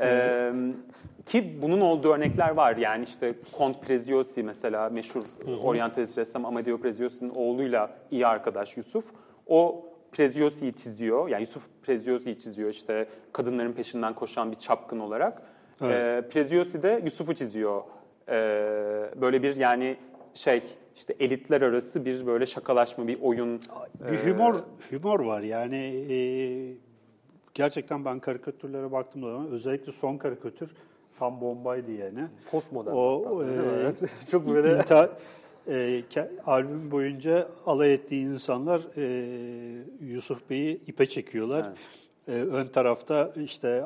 Ee, 0.00 0.52
ki 1.26 1.58
bunun 1.62 1.80
olduğu 1.80 2.12
örnekler 2.12 2.50
var. 2.50 2.76
Yani 2.76 3.04
işte 3.04 3.34
Kont 3.52 3.82
Preziosi 3.82 4.42
mesela 4.42 4.88
meşhur 4.88 5.24
oryantalist 5.62 6.18
ressam 6.18 6.44
Amadeo 6.44 6.78
Preziosi'nin 6.78 7.30
oğluyla 7.34 7.90
iyi 8.10 8.26
arkadaş 8.26 8.76
Yusuf. 8.76 9.04
O 9.46 9.84
Preziosi'yi 10.12 10.72
çiziyor. 10.72 11.28
Yani 11.28 11.40
Yusuf 11.40 11.68
Preziosi'yi 11.82 12.38
çiziyor 12.38 12.70
işte 12.70 13.06
kadınların 13.32 13.72
peşinden 13.72 14.14
koşan 14.14 14.50
bir 14.50 14.56
çapkın 14.56 14.98
olarak. 14.98 15.42
Ee, 15.82 16.22
Preziosi 16.30 16.82
de 16.82 17.00
Yusuf'u 17.04 17.34
çiziyor. 17.34 17.82
Ee, 18.28 18.34
böyle 19.16 19.42
bir 19.42 19.56
yani 19.56 19.96
şey 20.34 20.62
işte 20.98 21.14
elitler 21.20 21.62
arası 21.62 22.04
bir 22.04 22.26
böyle 22.26 22.46
şakalaşma, 22.46 23.08
bir 23.08 23.18
oyun. 23.22 23.60
Bir 24.10 24.16
humor 24.32 24.54
humor 24.90 25.20
var 25.20 25.40
yani 25.40 25.76
e, 26.10 26.16
gerçekten 27.54 28.04
ben 28.04 28.18
karikatürlere 28.20 28.92
baktığım 28.92 29.22
zaman 29.22 29.46
özellikle 29.50 29.92
son 29.92 30.16
karikatür 30.16 30.70
tam 31.18 31.40
bombaydı 31.40 31.92
yani. 31.92 32.20
Postmodern. 32.50 32.94
O 32.94 33.36
mi? 33.44 33.52
e, 33.52 33.54
Evet. 33.80 33.96
Çok 34.30 34.46
böyle 34.48 34.68
İnta- 34.72 35.10
e, 35.66 35.72
ke- 36.10 36.28
albüm 36.46 36.90
boyunca 36.90 37.48
alay 37.66 37.94
ettiği 37.94 38.24
insanlar 38.24 38.80
e, 38.96 39.04
Yusuf 40.00 40.50
Bey'i 40.50 40.80
ipe 40.86 41.06
çekiyorlar. 41.06 41.66
E, 42.28 42.32
ön 42.32 42.66
tarafta 42.66 43.32
işte 43.36 43.84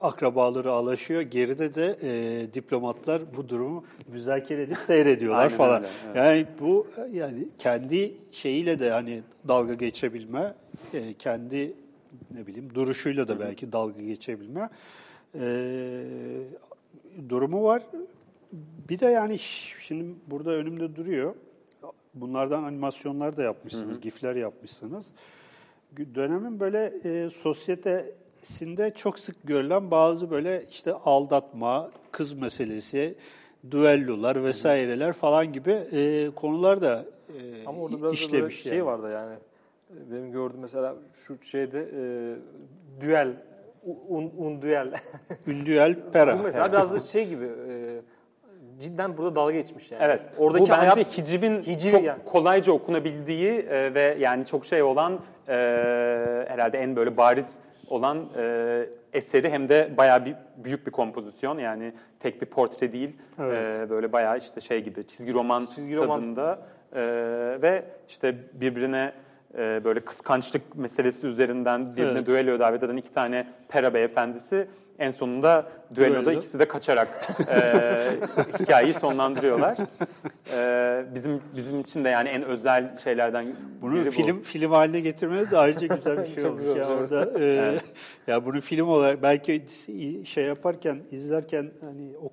akrabaları 0.00 0.72
alaşıyor. 0.72 1.20
Geride 1.20 1.74
de 1.74 1.96
e, 2.02 2.54
diplomatlar 2.54 3.22
bu 3.36 3.48
durumu 3.48 3.84
müzakere 4.12 4.62
edip 4.62 4.76
seyrediyorlar 4.76 5.44
Aynen 5.44 5.56
falan. 5.56 5.76
öyle, 5.76 5.88
evet. 6.06 6.16
Yani 6.16 6.46
bu 6.60 6.86
yani 7.12 7.48
kendi 7.58 8.14
şeyiyle 8.32 8.78
de 8.78 8.90
hani 8.90 9.22
dalga 9.48 9.74
geçebilme, 9.74 10.54
e, 10.94 11.14
kendi 11.14 11.74
ne 12.34 12.46
bileyim 12.46 12.74
duruşuyla 12.74 13.28
da 13.28 13.40
belki 13.40 13.72
dalga 13.72 14.02
geçebilme 14.02 14.70
e, 15.34 16.04
durumu 17.28 17.64
var. 17.64 17.82
Bir 18.88 18.98
de 18.98 19.06
yani 19.06 19.38
şimdi 19.80 20.14
burada 20.26 20.50
önümde 20.50 20.96
duruyor. 20.96 21.34
Bunlardan 22.14 22.62
animasyonlar 22.64 23.36
da 23.36 23.42
yapmışsınız, 23.42 24.00
gifler 24.00 24.36
yapmışsınız. 24.36 25.06
Dönemin 26.14 26.60
böyle 26.60 26.92
e, 27.04 27.30
sosyetesinde 28.46 28.90
çok 28.90 29.18
sık 29.18 29.36
görülen 29.44 29.90
bazı 29.90 30.30
böyle 30.30 30.62
işte 30.70 30.92
aldatma, 30.92 31.90
kız 32.12 32.32
meselesi, 32.32 33.14
düellolar 33.70 34.44
vesaireler 34.44 35.12
falan 35.12 35.52
gibi 35.52 35.72
e, 35.92 36.30
konular 36.36 36.80
da 36.80 37.04
e, 37.28 37.66
Ama 37.66 37.82
orada 37.82 37.96
biraz 37.96 38.02
da 38.02 38.06
böyle 38.06 38.14
işlemiş 38.14 38.62
şey 38.62 38.72
yani. 38.72 38.86
vardı 38.86 39.10
yani. 39.12 39.36
Benim 39.90 40.32
gördüğüm 40.32 40.60
mesela 40.60 40.94
şu 41.26 41.42
şeyde 41.42 41.80
e, 41.80 42.00
düel, 43.00 43.28
un, 44.08 44.32
un 44.38 44.62
düel. 44.62 44.92
Ündüel 45.46 45.96
Pera. 46.12 46.38
Bu 46.38 46.42
mesela 46.42 46.72
biraz 46.72 46.94
da 46.94 46.98
şey 46.98 47.28
gibi 47.28 47.44
e, 47.44 48.00
cidden 48.80 49.16
burada 49.16 49.34
dalga 49.34 49.52
geçmiş 49.52 49.90
yani. 49.90 50.02
Evet. 50.04 50.22
Oradaki 50.38 50.64
bu 50.64 50.68
bence 50.68 50.88
hayat 50.88 51.18
hicivin 51.18 51.62
Hiciv 51.62 51.90
çok 51.90 52.04
yani. 52.04 52.24
kolayca 52.24 52.72
okunabildiği 52.72 53.52
e, 53.52 53.94
ve 53.94 54.16
yani 54.20 54.46
çok 54.46 54.66
şey 54.66 54.82
olan 54.82 55.12
e, 55.48 55.52
herhalde 56.48 56.78
en 56.78 56.96
böyle 56.96 57.16
bariz 57.16 57.58
olan 57.88 58.28
e, 58.36 58.86
eseri 59.12 59.50
hem 59.50 59.68
de 59.68 59.90
bayağı 59.96 60.24
bir 60.24 60.34
büyük 60.56 60.86
bir 60.86 60.92
kompozisyon 60.92 61.58
yani 61.58 61.92
tek 62.20 62.42
bir 62.42 62.46
portre 62.46 62.92
değil 62.92 63.16
Evet. 63.40 63.86
E, 63.86 63.90
böyle 63.90 64.12
bayağı 64.12 64.38
işte 64.38 64.60
şey 64.60 64.80
gibi 64.84 65.06
çizgi 65.06 65.32
roman 65.32 65.66
Çizgi 65.66 65.96
roman. 65.96 66.20
tadında 66.20 66.58
E, 66.92 67.02
ve 67.62 67.84
işte 68.08 68.34
birbirine 68.52 69.12
e, 69.58 69.80
böyle 69.84 70.00
kıskançlık 70.00 70.76
meselesi 70.76 71.26
üzerinden 71.26 71.92
birbirine 71.96 72.18
Evet. 72.18 72.26
düello 72.26 72.58
davet 72.58 72.82
eden 72.82 72.96
iki 72.96 73.12
tane 73.12 73.46
pera 73.68 73.94
beyefendisi 73.94 74.68
en 74.98 75.10
sonunda 75.10 75.66
düelloda 75.94 76.24
Düello. 76.26 76.38
ikisi 76.38 76.58
de 76.58 76.68
kaçarak 76.68 77.08
e, 77.48 77.60
hikayeyi 78.60 78.94
sonlandırıyorlar. 78.94 79.76
E, 80.54 81.04
bizim 81.14 81.40
bizim 81.56 81.80
için 81.80 82.04
de 82.04 82.08
yani 82.08 82.28
en 82.28 82.42
özel 82.42 82.96
şeylerden 82.96 83.56
Bunu 83.82 83.94
biri 83.94 84.06
bu. 84.06 84.10
film 84.10 84.40
film 84.42 84.70
haline 84.70 85.00
getirmeniz 85.00 85.50
de 85.50 85.58
ayrıca 85.58 85.86
güzel 85.96 86.18
bir 86.18 86.26
şey 86.34 86.42
Çok 86.42 86.46
olmuş. 86.46 86.62
güzel 86.64 86.76
ya 86.76 86.86
orada 86.88 87.40
e, 87.40 87.78
ya 88.26 88.44
bunu 88.46 88.60
film 88.60 88.88
olarak 88.88 89.22
belki 89.22 89.64
şey 90.26 90.44
yaparken 90.44 90.98
izlerken 91.10 91.70
hani 91.80 92.12
o 92.22 92.28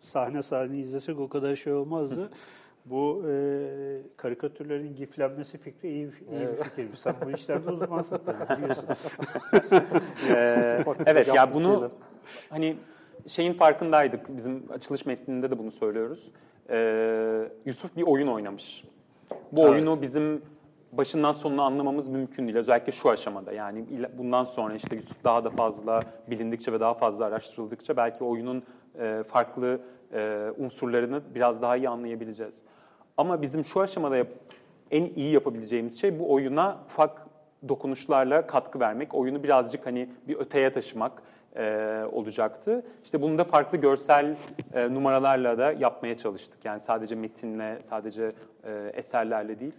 sahne 0.00 0.42
sahne 0.42 0.78
izlesek 0.78 1.18
o 1.20 1.28
kadar 1.28 1.56
şey 1.56 1.72
olmazdı. 1.72 2.30
Bu 2.84 3.22
e, 3.28 3.32
karikatürlerin 4.16 4.96
giflenmesi 4.96 5.58
fikri 5.58 5.88
iyi, 5.88 6.10
iyi 6.32 6.48
bir 6.58 6.62
fikirmiş. 6.62 7.00
Sen 7.00 7.14
bu 7.26 7.30
işlerde 7.30 7.70
uzmansın 7.70 8.20
tabii 8.26 8.58
biliyorsun. 8.62 8.84
Ee, 10.30 10.84
evet 11.06 11.34
ya 11.34 11.54
bunu 11.54 11.72
şeyler. 11.74 11.90
hani 12.50 12.76
şeyin 13.26 13.52
farkındaydık. 13.54 14.36
Bizim 14.36 14.64
açılış 14.72 15.06
metninde 15.06 15.50
de 15.50 15.58
bunu 15.58 15.70
söylüyoruz. 15.70 16.30
Ee, 16.70 17.48
Yusuf 17.66 17.96
bir 17.96 18.02
oyun 18.02 18.28
oynamış. 18.28 18.84
Bu 19.52 19.60
Evet. 19.60 19.70
oyunu 19.70 20.02
bizim 20.02 20.42
başından 20.92 21.32
sonuna 21.32 21.62
anlamamız 21.62 22.08
mümkün 22.08 22.46
değil. 22.46 22.56
Özellikle 22.56 22.92
şu 22.92 23.10
aşamada. 23.10 23.52
Yani 23.52 23.84
bundan 24.18 24.44
sonra 24.44 24.74
işte 24.74 24.96
Yusuf 24.96 25.24
daha 25.24 25.44
da 25.44 25.50
fazla 25.50 26.00
bilindikçe 26.30 26.72
ve 26.72 26.80
daha 26.80 26.94
fazla 26.94 27.24
araştırıldıkça 27.24 27.96
belki 27.96 28.24
oyunun 28.24 28.62
farklı 29.28 29.80
e, 30.12 30.50
unsurlarını 30.58 31.22
biraz 31.34 31.62
daha 31.62 31.76
iyi 31.76 31.88
anlayabileceğiz. 31.88 32.62
Ama 33.16 33.42
bizim 33.42 33.64
şu 33.64 33.80
aşamada 33.80 34.16
yap- 34.16 34.28
en 34.90 35.04
iyi 35.04 35.32
yapabileceğimiz 35.32 36.00
şey 36.00 36.18
bu 36.18 36.32
oyuna 36.32 36.78
ufak 36.86 37.26
dokunuşlarla 37.68 38.46
katkı 38.46 38.80
vermek, 38.80 39.14
oyunu 39.14 39.42
birazcık 39.42 39.86
hani 39.86 40.08
bir 40.28 40.36
öteye 40.36 40.72
taşımak 40.72 41.22
e, 41.56 42.02
olacaktı. 42.12 42.86
İşte 43.04 43.22
bunu 43.22 43.38
da 43.38 43.44
farklı 43.44 43.78
görsel 43.78 44.36
e, 44.74 44.94
numaralarla 44.94 45.58
da 45.58 45.72
yapmaya 45.72 46.16
çalıştık. 46.16 46.64
Yani 46.64 46.80
sadece 46.80 47.14
metinle, 47.14 47.82
sadece 47.82 48.32
e, 48.64 48.90
eserlerle 48.94 49.60
değil. 49.60 49.74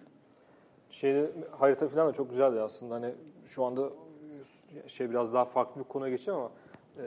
Şeyde 0.89 1.31
harita 1.59 1.87
falan 1.87 2.07
da 2.07 2.13
çok 2.13 2.29
güzeldi 2.29 2.59
aslında. 2.59 2.95
Hani 2.95 3.13
şu 3.45 3.63
anda 3.63 3.89
e, 4.85 4.89
şey 4.89 5.09
biraz 5.09 5.33
daha 5.33 5.45
farklı 5.45 5.81
bir 5.81 5.87
konuya 5.87 6.11
geçiyor 6.11 6.37
ama 6.37 6.51
e, 6.97 7.05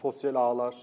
sosyal 0.00 0.34
ağlar 0.34 0.76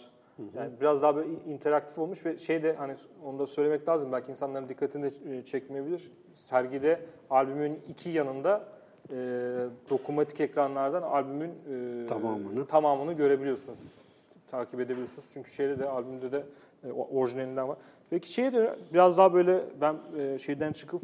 yani 0.55 0.71
biraz 0.81 1.01
daha 1.01 1.15
böyle 1.15 1.29
interaktif 1.47 1.99
olmuş 1.99 2.25
ve 2.25 2.37
şey 2.37 2.63
de 2.63 2.73
hani 2.73 2.95
onu 3.25 3.39
da 3.39 3.47
söylemek 3.47 3.87
lazım. 3.89 4.11
Belki 4.11 4.29
insanların 4.31 4.69
dikkatini 4.69 5.03
de 5.03 5.37
e, 5.37 5.43
çekmeyebilir. 5.43 6.11
Sergide 6.33 6.99
albümün 7.29 7.79
iki 7.87 8.09
yanında 8.09 8.63
e, 9.11 9.15
dokunmatik 9.89 10.39
ekranlardan 10.41 11.01
albümün 11.01 11.49
e, 11.49 12.07
Tamamını. 12.07 12.65
tamamını 12.65 13.13
görebiliyorsunuz. 13.13 13.95
Takip 14.51 14.79
edebiliyorsunuz. 14.79 15.29
Çünkü 15.33 15.51
şeyde 15.51 15.79
de 15.79 15.87
albümde 15.89 16.31
de 16.31 16.43
e, 16.87 16.91
orijinalinden 16.91 17.67
var. 17.67 17.77
Peki 18.09 18.31
şeye 18.33 18.53
de 18.53 18.75
biraz 18.93 19.17
daha 19.17 19.33
böyle 19.33 19.63
ben 19.81 19.95
e, 20.17 20.39
şeyden 20.39 20.71
çıkıp 20.71 21.01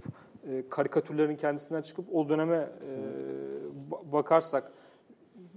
e, 0.50 0.63
karikatürlerin 0.69 1.36
kendisinden 1.36 1.82
çıkıp 1.82 2.15
o 2.15 2.30
döneme 2.30 2.56
e, 2.56 2.91
ba- 3.91 4.12
bakarsak 4.12 4.72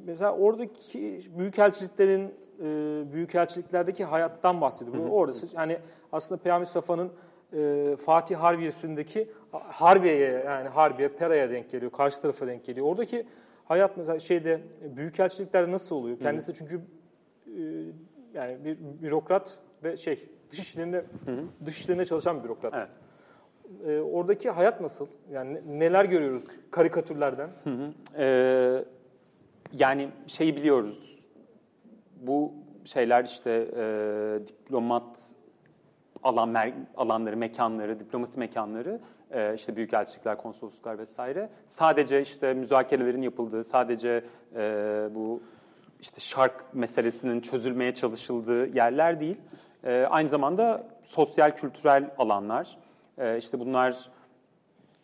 mesela 0.07 0.37
oradaki 0.37 1.21
büyükelçiliklerin 1.39 2.35
e, 2.61 3.03
büyükelçiliklerdeki 3.13 4.05
hayattan 4.05 4.61
bahsediyor. 4.61 4.97
Bu 5.11 5.17
Orası 5.19 5.57
hani 5.57 5.79
aslında 6.13 6.43
Peyami 6.43 6.67
Safa'nın 6.67 7.13
e, 7.53 7.97
Fatih 7.97 8.37
Harbiye'sindeki 8.37 9.29
Harbiye'ye 9.53 10.31
yani 10.47 10.69
Harbiye 10.69 11.09
Pera'ya 11.09 11.51
denk 11.51 11.71
geliyor. 11.71 11.93
Karşı 11.93 12.21
tarafa 12.23 12.47
denk 12.47 12.65
geliyor. 12.65 12.87
Oradaki 12.87 13.27
hayat 13.65 13.97
mesela 13.97 14.19
şeyde 14.21 14.61
büyükelçiliklerde 14.97 15.73
nasıl 15.73 15.97
oluyor? 15.97 16.19
Kendisi 16.19 16.55
çünkü 16.55 16.81
e, 17.47 17.61
yani 18.35 18.65
bir 18.65 18.79
bürokrat 19.03 19.59
ve 19.85 19.97
şey 19.97 20.29
dış 20.51 20.59
işlerinde 20.61 21.05
dış 21.65 21.79
işlerinde 21.81 22.05
çalışan 22.05 22.39
bir 22.39 22.45
bürokrat. 22.45 22.75
Evet. 22.77 22.89
E, 23.87 24.01
oradaki 24.01 24.51
hayat 24.51 24.81
nasıl? 24.81 25.07
Yani 25.33 25.55
ne- 25.55 25.79
neler 25.79 26.05
görüyoruz 26.05 26.45
karikatürlerden? 26.71 27.51
Ee, 28.19 28.85
yani 29.73 30.09
şeyi 30.27 30.57
biliyoruz. 30.57 31.26
Bu 32.27 32.55
şeyler 32.85 33.25
işte 33.25 33.51
e, 33.77 34.49
diplomat 34.49 35.33
alan 36.23 36.49
mer- 36.49 36.73
alanları, 36.97 37.37
mekanları, 37.37 38.01
diplomasi 38.01 38.39
mekanları, 38.39 39.01
e, 39.31 39.55
işte 39.55 39.77
büyükelçilikler, 39.77 40.37
konsolosluklar 40.37 40.99
vesaire. 40.99 41.51
Sadece 41.67 42.23
işte 42.23 42.55
müzakerelerin 42.55 43.23
yapıldığı, 43.23 43.65
sadece 43.65 44.25
e, 44.57 45.09
bu 45.15 45.43
işte 46.01 46.21
şark 46.21 46.75
meselesinin 46.75 47.41
çözülmeye 47.41 47.95
çalışıldığı 47.95 48.67
yerler 48.67 49.21
değil. 49.21 49.41
E, 49.85 50.07
aynı 50.11 50.29
zamanda 50.29 50.87
sosyal, 51.03 51.51
kültürel 51.51 52.11
alanlar. 52.19 52.79
E, 53.19 53.39
işte 53.39 53.61
bunlar 53.61 54.11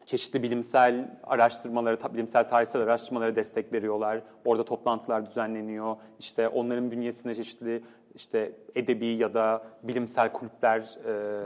çeşitli 0.06 0.42
bilimsel 0.42 1.18
araştırmalara, 1.24 2.14
bilimsel 2.14 2.48
tarihsel 2.48 2.82
araştırmalara 2.82 3.36
destek 3.36 3.72
veriyorlar. 3.72 4.22
Orada 4.44 4.64
toplantılar 4.64 5.26
düzenleniyor. 5.26 5.96
İşte 6.18 6.48
onların 6.48 6.90
bünyesinde 6.90 7.34
çeşitli 7.34 7.82
işte 8.14 8.52
edebi 8.74 9.06
ya 9.06 9.34
da 9.34 9.62
bilimsel 9.82 10.32
kulüpler, 10.32 10.98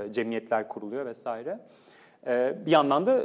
e, 0.07 0.13
cemiyetler 0.13 0.69
kuruluyor 0.69 1.07
vesaire. 1.07 1.59
E, 2.27 2.57
bir 2.67 2.71
yandan 2.71 3.07
da 3.07 3.21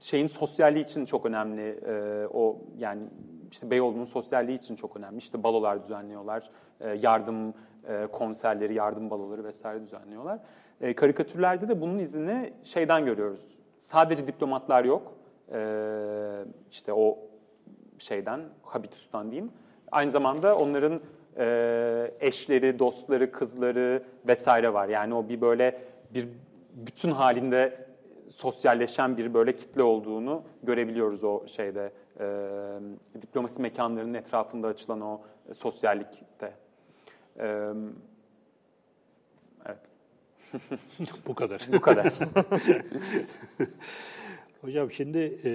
şeyin 0.00 0.26
sosyalliği 0.26 0.84
için 0.84 1.04
çok 1.04 1.26
önemli. 1.26 1.80
E, 1.86 2.26
o 2.26 2.58
yani 2.78 3.02
işte 3.50 3.70
Beyoğlu'nun 3.70 4.04
sosyalliği 4.04 4.58
için 4.58 4.76
çok 4.76 4.96
önemli. 4.96 5.18
İşte 5.18 5.42
balolar 5.42 5.82
düzenliyorlar, 5.82 6.50
e, 6.80 6.88
yardım 6.88 7.54
e, 7.88 8.06
konserleri, 8.12 8.74
yardım 8.74 9.10
baloları 9.10 9.44
vesaire 9.44 9.80
düzenliyorlar. 9.80 10.38
E, 10.80 10.94
karikatürlerde 10.94 11.68
de 11.68 11.80
bunun 11.80 11.98
izini 11.98 12.52
şeyden 12.62 13.04
görüyoruz. 13.04 13.63
Sadece 13.78 14.26
diplomatlar 14.26 14.84
yok. 14.84 15.12
E, 15.52 15.58
işte 16.70 16.92
o 16.92 17.18
şeyden, 17.98 18.40
habitustan 18.62 19.30
diyeyim. 19.30 19.52
Aynı 19.92 20.10
zamanda 20.10 20.56
onların 20.56 21.00
e, 21.38 22.14
eşleri, 22.20 22.78
dostları, 22.78 23.32
kızları 23.32 24.02
vesaire 24.28 24.74
var. 24.74 24.88
Yani 24.88 25.14
o 25.14 25.28
bir 25.28 25.40
böyle 25.40 25.80
bir 26.14 26.28
bütün 26.74 27.10
halinde 27.10 27.86
sosyalleşen 28.28 29.16
bir 29.16 29.34
böyle 29.34 29.56
kitle 29.56 29.82
olduğunu 29.82 30.42
görebiliyoruz 30.62 31.24
o 31.24 31.46
şeyde. 31.46 31.92
E, 32.20 32.26
diplomasi 33.22 33.62
mekanlarının 33.62 34.14
etrafında 34.14 34.66
açılan 34.66 35.00
o 35.00 35.20
sosyallikte. 35.52 36.52
Evet, 37.38 37.76
Bu 41.26 41.34
kadar. 41.34 41.68
bu 41.72 41.80
kadar. 41.80 42.12
Hocam 44.60 44.90
şimdi 44.90 45.38
e, 45.44 45.52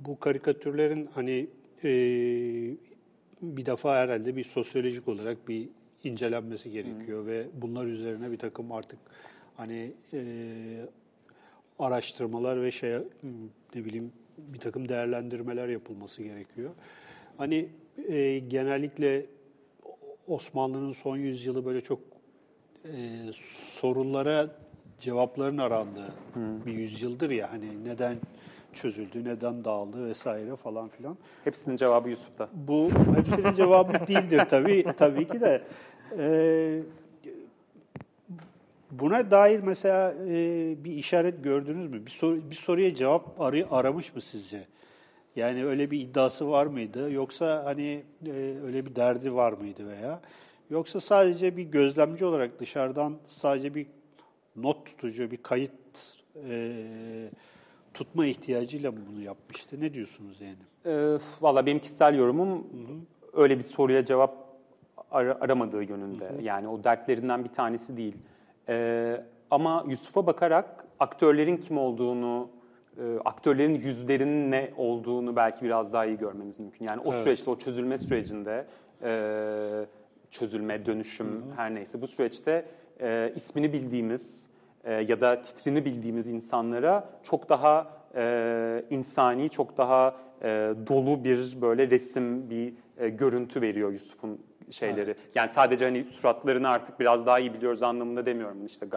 bu 0.00 0.20
karikatürlerin 0.20 1.08
hani 1.14 1.46
e, 1.84 1.90
bir 3.42 3.66
defa 3.66 3.96
herhalde 3.96 4.36
bir 4.36 4.44
sosyolojik 4.44 5.08
olarak 5.08 5.48
bir 5.48 5.68
incelenmesi 6.04 6.70
gerekiyor 6.70 7.26
ve 7.26 7.46
bunlar 7.54 7.86
üzerine 7.86 8.30
bir 8.30 8.38
takım 8.38 8.72
artık 8.72 8.98
hani 9.56 9.92
e, 10.12 10.22
araştırmalar 11.78 12.62
ve 12.62 12.70
şey 12.70 12.98
ne 13.74 13.84
bileyim 13.84 14.12
bir 14.38 14.58
takım 14.58 14.88
değerlendirmeler 14.88 15.68
yapılması 15.68 16.22
gerekiyor. 16.22 16.70
Hani 17.36 17.68
e, 18.08 18.38
genellikle 18.38 19.26
Osmanlı'nın 20.26 20.92
son 20.92 21.16
yüzyılı 21.16 21.64
böyle 21.64 21.80
çok 21.80 22.13
e, 22.84 23.32
sorunlara 23.80 24.48
cevapların 25.00 25.58
arandığı 25.58 26.12
bir 26.36 26.72
yüzyıldır 26.72 27.30
ya 27.30 27.52
hani 27.52 27.84
neden 27.84 28.16
çözüldü, 28.72 29.24
neden 29.24 29.64
dağıldı 29.64 30.06
vesaire 30.06 30.56
falan 30.56 30.88
filan. 30.88 31.16
Hepsinin 31.44 31.76
cevabı 31.76 32.08
Yusuf'ta. 32.08 32.48
Bu 32.52 32.88
hepsinin 33.16 33.54
cevabı 33.56 33.92
değildir 33.92 34.42
tabii 34.50 34.84
tabii 34.96 35.28
ki 35.28 35.40
de. 35.40 35.62
Ee, 36.18 36.80
buna 38.90 39.30
dair 39.30 39.60
mesela 39.60 40.14
e, 40.28 40.34
bir 40.84 40.92
işaret 40.92 41.44
gördünüz 41.44 41.90
mü? 41.90 42.06
Bir, 42.06 42.10
sor- 42.10 42.50
bir 42.50 42.54
soruya 42.54 42.94
cevap 42.94 43.40
arı, 43.40 43.66
aramış 43.70 44.14
mı 44.14 44.20
sizce? 44.20 44.64
Yani 45.36 45.66
öyle 45.66 45.90
bir 45.90 46.00
iddiası 46.00 46.50
var 46.50 46.66
mıydı? 46.66 47.10
Yoksa 47.12 47.62
hani 47.64 48.02
e, 48.26 48.30
öyle 48.66 48.86
bir 48.86 48.96
derdi 48.96 49.34
var 49.34 49.52
mıydı 49.52 49.88
veya? 49.88 50.20
Yoksa 50.70 51.00
sadece 51.00 51.56
bir 51.56 51.62
gözlemci 51.62 52.24
olarak 52.24 52.60
dışarıdan 52.60 53.14
sadece 53.28 53.74
bir 53.74 53.86
not 54.56 54.86
tutucu, 54.86 55.30
bir 55.30 55.36
kayıt 55.36 56.16
e, 56.48 56.74
tutma 57.94 58.26
ihtiyacıyla 58.26 58.92
mı 58.92 58.98
bunu 59.12 59.22
yapmıştı? 59.22 59.80
Ne 59.80 59.94
diyorsunuz 59.94 60.40
yani? 60.40 60.56
Ee, 60.86 61.18
Valla 61.40 61.66
benim 61.66 61.78
kişisel 61.78 62.14
yorumum 62.18 62.66
öyle 63.32 63.58
bir 63.58 63.62
soruya 63.62 64.04
cevap 64.04 64.34
ara- 65.10 65.38
aramadığı 65.40 65.82
yönünde. 65.82 66.30
Yani 66.42 66.68
o 66.68 66.84
dertlerinden 66.84 67.44
bir 67.44 67.48
tanesi 67.48 67.96
değil. 67.96 68.14
Ee, 68.68 69.20
ama 69.50 69.84
Yusuf'a 69.88 70.26
bakarak 70.26 70.84
aktörlerin 71.00 71.56
kim 71.56 71.78
olduğunu, 71.78 72.48
e, 72.98 73.02
aktörlerin 73.24 73.74
yüzlerinin 73.74 74.50
ne 74.50 74.70
olduğunu 74.76 75.36
belki 75.36 75.64
biraz 75.64 75.92
daha 75.92 76.06
iyi 76.06 76.18
görmemiz 76.18 76.58
mümkün. 76.60 76.84
Yani 76.84 77.00
o 77.04 77.12
Evet. 77.12 77.22
süreçte, 77.22 77.50
o 77.50 77.58
çözülme 77.58 77.98
sürecinde, 77.98 78.66
e, 79.02 79.86
çözülme, 80.34 80.86
dönüşüm 80.86 81.44
her 81.56 81.74
neyse. 81.74 82.00
Bu 82.00 82.06
süreçte 82.06 82.64
e, 83.00 83.32
ismini 83.36 83.72
bildiğimiz 83.72 84.48
e, 84.84 84.92
ya 84.92 85.20
da 85.20 85.42
titrini 85.42 85.84
bildiğimiz 85.84 86.26
insanlara 86.26 87.08
çok 87.22 87.48
daha 87.48 87.86
e, 88.14 88.84
insani, 88.90 89.50
çok 89.50 89.78
daha 89.78 90.16
e, 90.42 90.74
dolu 90.86 91.24
bir 91.24 91.60
böyle 91.60 91.90
resim, 91.90 92.50
bir 92.50 92.74
e, 92.98 93.08
görüntü 93.08 93.60
veriyor 93.60 93.92
Yusuf'un 93.92 94.40
şeyleri. 94.70 95.14
Yani 95.34 95.48
sadece 95.48 95.84
hani 95.84 96.04
suratlarını 96.04 96.68
artık 96.68 97.00
biraz 97.00 97.26
daha 97.26 97.38
iyi 97.38 97.54
biliyoruz 97.54 97.82
anlamında 97.82 98.26
demiyorum. 98.26 98.66
İşte 98.66 98.86
e, 98.86 98.92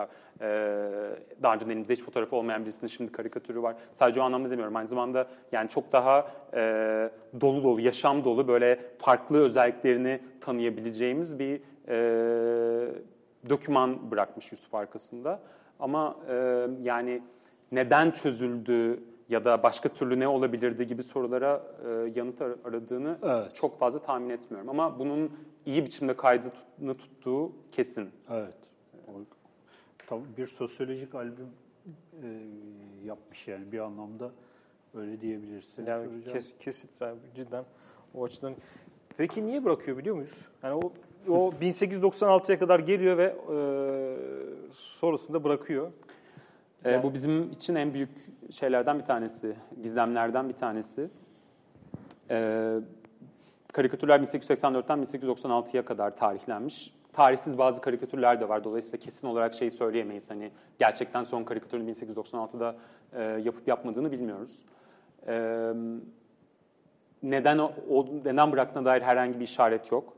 daha 1.43 1.53
önce 1.53 1.65
elimizde 1.65 1.93
hiç 1.93 2.01
fotoğrafı 2.01 2.35
olmayan 2.35 2.65
birisinin 2.65 2.87
şimdi 2.87 3.11
karikatürü 3.11 3.61
var. 3.61 3.75
Sadece 3.91 4.21
o 4.21 4.23
anlamda 4.23 4.51
demiyorum. 4.51 4.75
Aynı 4.75 4.87
zamanda 4.87 5.27
yani 5.51 5.69
çok 5.69 5.91
daha 5.91 6.27
e, 6.53 7.09
dolu 7.41 7.63
dolu, 7.63 7.81
yaşam 7.81 8.23
dolu 8.23 8.47
böyle 8.47 8.79
farklı 8.99 9.39
özelliklerini 9.39 10.19
tanıyabileceğimiz 10.41 11.39
bir 11.39 11.61
e, 11.87 11.97
doküman 13.49 14.11
bırakmış 14.11 14.51
Yusuf 14.51 14.75
arkasında. 14.75 15.39
Ama 15.79 16.17
e, 16.29 16.67
yani 16.83 17.21
neden 17.71 18.11
çözüldü 18.11 18.99
ya 19.29 19.45
da 19.45 19.63
başka 19.63 19.89
türlü 19.89 20.19
ne 20.19 20.27
olabilirdi 20.27 20.87
gibi 20.87 21.03
sorulara 21.03 21.63
e, 21.85 21.89
yanıt 22.19 22.41
ar- 22.41 22.55
aradığını 22.65 23.17
Evet. 23.23 23.55
çok 23.55 23.79
fazla 23.79 23.99
tahmin 23.99 24.29
etmiyorum. 24.29 24.69
Ama 24.69 24.99
bunun 24.99 25.31
iyi 25.65 25.85
biçimde 25.85 26.15
kaydını 26.15 26.93
tuttuğu 26.97 27.51
kesin. 27.71 28.09
Evet. 28.29 28.53
Tam 30.07 30.21
bir 30.37 30.47
sosyolojik 30.47 31.15
albüm 31.15 31.47
e, 32.23 32.27
yapmış 33.05 33.47
yani 33.47 33.71
bir 33.71 33.79
anlamda 33.79 34.31
öyle 34.95 35.21
diyebilirsin. 35.21 35.85
Yani 35.85 36.05
Soracağım. 36.09 36.33
kes, 36.37 36.55
kesit 36.59 37.01
yani 37.01 37.17
cidden 37.35 37.63
o 38.13 38.23
açıdan. 38.23 38.53
Peki 39.17 39.45
niye 39.45 39.65
bırakıyor 39.65 39.97
biliyor 39.97 40.15
muyuz? 40.15 40.45
Yani 40.63 40.73
o, 40.73 40.91
o 41.33 41.51
1896'ya 41.61 42.59
kadar 42.59 42.79
geliyor 42.79 43.17
ve 43.17 43.23
e, 43.25 43.57
sonrasında 44.73 45.43
bırakıyor. 45.43 45.91
Ee, 46.85 47.03
bu 47.03 47.13
bizim 47.13 47.51
için 47.51 47.75
en 47.75 47.93
büyük 47.93 48.09
şeylerden 48.51 48.99
bir 48.99 49.05
tanesi, 49.05 49.55
gizemlerden 49.83 50.49
bir 50.49 50.53
tanesi. 50.53 51.09
Ee, 52.29 52.73
karikatürler 53.73 54.19
1884'ten 54.19 54.99
1896'ya 54.99 55.85
kadar 55.85 56.17
tarihlenmiş. 56.17 56.93
Tarihsiz 57.13 57.57
bazı 57.57 57.81
karikatürler 57.81 58.41
de 58.41 58.49
var. 58.49 58.63
Dolayısıyla 58.63 58.99
kesin 58.99 59.27
olarak 59.27 59.53
şeyi 59.53 59.71
söyleyemeyiz. 59.71 60.29
Hani 60.29 60.51
gerçekten 60.79 61.23
son 61.23 61.43
karikatürün 61.43 61.93
1896'da 61.93 62.75
e, 63.13 63.23
yapıp 63.23 63.67
yapmadığını 63.67 64.11
bilmiyoruz. 64.11 64.59
Ee, 65.27 65.73
neden 67.23 67.57
o, 67.57 67.71
o 67.89 68.05
neden 68.25 68.51
bıraktığına 68.51 68.85
dair 68.85 69.01
herhangi 69.01 69.39
bir 69.39 69.43
işaret 69.43 69.91
yok. 69.91 70.13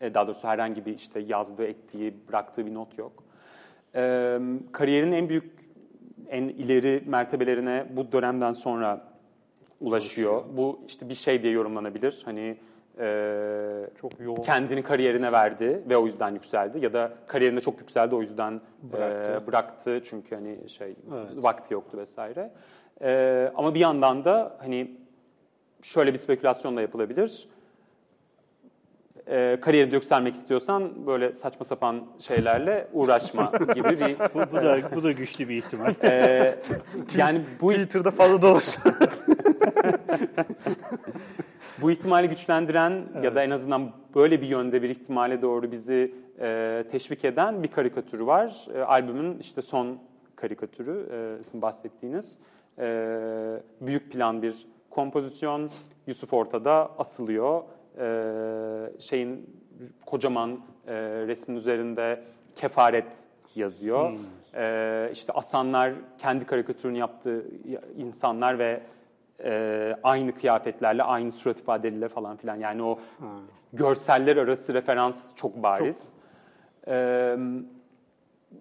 E, 0.00 0.14
daha 0.14 0.26
doğrusu 0.26 0.48
herhangi 0.48 0.86
bir 0.86 0.94
işte 0.94 1.20
yazdığı, 1.20 1.66
ettiği, 1.66 2.14
bıraktığı 2.28 2.66
bir 2.66 2.74
not 2.74 2.98
yok. 2.98 3.24
Ee, 3.94 4.38
kariyerinin 4.72 5.12
en 5.12 5.28
büyük, 5.28 5.52
en 6.28 6.42
ileri 6.42 7.02
mertebelerine 7.06 7.86
bu 7.96 8.12
dönemden 8.12 8.52
sonra 8.52 9.00
ulaşıyor. 9.80 10.42
Bu 10.56 10.80
işte 10.86 11.08
bir 11.08 11.14
şey 11.14 11.42
diye 11.42 11.52
yorumlanabilir. 11.52 12.22
Hani 12.24 12.56
e, 12.98 13.86
Çok 14.00 14.20
yoğun. 14.20 14.36
kendini 14.42 14.82
kariyerine 14.82 15.32
verdi 15.32 15.82
ve 15.88 15.96
o 15.96 16.06
yüzden 16.06 16.30
yükseldi 16.34 16.84
ya 16.84 16.92
da 16.92 17.12
kariyerinde 17.26 17.60
çok 17.60 17.80
yükseldi 17.80 18.14
o 18.14 18.20
yüzden 18.22 18.60
Bıraktı. 18.82 19.42
e, 19.42 19.46
bıraktı 19.46 20.00
çünkü 20.04 20.34
hani 20.34 20.68
şey 20.68 20.94
Evet. 21.14 21.28
vakti 21.36 21.74
yoktu 21.74 21.98
vesaire. 21.98 22.50
E, 23.02 23.52
ama 23.56 23.74
bir 23.74 23.80
yandan 23.80 24.24
da 24.24 24.56
hani 24.60 24.90
şöyle 25.82 26.12
bir 26.12 26.18
spekülasyon 26.18 26.76
da 26.76 26.80
yapılabilir. 26.82 27.48
E, 29.30 29.58
kariyerinde 29.60 29.94
yükselmek 29.94 30.34
istiyorsan 30.34 31.06
böyle 31.06 31.34
saçma 31.34 31.64
sapan 31.64 32.04
şeylerle 32.18 32.88
uğraşma 32.92 33.52
gibi 33.74 33.90
bir 33.90 34.18
Bu, 34.34 34.52
bu 34.52 34.56
da 34.56 34.78
bu 34.94 35.02
da 35.02 35.12
güçlü 35.12 35.48
bir 35.48 35.56
ihtimal. 35.56 35.94
e, 36.02 36.54
yani 37.16 37.40
bu 37.60 37.70
Twitter'da 37.70 38.10
fazla 38.10 38.42
dolaşıyor. 38.42 38.94
Bu 41.80 41.90
ihtimali 41.90 42.28
güçlendiren 42.28 43.02
ya 43.22 43.34
da 43.34 43.42
en 43.42 43.50
azından 43.50 43.90
böyle 44.14 44.42
bir 44.42 44.46
yönde 44.46 44.82
bir 44.82 44.90
ihtimale 44.90 45.42
doğru 45.42 45.72
bizi 45.72 46.14
e, 46.40 46.84
teşvik 46.90 47.24
eden 47.24 47.62
bir 47.62 47.68
karikatürü 47.68 48.26
var. 48.26 48.66
E, 48.74 48.80
albümün 48.82 49.38
işte 49.38 49.62
son 49.62 49.98
karikatürü, 50.36 51.08
e, 51.12 51.44
sizin 51.44 51.62
bahsettiğiniz. 51.62 52.38
E, 52.78 52.86
büyük 53.80 54.12
plan 54.12 54.42
bir 54.42 54.66
kompozisyon. 54.90 55.70
Yusuf 56.06 56.32
ortada 56.32 56.90
asılıyor. 56.98 57.62
E, 57.98 58.06
şeyin 58.98 59.60
kocaman 60.06 60.60
e, 60.86 60.94
resmin 61.26 61.56
üzerinde 61.56 62.22
kefaret 62.54 63.28
yazıyor. 63.54 64.12
E, 64.54 65.10
işte 65.12 65.32
asanlar 65.32 65.92
kendi 66.18 66.46
karikatürünü 66.46 66.98
yaptığı 66.98 67.44
insanlar 67.96 68.58
ve 68.58 68.80
e, 69.44 69.96
aynı 70.02 70.34
kıyafetlerle, 70.34 71.02
aynı 71.02 71.32
surat 71.32 71.58
ifadeleriyle 71.58 72.08
falan 72.08 72.36
filan. 72.36 72.56
Yani 72.56 72.82
o 72.82 72.98
görseller 73.72 74.36
arası 74.36 74.74
referans 74.74 75.34
çok 75.34 75.62
bariz. 75.62 76.08
E, 76.88 77.36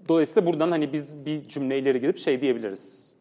dolayısıyla 0.08 0.52
buradan 0.52 0.72
hani 0.72 0.94
biz 0.94 1.26
bir 1.26 1.48
cümle 1.48 1.80
ileri 1.80 2.02
gidip 2.02 2.18
şey 2.18 2.42
diyebiliriz. 2.42 3.16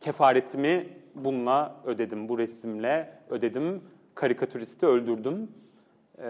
Kefaretimi 0.00 0.86
bununla 1.14 1.76
ödedim, 1.84 2.28
bu 2.28 2.38
resimle 2.38 3.10
ödedim. 3.30 3.82
Karikatüristi 4.14 4.86
öldürdüm 4.86 5.48
e, 6.18 6.28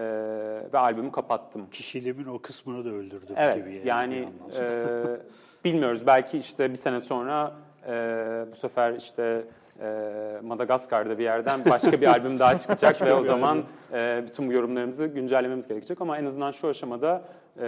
ve 0.73 0.77
albümü 0.77 1.11
kapattım. 1.11 1.69
Kişiliğimin 1.69 2.25
o 2.25 2.39
kısmını 2.39 2.85
da 2.85 2.89
öldürdüm 2.89 3.35
Evet, 3.37 3.55
gibi. 3.55 3.81
yani, 3.87 4.15
bir 4.15 4.61
anlamda. 4.61 5.11
e, 5.17 5.65
bilmiyoruz. 5.65 6.07
Belki 6.07 6.37
işte 6.37 6.71
bir 6.71 6.75
sene 6.75 6.99
sonra 6.99 7.53
e, 7.87 7.91
bu 8.51 8.55
sefer 8.55 8.93
işte 8.93 9.45
e, 9.81 10.39
Madagaskar'da 10.43 11.17
bir 11.17 11.23
yerden 11.23 11.65
başka 11.69 12.01
bir 12.01 12.07
albüm 12.07 12.39
daha 12.39 12.57
çıkacak 12.57 13.01
ve 13.01 13.13
o 13.13 13.23
zaman 13.23 13.63
e, 13.93 14.23
bütün 14.27 14.47
bu 14.47 14.53
yorumlarımızı 14.53 15.05
güncellememiz 15.07 15.67
gerekecek. 15.67 16.01
Ama 16.01 16.17
en 16.17 16.25
azından 16.25 16.51
şu 16.51 16.67
aşamada 16.67 17.21
e, 17.61 17.67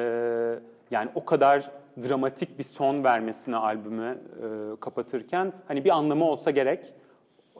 yani 0.91 1.10
o 1.15 1.25
kadar 1.25 1.71
dramatik 2.04 2.60
bir 2.60 2.63
son 2.63 3.04
vermesine 3.04 3.56
albümü 3.56 4.17
e, 4.17 4.80
kapatırken 4.80 5.54
hani 5.67 5.86
bir 5.86 5.89
anlamı 5.89 6.25
olsa 6.25 6.51
gerek. 6.51 6.93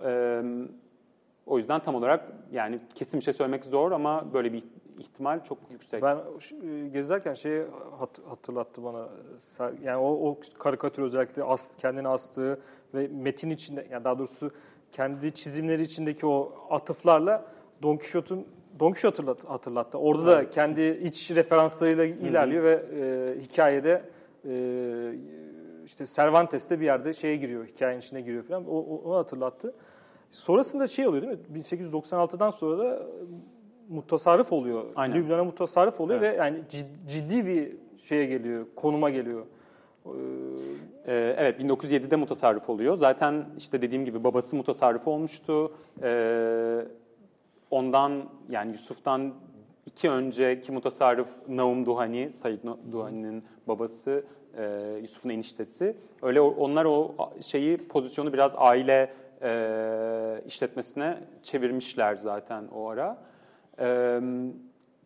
E, 0.06 0.42
o 1.46 1.58
yüzden 1.58 1.80
tam 1.80 1.96
olarak 1.96 2.32
yani 2.52 2.80
kesin 2.96 3.20
bir 3.20 3.24
şey 3.26 3.34
söylemek 3.34 3.66
zor 3.66 3.92
ama 3.92 4.34
böyle 4.34 4.54
bir 4.54 4.64
ihtimal 5.00 5.44
çok 5.44 5.58
yüksek. 5.72 6.04
Ben 6.04 6.18
e, 6.18 6.88
gezerken 6.88 7.34
şeyi 7.34 7.64
hat- 8.00 8.20
hatırlattı 8.30 8.84
bana. 8.84 9.08
Ser- 9.38 9.84
Yani 9.84 9.98
o, 9.98 10.30
o 10.30 10.40
karikatür 10.60 11.04
özellikle 11.04 11.44
as, 11.44 11.76
kendini 11.78 12.08
astığı 12.08 12.60
ve 12.94 13.08
metin 13.08 13.50
içinde, 13.50 13.88
yani 13.92 14.04
daha 14.04 14.20
doğrusu 14.20 14.52
kendi 14.92 15.32
çizimleri 15.34 15.82
içindeki 15.82 16.26
o 16.28 16.52
atıflarla 16.70 17.46
Don 17.84 17.98
Quixote'un 17.98 18.46
Don 18.80 18.92
Quixote 18.92 19.24
hatırlat, 19.24 19.50
hatırlattı. 19.50 19.98
Orada 19.98 20.26
da 20.28 20.50
kendi 20.50 20.82
iç 21.04 21.32
referanslarıyla 21.32 22.04
ilerliyor 22.06 22.64
ve 22.64 22.86
e, 22.96 23.40
hikayede 23.42 24.02
e, 24.50 24.54
işte 25.86 26.06
Cervantes'te 26.06 26.80
bir 26.80 26.86
yerde 26.86 27.14
şeye 27.14 27.36
giriyor, 27.36 27.66
hikayenin 27.66 28.02
içine 28.02 28.22
giriyor 28.22 28.44
falan. 28.44 28.66
O, 28.68 28.78
o- 28.78 29.02
onu 29.10 29.16
hatırlattı. 29.16 29.74
Sonrasında 30.40 30.88
şey 30.88 31.08
oluyor 31.08 31.24
değil 31.24 31.34
mi? 31.34 31.64
1896'dan 31.64 32.50
sonra 32.50 32.78
da 32.80 33.04
mutasarrıf 33.90 34.52
oluyor. 34.54 34.84
Aynen. 34.96 35.18
Lübnan'a 35.18 35.44
mutasarrıf 35.44 36.02
oluyor 36.02 36.22
Evet. 36.22 36.34
ve 36.34 36.38
yani 36.38 36.58
cid- 36.70 37.08
ciddi 37.08 37.46
bir 37.46 37.72
şeye 38.04 38.26
geliyor, 38.26 38.66
konuma 38.76 39.10
geliyor. 39.10 39.46
Ee, 41.08 41.36
Evet, 41.38 41.60
1907'de 41.62 42.16
mutasarrıf 42.16 42.70
oluyor. 42.70 42.96
Zaten 42.96 43.46
işte 43.58 43.82
dediğim 43.82 44.06
gibi 44.06 44.24
babası 44.24 44.56
mutasarrıf 44.56 45.08
olmuştu. 45.08 45.72
Ee, 46.04 46.80
Ondan 47.72 48.24
yani 48.50 48.72
Yusuf'tan 48.72 49.34
iki 49.86 50.10
önceki 50.10 50.72
mutasarrıf 50.72 51.28
Naum 51.48 51.86
Duhani, 51.86 52.32
Said 52.32 52.60
Duhani'nin 52.92 53.44
babası, 53.68 54.24
e, 54.58 54.82
Yusuf'un 55.02 55.30
eniştesi. 55.30 55.96
Öyle 56.22 56.42
onlar 56.42 56.86
o 56.86 57.12
şeyi 57.42 57.78
pozisyonu 57.78 58.34
biraz 58.34 58.54
aile 58.58 59.14
e, 59.42 60.42
işletmesine 60.46 61.18
çevirmişler 61.44 62.16
zaten 62.16 62.64
o 62.68 62.90
ara. 62.90 63.18
Ee, 63.80 64.20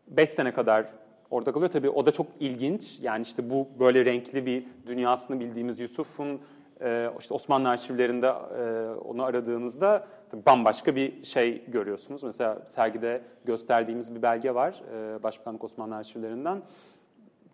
beş 0.08 0.30
sene 0.30 0.54
kadar 0.54 0.86
orada 1.30 1.52
kalıyor. 1.52 1.72
Tabii 1.72 1.90
o 1.90 2.06
da 2.06 2.12
çok 2.12 2.28
ilginç. 2.40 3.00
Yani 3.02 3.22
işte 3.22 3.50
bu 3.50 3.68
böyle 3.80 4.06
renkli 4.06 4.46
bir 4.46 4.66
dünyasını 4.88 5.40
bildiğimiz 5.40 5.80
Yusuf'un 5.80 6.42
e, 6.82 7.10
işte 7.20 7.34
Osmanlı 7.34 7.70
arşivlerinde 7.70 8.28
e, 8.28 8.90
onu 9.00 9.24
aradığınızda 9.24 10.08
bambaşka 10.46 10.96
bir 10.96 11.24
şey 11.24 11.66
görüyorsunuz. 11.66 12.24
Mesela 12.24 12.62
sergide 12.66 13.22
gösterdiğimiz 13.46 14.16
bir 14.16 14.22
belge 14.22 14.56
var 14.56 14.84
e, 14.94 15.24
Başbakanlık 15.24 15.64
Osmanlı 15.64 15.96
arşivlerinden. 15.96 16.62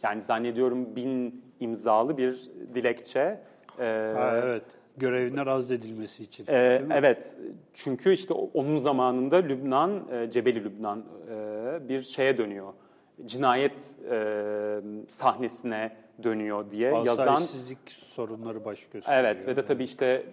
Yani 0.04 0.22
zannediyorum 0.22 0.96
bin 0.96 1.44
imzalı 1.60 2.18
bir 2.18 2.52
dilekçe. 2.74 3.40
E, 3.80 4.14
Ha, 4.18 4.42
evet. 4.44 4.64
Görevinden 4.98 5.46
azledilmesi 5.46 6.24
için. 6.24 6.46
ee, 6.48 6.82
evet, 6.92 7.38
çünkü 7.74 8.14
işte 8.14 8.34
onun 8.34 8.78
zamanında 8.78 9.36
Lübnan, 9.36 10.04
e, 10.12 10.30
Cebeli 10.30 10.64
Lübnan 10.64 11.04
e, 11.30 11.90
bir 11.90 12.02
şeye 12.02 12.38
dönüyor. 12.38 12.74
Cinayet 13.26 13.98
e, 14.12 14.82
sahnesine 15.08 15.96
dönüyor 16.24 16.72
diye 16.72 16.94
yazan. 17.06 17.28
Asayişsizlik 17.28 17.92
sorunları 17.92 18.66
baş 18.66 18.80
gösteriyor. 18.94 19.24
Evet 19.24 19.48
ve 19.48 19.56
de 19.56 19.66
tabii 19.66 19.84
işte 19.84 20.24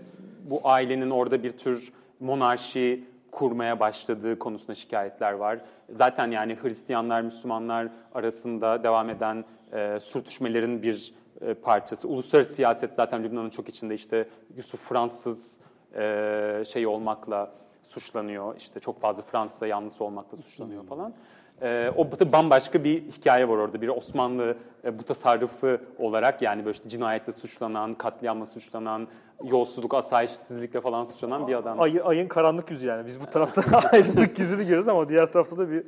bu 0.44 0.60
ailenin 0.64 1.10
orada 1.10 1.42
bir 1.42 1.50
tür 1.50 1.92
monarşi 2.20 3.04
kurmaya 3.30 3.80
başladığı 3.80 4.38
konusunda 4.38 4.74
şikayetler 4.74 5.32
var. 5.32 5.58
Zaten 5.90 6.30
yani 6.30 6.56
Hristiyanlar, 6.62 7.22
Müslümanlar 7.22 7.88
arasında 8.14 8.82
devam 8.82 9.10
eden 9.10 9.44
e, 9.72 9.98
sürtüşmelerin 10.00 10.82
bir 10.82 11.14
e, 11.40 11.54
parçası. 11.54 12.08
Uluslararası 12.08 12.54
siyaset 12.54 12.92
zaten 12.92 13.24
Lübnan'ın 13.24 13.50
çok 13.50 13.68
içinde 13.68 13.94
işte 13.94 14.28
Yusuf 14.56 14.80
Fransız 14.80 15.58
e, 15.96 16.62
şey 16.66 16.86
olmakla 16.86 17.50
suçlanıyor. 17.84 18.56
İşte 18.56 18.80
çok 18.80 19.00
fazla 19.00 19.22
Fransa 19.22 19.66
yanlısı 19.66 20.04
olmakla 20.04 20.36
suçlanıyor 20.36 20.84
falan. 20.84 21.14
E, 21.62 21.92
o 21.96 22.32
bambaşka 22.32 22.84
bir 22.84 23.02
hikaye 23.02 23.48
var 23.48 23.56
orada. 23.56 23.80
Bir 23.80 23.88
Osmanlı 23.88 24.56
e, 24.84 24.98
bu 24.98 25.02
tasarrufu 25.02 25.78
olarak 25.98 26.42
yani 26.42 26.64
böyle 26.64 26.74
işte 26.74 26.88
cinayetle 26.88 27.32
suçlanan, 27.32 27.94
katliamla 27.94 28.46
suçlanan, 28.46 29.08
yolsuzluk, 29.44 29.94
asayişsizlikle 29.94 30.80
falan 30.80 31.04
suçlanan 31.04 31.46
bir 31.46 31.54
adam. 31.54 31.80
ay, 31.80 32.00
ayın 32.04 32.28
karanlık 32.28 32.70
yüzü 32.70 32.86
yani. 32.86 33.06
Biz 33.06 33.20
bu 33.20 33.26
tarafta 33.26 33.62
aydınlık 33.92 34.38
yüzünü 34.38 34.62
görüyoruz 34.62 34.88
ama 34.88 35.08
diğer 35.08 35.32
tarafta 35.32 35.58
da 35.58 35.70
bir 35.70 35.84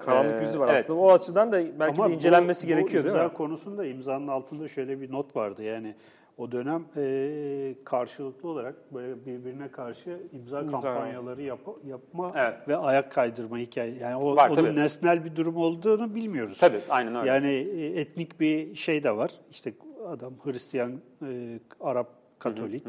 karanlık 0.00 0.42
Ee, 0.42 0.46
yüzü 0.46 0.60
var. 0.60 0.68
evet. 0.68 0.78
Aslında 0.80 1.00
o 1.00 1.12
açıdan 1.12 1.52
da 1.52 1.62
belki 1.80 2.00
Ama 2.02 2.10
de 2.10 2.14
incelenmesi 2.14 2.64
bu, 2.64 2.68
gerekiyor 2.68 3.02
bu 3.04 3.06
değil 3.06 3.16
imza 3.16 3.28
mi? 3.28 3.34
konusunda 3.34 3.86
imzanın 3.86 4.28
altında 4.28 4.68
şöyle 4.68 5.00
bir 5.00 5.12
not 5.12 5.36
vardı. 5.36 5.62
Yani 5.62 5.94
o 6.38 6.52
dönem 6.52 6.84
e, 6.96 7.74
karşılıklı 7.84 8.48
olarak 8.48 8.94
böyle 8.94 9.26
birbirine 9.26 9.68
karşı 9.70 10.20
imza, 10.32 10.60
İmza. 10.62 10.80
kampanyaları 10.80 11.42
yap, 11.42 11.58
yapma 11.86 12.32
Evet. 12.36 12.68
ve 12.68 12.76
ayak 12.76 13.12
kaydırma 13.12 13.58
hikaye. 13.58 13.94
Yani 13.94 14.16
o, 14.16 14.36
Var, 14.36 14.48
onun 14.50 14.56
tabii. 14.56 14.76
nesnel 14.76 15.24
bir 15.24 15.36
durum 15.36 15.56
olduğunu 15.56 16.14
bilmiyoruz. 16.14 16.58
Tabii 16.58 16.80
aynen 16.88 17.14
öyle. 17.16 17.28
Yani 17.30 17.50
e, 17.50 18.00
etnik 18.00 18.40
bir 18.40 18.74
şey 18.74 19.04
de 19.04 19.16
var. 19.16 19.30
İşte 19.50 19.72
adam 20.08 20.32
Hristiyan, 20.44 20.92
e, 21.22 21.58
Arap 21.80 22.08
Katolik. 22.38 22.84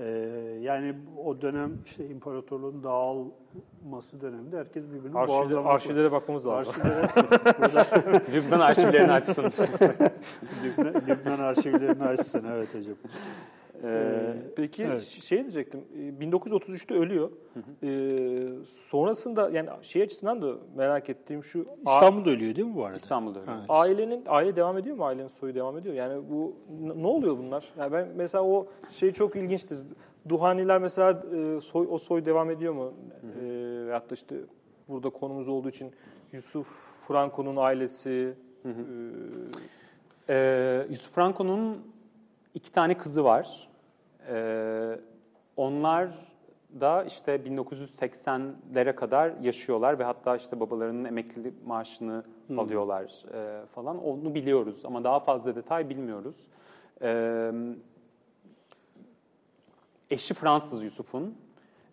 Ee, 0.00 0.58
yani 0.62 0.94
o 1.24 1.42
dönem 1.42 1.78
işte 1.86 2.08
imparatorluğun 2.08 2.82
dağılması 2.82 4.20
döneminde 4.20 4.58
herkes 4.58 4.84
birbirini 4.84 5.18
Arşivde, 5.18 5.38
boğazlamak 5.38 5.72
arşivlere 5.72 6.12
bakmamız 6.12 6.46
lazım. 6.46 6.72
Arşivlere 6.82 7.08
burada 7.58 7.86
Lübnan 8.32 8.60
arşivlerini 8.60 9.12
açsın. 9.12 9.44
Lübnan, 10.64 10.94
Lübnan 11.08 11.38
arşivlerini 11.38 12.04
açsın. 12.04 12.44
Evet 12.52 12.74
hocam. 12.74 12.94
Ee, 13.84 14.34
peki 14.56 14.84
evet. 14.84 15.02
şey 15.02 15.38
diyecektim. 15.38 15.80
e, 15.96 16.24
1933'te 16.24 16.94
ölüyor. 16.94 17.30
Ee, 17.82 18.64
sonrasında 18.90 19.50
yani 19.50 19.68
şey 19.82 20.02
açısından 20.02 20.42
da 20.42 20.54
merak 20.76 21.10
ettiğim 21.10 21.44
şu 21.44 21.66
a- 21.86 21.94
İstanbul'da 21.94 22.30
ölüyor 22.30 22.56
değil 22.56 22.68
mi 22.68 22.74
bu 22.76 22.84
arada? 22.84 22.96
İstanbul'da 22.96 23.40
öyle. 23.40 23.50
Ha, 23.50 23.64
ailenin 23.68 24.22
aile 24.26 24.56
devam 24.56 24.78
ediyor 24.78 24.96
mu? 24.96 25.04
Ailenin 25.04 25.28
soyu 25.28 25.54
devam 25.54 25.78
ediyor. 25.78 25.94
Yani 25.94 26.22
bu 26.30 26.56
n- 26.80 27.02
ne 27.02 27.06
oluyor 27.06 27.38
bunlar? 27.38 27.64
Yani 27.78 27.92
ben 27.92 28.08
mesela 28.16 28.44
o 28.44 28.66
şey 28.90 29.12
çok 29.12 29.36
ilginçtir. 29.36 29.78
Duhaniler 30.28 30.78
mesela 30.80 31.22
e, 31.36 31.60
soy 31.60 31.86
o 31.90 31.98
soy 31.98 32.24
devam 32.24 32.50
ediyor 32.50 32.72
mu? 32.72 32.92
E, 33.42 33.46
veyahut 33.86 34.10
da 34.10 34.14
işte 34.14 34.36
burada 34.88 35.10
konumuz 35.10 35.48
olduğu 35.48 35.68
için 35.68 35.92
Yusuf 36.32 36.68
Franco'nun 37.08 37.56
ailesi 37.56 38.34
e, 38.64 38.68
Ee, 40.30 40.86
Yusuf 40.90 41.14
Franco'nun 41.14 41.78
iki 42.54 42.72
tane 42.72 42.98
kızı 42.98 43.24
var. 43.24 43.67
Ee, 44.28 45.00
onlar 45.56 46.08
da 46.80 47.04
işte 47.04 47.36
1980'lere 47.36 48.94
kadar 48.94 49.32
yaşıyorlar 49.42 49.98
ve 49.98 50.04
hatta 50.04 50.36
işte 50.36 50.60
babalarının 50.60 51.04
emeklilik 51.04 51.66
maaşını 51.66 52.24
alıyorlar 52.58 53.24
e, 53.34 53.66
falan. 53.66 54.04
Onu 54.04 54.34
biliyoruz 54.34 54.80
ama 54.84 55.04
daha 55.04 55.20
fazla 55.20 55.56
detay 55.56 55.88
bilmiyoruz. 55.88 56.36
Ee, 57.02 57.52
eşi 60.10 60.34
Fransız 60.34 60.84
Yusuf'un. 60.84 61.34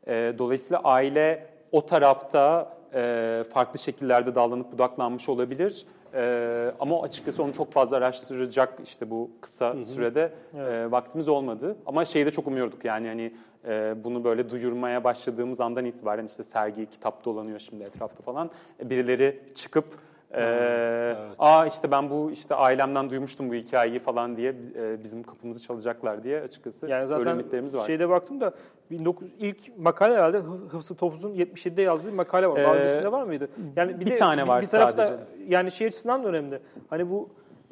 Ee, 0.07 0.35
dolayısıyla 0.37 0.81
aile 0.83 1.47
o 1.71 1.85
tarafta 1.85 2.75
e, 2.93 3.43
farklı 3.53 3.79
şekillerde 3.79 4.35
dallanıp 4.35 4.71
budaklanmış 4.71 5.29
olabilir. 5.29 5.85
Ee, 6.15 6.71
ama 6.79 7.01
açıkçası 7.01 7.43
onu 7.43 7.53
çok 7.53 7.71
fazla 7.71 7.97
araştıracak 7.97 8.79
işte 8.83 9.09
bu 9.09 9.31
kısa 9.41 9.83
sürede 9.83 10.31
e, 10.57 10.91
vaktimiz 10.91 11.27
olmadı. 11.27 11.75
Ama 11.85 12.05
şeyi 12.05 12.25
de 12.25 12.31
çok 12.31 12.47
umuyorduk 12.47 12.85
yani 12.85 13.07
hani 13.07 13.33
e, 13.67 13.95
bunu 14.03 14.23
böyle 14.23 14.49
duyurmaya 14.49 15.03
başladığımız 15.03 15.61
andan 15.61 15.85
itibaren 15.85 16.25
işte 16.25 16.43
sergi, 16.43 16.85
kitap 16.85 17.25
dolanıyor 17.25 17.59
şimdi 17.59 17.83
etrafta 17.83 18.23
falan. 18.23 18.49
E, 18.79 18.89
birileri 18.89 19.43
çıkıp 19.55 19.85
e, 20.33 21.15
aa 21.39 21.65
işte 21.65 21.91
ben 21.91 22.09
bu 22.09 22.31
işte 22.31 22.55
ailemden 22.55 23.09
duymuştum 23.09 23.49
bu 23.49 23.53
hikayeyi 23.53 23.99
falan 23.99 24.37
diye 24.37 24.55
e, 24.75 25.03
bizim 25.03 25.23
kapımızı 25.23 25.63
çalacaklar 25.63 26.23
diye 26.23 26.41
açıkçası 26.41 26.87
yani 26.89 27.07
zaten 27.07 27.31
ümitlerimiz 27.31 27.75
var. 27.75 27.85
şeyde 27.85 28.09
baktım 28.09 28.41
da 28.41 28.53
19 28.99 29.27
ilk 29.39 29.77
makale 29.77 30.13
herhalde 30.13 30.37
Hı- 30.37 30.67
Hıfzı 30.69 30.95
Topuz'un 30.95 31.33
77'de 31.33 31.81
yazdığı 31.81 32.07
bir 32.07 32.13
makale 32.13 32.47
var. 32.47 32.63
Daha 32.63 32.75
Ee, 32.75 32.79
öncesinde 32.79 33.11
var 33.11 33.23
mıydı? 33.23 33.49
Yani 33.75 33.99
bir 33.99 34.17
tane 34.17 34.47
var 34.47 34.61
bir 34.61 34.67
tarafta 34.67 35.03
sadece. 35.03 35.23
yani 35.47 35.71
şey 35.71 35.87
açısından 35.87 36.23
da 36.23 36.27
önemli. 36.27 36.59
Hani 36.89 37.09
bu 37.09 37.29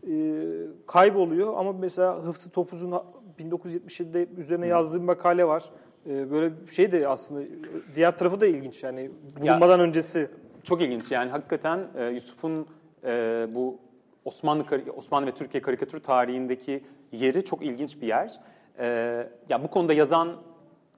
e, 0.07 0.13
kayboluyor 0.87 1.53
ama 1.57 1.73
mesela 1.73 2.23
Hıfzı 2.25 2.49
Topuz'un 2.49 2.93
1977'de 3.39 4.27
üzerine 4.37 4.67
yazdığı 4.67 4.99
bir 4.99 5.05
makale 5.05 5.47
var. 5.47 5.63
E, 6.09 6.31
böyle 6.31 6.67
bir 6.67 6.71
şey 6.71 6.91
de 6.91 7.07
aslında 7.07 7.41
diğer 7.95 8.17
tarafı 8.17 8.41
da 8.41 8.45
ilginç 8.47 8.83
yani 8.83 9.11
bulunmadan 9.41 9.79
öncesi. 9.79 10.27
Çok 10.63 10.81
ilginç 10.81 11.11
yani 11.11 11.31
hakikaten 11.31 11.87
e, 11.97 12.05
Yusuf'un 12.05 12.67
e, 13.03 13.47
bu 13.49 13.79
Osmanlı 14.25 14.65
Osmanlı 14.97 15.27
ve 15.27 15.31
Türkiye 15.31 15.61
karikatür 15.61 15.99
tarihindeki 15.99 16.83
yeri 17.11 17.45
çok 17.45 17.61
ilginç 17.65 18.01
bir 18.01 18.07
yer. 18.07 18.39
E, 18.79 18.85
ya 19.49 19.63
bu 19.63 19.67
konuda 19.67 19.93
yazan 19.93 20.35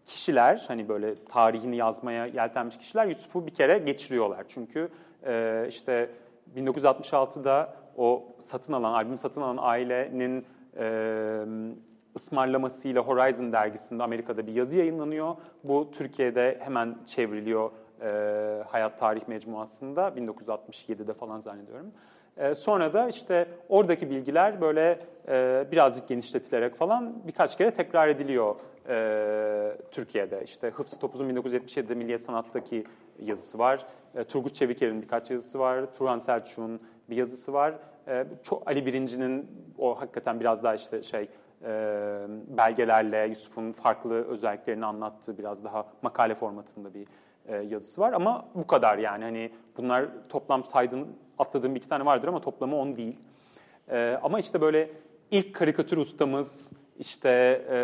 kişiler 0.05 0.65
hani 0.67 0.89
böyle 0.89 1.25
tarihini 1.25 1.75
yazmaya 1.75 2.25
yeltenmiş 2.25 2.77
kişiler 2.77 3.05
Yusuf'u 3.05 3.45
bir 3.47 3.53
kere 3.53 3.77
geçiriyorlar. 3.77 4.45
Çünkü 4.47 4.89
e, 5.25 5.65
işte 5.69 6.09
1966'da 6.57 7.73
o 7.97 8.23
satın 8.39 8.73
alan, 8.73 8.93
albüm 8.93 9.17
satın 9.17 9.41
alan 9.41 9.57
ailenin 9.61 10.45
e, 10.77 11.45
ısmarlamasıyla 12.15 13.01
Horizon 13.01 13.51
dergisinde 13.51 14.03
Amerika'da 14.03 14.47
bir 14.47 14.53
yazı 14.53 14.75
yayınlanıyor. 14.75 15.35
Bu 15.63 15.91
Türkiye'de 15.91 16.57
hemen 16.61 16.97
çevriliyor 17.05 17.71
e, 18.01 18.63
Hayat 18.67 18.99
Tarih 18.99 19.27
Mecmuası'nda 19.27 20.07
1967'de 20.07 21.13
falan 21.13 21.39
zannediyorum. 21.39 21.91
E, 22.37 22.55
sonra 22.55 22.93
da 22.93 23.07
işte 23.07 23.47
oradaki 23.69 24.09
bilgiler 24.09 24.61
böyle 24.61 24.99
e, 25.27 25.65
birazcık 25.71 26.07
genişletilerek 26.07 26.75
falan 26.75 27.13
birkaç 27.27 27.57
kere 27.57 27.71
tekrar 27.73 28.07
ediliyor 28.07 28.55
e, 28.89 29.77
Türkiye'de. 29.91 30.43
İşte 30.43 30.69
Hıfzı 30.69 30.99
Topuz'un 30.99 31.29
1977'de 31.29 31.95
Milliye 31.95 32.17
Sanat'taki 32.17 32.85
yazısı 33.19 33.59
var. 33.59 33.85
E, 34.15 34.23
Turgut 34.23 34.55
Çeviker'in 34.55 35.01
birkaç 35.01 35.31
yazısı 35.31 35.59
var. 35.59 35.85
Turhan 35.97 36.17
Selçuk'un 36.17 36.79
bir 37.09 37.15
yazısı 37.15 37.53
var. 37.53 37.73
E, 38.07 38.25
çok 38.43 38.67
Ali 38.67 38.85
Birinci'nin 38.85 39.47
o 39.77 40.01
hakikaten 40.01 40.39
biraz 40.39 40.63
daha 40.63 40.75
işte 40.75 41.03
şey 41.03 41.29
e, 41.63 41.67
belgelerle 42.47 43.27
Yusuf'un 43.27 43.71
farklı 43.71 44.27
özelliklerini 44.27 44.85
anlattığı 44.85 45.37
biraz 45.37 45.63
daha 45.63 45.85
makale 46.01 46.35
formatında 46.35 46.93
bir 46.93 47.07
e, 47.47 47.55
yazısı 47.55 48.01
var 48.01 48.13
ama 48.13 48.45
bu 48.55 48.67
kadar 48.67 48.97
yani 48.97 49.23
hani 49.23 49.51
bunlar 49.77 50.05
toplam 50.29 50.63
saydığın 50.63 51.07
atladığım 51.37 51.75
bir 51.75 51.79
iki 51.79 51.89
tane 51.89 52.05
vardır 52.05 52.27
ama 52.27 52.41
toplamı 52.41 52.75
10 52.75 52.97
değil. 52.97 53.15
E, 53.89 54.19
ama 54.23 54.39
işte 54.39 54.61
böyle 54.61 54.89
ilk 55.31 55.55
karikatür 55.55 55.97
ustamız 55.97 56.73
işte 56.99 57.29
e, 57.69 57.77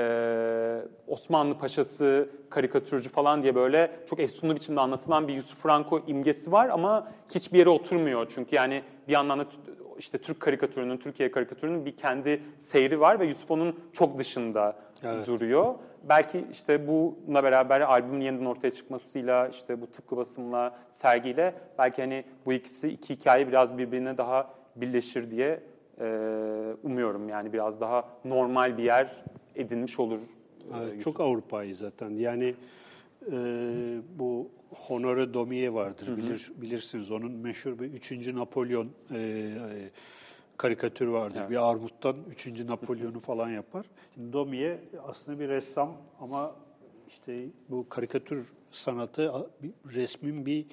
Osmanlı 1.08 1.58
Paşası 1.58 2.30
karikatürcü 2.50 3.10
falan 3.10 3.44
diye 3.44 3.56
böyle 3.56 3.92
çok 4.10 4.20
efsunlu 4.20 4.56
biçimde 4.56 4.80
anlatılan 4.80 5.28
bir 5.28 5.34
Yusuf 5.34 5.58
Franco 5.58 6.02
imgesi 6.08 6.52
var 6.52 6.70
ama 6.70 7.12
hiçbir 7.36 7.60
yere 7.60 7.70
oturmuyor. 7.70 8.32
Çünkü 8.36 8.56
yani 8.56 8.84
bir 9.12 9.16
yandan 9.16 9.40
da 9.40 9.46
işte 10.00 10.18
Türk 10.18 10.40
karikatürünün, 10.40 10.98
Türkiye 10.98 11.32
karikatürünün 11.32 11.86
bir 11.86 11.98
kendi 11.98 12.42
seyri 12.58 13.00
var 13.00 13.20
ve 13.20 13.26
Yusuf 13.26 13.52
onun 13.52 13.80
çok 13.94 14.20
dışında 14.20 14.76
Evet. 15.04 15.28
duruyor. 15.28 15.76
Belki 16.10 16.46
işte 16.52 16.88
bununla 16.88 17.44
beraber 17.44 17.82
albümün 17.82 18.22
yeniden 18.22 18.46
ortaya 18.46 18.72
çıkmasıyla, 18.72 19.48
işte 19.48 19.82
bu 19.82 19.88
tıpkı 19.88 20.18
basımla, 20.18 20.76
sergiyle 20.90 21.54
belki 21.78 22.02
hani 22.02 22.24
bu 22.46 22.54
ikisi 22.54 22.90
iki 22.90 23.16
hikaye 23.16 23.48
biraz 23.48 23.78
birbirine 23.78 24.18
daha 24.18 24.54
birleşir 24.76 25.32
diye 25.32 25.60
e, 26.00 26.06
umuyorum. 26.84 27.30
Yani 27.30 27.54
biraz 27.54 27.82
daha 27.82 28.06
normal 28.26 28.78
bir 28.78 28.84
yer 28.84 29.24
edinmiş 29.56 30.00
olur. 30.00 30.20
Evet, 30.78 30.88
Yusuf. 30.88 31.04
çok 31.04 31.20
Avrupa'yı 31.20 31.76
zaten. 31.76 32.10
Yani 32.10 32.56
e, 33.32 33.36
bu 34.20 34.50
Honore 34.70 35.34
Daumier 35.34 35.68
vardır. 35.68 36.18
Bilir, 36.18 36.52
bilirsiniz 36.56 37.12
onun 37.12 37.32
meşhur 37.32 37.80
bir 37.80 37.94
3. 37.94 38.28
Napolyon 38.28 38.90
e, 39.12 39.18
e, 39.18 39.90
karikatür 40.58 41.08
vardır. 41.08 41.40
Evet. 41.40 41.50
Bir 41.50 41.70
armuttan 41.70 42.16
3. 42.32 42.48
Napolyon'u 42.48 43.20
falan 43.20 43.50
yapar. 43.50 43.86
Şimdi 44.14 44.34
Daumier 44.34 44.78
aslında 45.08 45.40
bir 45.40 45.50
ressam 45.50 45.98
ama 46.20 46.56
işte 47.10 47.46
bu 47.70 47.90
karikatür 47.90 48.54
sanatı 48.72 49.50
resmin 49.94 50.46
bir 50.46 50.66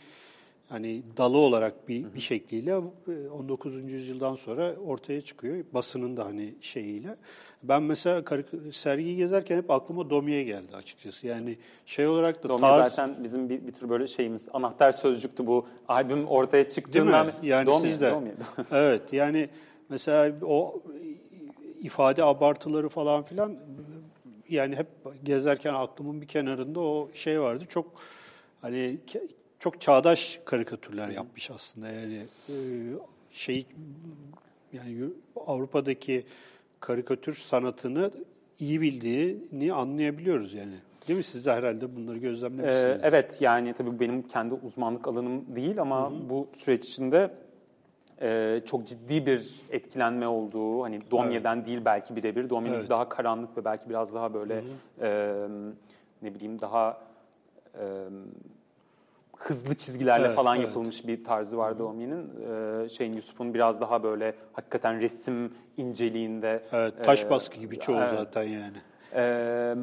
hani 0.69 1.03
dalı 1.17 1.37
olarak 1.39 1.89
bir, 1.89 2.15
bir 2.15 2.21
şekliyle 2.21 2.71
e, 2.71 3.29
19. 3.29 3.93
yüzyıldan 3.93 4.35
sonra 4.35 4.75
ortaya 4.87 5.21
çıkıyor. 5.21 5.65
Basının 5.75 6.17
da 6.17 6.25
hani 6.25 6.55
şeyiyle. 6.61 7.17
Ben 7.63 7.83
mesela 7.83 8.25
sergiyi 8.73 9.17
gezerken 9.17 9.57
hep 9.57 9.71
aklıma 9.71 10.11
Domiye 10.11 10.45
geldi 10.45 10.77
açıkçası. 10.77 11.27
Yani 11.27 11.57
şey 11.87 12.07
olarak 12.07 12.45
da 12.45 12.49
Domiye 12.49 12.71
tarz... 12.71 12.91
zaten 12.91 13.25
bizim 13.25 13.49
bir, 13.49 13.67
bir 13.67 13.73
tür 13.73 13.89
böyle 13.89 14.07
şeyimiz, 14.07 14.49
anahtar 14.53 14.93
sözcüktü 14.93 15.47
bu 15.47 15.67
albüm 15.89 16.27
ortaya 16.27 16.53
Değil 16.53 16.67
mi? 16.67 16.75
çıktığından. 16.75 17.33
Yani 17.43 17.67
Domiye, 17.67 17.93
siz 17.93 18.01
de. 18.01 18.11
Domiye. 18.11 18.35
evet 18.73 19.13
yani 19.13 19.49
mesela 19.89 20.35
o 20.47 20.83
ifade 21.81 22.25
abartıları 22.25 22.89
falan 22.89 23.23
filan 23.23 23.57
yani 24.49 24.77
hep 24.77 24.87
gezerken 25.25 25.75
aklımın 25.75 26.21
bir 26.21 26.27
kenarında 26.27 26.81
o 26.81 27.09
şey 27.15 27.41
vardı. 27.41 27.65
Çok 27.69 27.87
hani 28.63 28.99
çok 29.59 29.81
çağdaş 29.81 30.41
karikatürler 30.45 31.09
yapmış 31.09 31.51
aslında. 31.51 31.89
Yani 31.89 32.27
e, 32.49 32.55
şey 33.31 33.67
yani 34.73 35.11
Avrupa'daki 35.47 36.25
karikatür 36.81 37.35
sanatını 37.35 38.11
iyi 38.59 38.81
bildiğini 38.81 39.73
anlayabiliyoruz 39.73 40.55
yani. 40.55 40.75
Değil 41.09 41.17
mi? 41.17 41.25
Siz 41.25 41.47
de 41.47 41.53
herhalde 41.53 41.97
bunları 41.97 42.19
gözlemlemişsiniz. 42.19 42.85
Ee, 42.85 43.01
evet 43.03 43.37
yani 43.41 43.73
tabii 43.73 44.01
benim 44.01 44.23
kendi 44.23 44.55
uzmanlık 44.55 45.09
alanım 45.09 45.57
değil 45.57 45.81
ama 45.81 46.13
bu 46.31 46.49
süreç 46.57 46.85
içinde 46.89 47.31
e, 48.21 48.61
çok 48.67 48.87
ciddi 48.87 49.27
bir 49.27 49.61
etkilenme 49.71 50.29
olduğu 50.29 50.83
hani 50.83 51.11
Domye'den 51.11 51.67
değil 51.67 51.81
belki 51.85 52.17
birebir. 52.17 52.51
Domye'ninki 52.51 52.81
Evet. 52.81 52.91
daha 52.91 53.09
karanlık 53.09 53.57
ve 53.57 53.65
belki 53.65 53.89
biraz 53.89 54.15
daha 54.15 54.35
böyle 54.35 54.65
e, 55.01 55.35
ne 56.23 56.35
bileyim 56.35 56.61
daha 56.61 57.01
e, 57.75 57.85
hızlı 59.39 59.75
çizgilerle 59.75 60.27
Evet, 60.27 60.37
falan 60.37 60.57
evet. 60.57 60.67
yapılmış 60.69 61.07
bir 61.07 61.25
tarzı 61.25 61.59
var 61.59 61.79
Domye'nin. 61.79 62.31
E, 62.85 62.89
şeyin 62.89 63.13
Yusuf'un 63.13 63.55
biraz 63.55 63.81
daha 63.81 64.03
böyle 64.03 64.35
hakikaten 64.53 65.01
resim 65.01 65.55
inceliğinde. 65.77 66.63
Evet, 66.73 66.95
taş 67.05 67.25
e, 67.25 67.31
baskı 67.31 67.59
gibi 67.59 67.79
çoğu 67.79 67.97
evet. 67.97 68.11
zaten 68.15 68.43
yani. 68.43 68.77
Ee, 69.15 69.75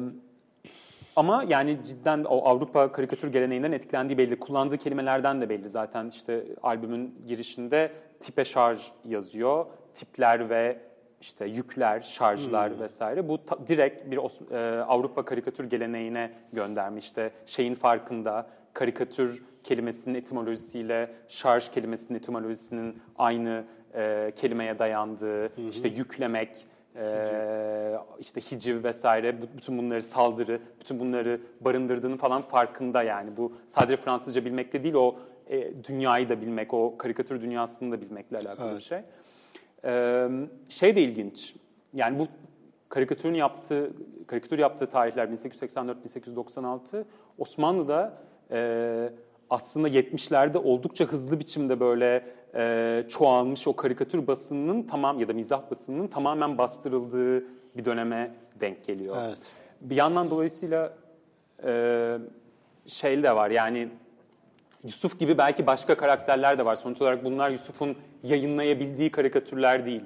ama 1.16 1.44
yani 1.48 1.78
cidden 1.86 2.24
o 2.24 2.48
Avrupa 2.48 2.92
karikatür 2.92 3.32
geleneğinden 3.32 3.72
etkilendiği 3.72 4.18
belli. 4.18 4.38
Kullandığı 4.38 4.78
kelimelerden 4.78 5.40
de 5.40 5.48
belli 5.48 5.68
zaten. 5.68 6.08
işte 6.08 6.44
albümün 6.62 7.14
girişinde 7.26 7.92
tipe 8.20 8.44
şarj 8.44 8.80
yazıyor. 9.04 9.66
Tipler 9.94 10.50
ve 10.50 10.78
işte 11.20 11.46
yükler, 11.46 12.00
şarjlar 12.00 12.80
vesaire. 12.80 13.28
Bu 13.28 13.44
ta- 13.46 13.58
direkt 13.68 14.10
bir 14.10 14.16
Os- 14.16 14.54
e, 14.54 14.80
Avrupa 14.82 15.24
karikatür 15.24 15.64
geleneğine 15.64 16.32
göndermiş. 16.52 17.04
İşte 17.04 17.30
şeyin 17.46 17.74
farkında 17.74 18.46
karikatür 18.76 19.42
kelimesinin 19.64 20.14
etimolojisiyle 20.14 21.10
şarj 21.28 21.68
kelimesinin 21.68 22.18
etimolojisinin 22.18 22.98
aynı 23.18 23.64
e, 23.94 24.32
kelimeye 24.36 24.78
dayandığı, 24.78 25.68
işte 25.70 25.88
yüklemek, 25.88 26.66
ee, 26.98 27.96
işte 28.18 28.40
hiciv 28.40 28.84
vesaire 28.84 29.42
bütün 29.56 29.78
bunları 29.78 30.02
saldırı, 30.02 30.60
bütün 30.80 31.00
bunları 31.00 31.40
barındırdığının 31.60 32.16
falan 32.16 32.42
farkında 32.42 33.02
yani. 33.02 33.36
Bu 33.36 33.52
sadece 33.68 33.96
Fransızca 33.96 34.44
bilmekle 34.44 34.82
değil 34.82 34.94
o 34.94 35.16
e, 35.50 35.84
dünyayı 35.84 36.28
da 36.28 36.40
bilmek, 36.40 36.74
o 36.74 36.98
karikatür 36.98 37.40
dünyasını 37.40 37.92
da 37.92 38.00
bilmekle 38.00 38.38
alakalı 38.38 38.76
bir 38.76 38.80
şey. 38.80 39.00
Ee, 39.84 40.28
şey 40.68 40.96
de 40.96 41.02
ilginç. 41.02 41.54
Yani 41.94 42.18
bu 42.18 42.26
karikatürün 42.88 43.34
yaptığı 43.34 43.92
karikatür 44.26 44.58
yaptığı 44.58 44.86
tarihler 44.86 45.28
1884-1896 45.28 47.04
Osmanlı'da 47.38 48.18
e, 48.50 49.10
aslında 49.50 49.88
70'lerde 49.88 50.58
oldukça 50.58 51.04
hızlı 51.04 51.40
biçimde 51.40 51.80
böyle 51.80 52.24
e, 52.54 53.04
çoğalmış 53.08 53.68
o 53.68 53.76
karikatür 53.76 54.26
basınının 54.26 54.82
tamam 54.82 55.20
ya 55.20 55.28
da 55.28 55.32
mizah 55.32 55.70
basınının 55.70 56.06
tamamen 56.06 56.58
bastırıldığı 56.58 57.44
bir 57.76 57.84
döneme 57.84 58.30
denk 58.60 58.84
geliyor. 58.84 59.16
Evet. 59.26 59.38
Bir 59.80 59.96
yandan 59.96 60.30
dolayısıyla 60.30 60.94
e, 61.64 62.18
şey 62.86 63.22
de 63.22 63.36
var 63.36 63.50
yani 63.50 63.88
Yusuf 64.84 65.18
gibi 65.18 65.38
belki 65.38 65.66
başka 65.66 65.96
karakterler 65.96 66.58
de 66.58 66.64
var. 66.64 66.76
Sonuç 66.76 67.02
olarak 67.02 67.24
bunlar 67.24 67.50
Yusuf'un 67.50 67.96
yayınlayabildiği 68.22 69.10
karikatürler 69.10 69.86
değil. 69.86 70.02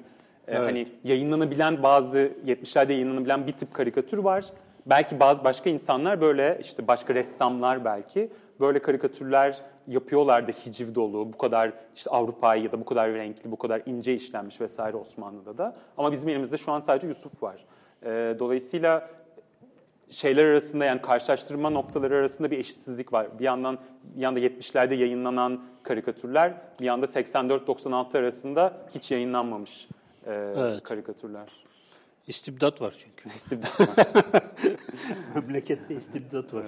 Ee, 0.49 0.57
Evet. 0.57 0.69
Hani 0.69 0.89
yayınlanabilen 1.05 1.83
bazı 1.83 2.33
70'lerde 2.47 2.93
yayınlanabilen 2.93 3.47
bir 3.47 3.53
tip 3.53 3.75
karikatür 3.75 4.19
var. 4.19 4.45
Belki 4.91 5.21
bazı 5.21 5.45
başka 5.45 5.71
insanlar 5.71 6.21
böyle 6.21 6.59
işte 6.61 6.89
başka 6.89 7.15
ressamlar 7.15 7.85
belki 7.85 8.31
böyle 8.61 8.79
karikatürler 8.79 9.61
yapıyorlardı 9.87 10.53
hiciv 10.53 10.95
dolu. 10.95 11.33
Bu 11.33 11.39
kadar 11.39 11.73
işte 11.95 12.11
Avrupa'yı 12.11 12.63
ya 12.63 12.73
da 12.73 12.81
bu 12.81 12.85
kadar 12.85 13.13
renkli, 13.13 13.51
bu 13.51 13.57
kadar 13.57 13.83
ince 13.87 14.15
işlenmiş 14.15 14.61
vesaire 14.61 14.97
Osmanlı'da 14.97 15.59
da. 15.59 15.77
Ama 15.97 16.13
bizim 16.13 16.29
elimizde 16.29 16.57
şu 16.57 16.73
an 16.73 16.81
sadece 16.81 17.07
Yusuf 17.07 17.43
var. 17.43 17.65
Ee, 18.05 18.37
dolayısıyla 18.39 19.11
şeyler 20.11 20.45
arasında 20.45 20.85
yani 20.85 21.03
karşılaştırma 21.03 21.71
noktaları 21.71 22.17
arasında 22.17 22.51
bir 22.51 22.59
eşitsizlik 22.59 23.13
var. 23.13 23.27
Bir 23.39 23.45
yandan 23.45 23.79
bir 24.05 24.23
yanda 24.23 24.41
70'lerde 24.41 24.95
yayınlanan 24.95 25.61
karikatürler, 25.83 26.53
bir 26.81 26.85
yanda 26.85 27.07
84-96 27.07 28.19
arasında 28.19 28.73
hiç 28.95 29.11
yayınlanmamış 29.11 29.89
e, 30.27 30.33
Evet. 30.33 30.83
karikatürler. 30.83 31.49
İstibdat 32.27 32.83
var 32.83 32.95
çünkü. 33.05 33.29
İstibdat 33.37 33.81
var. 33.81 33.89
Memlekette 35.35 35.95
istibdat 35.95 36.55
var 36.55 36.65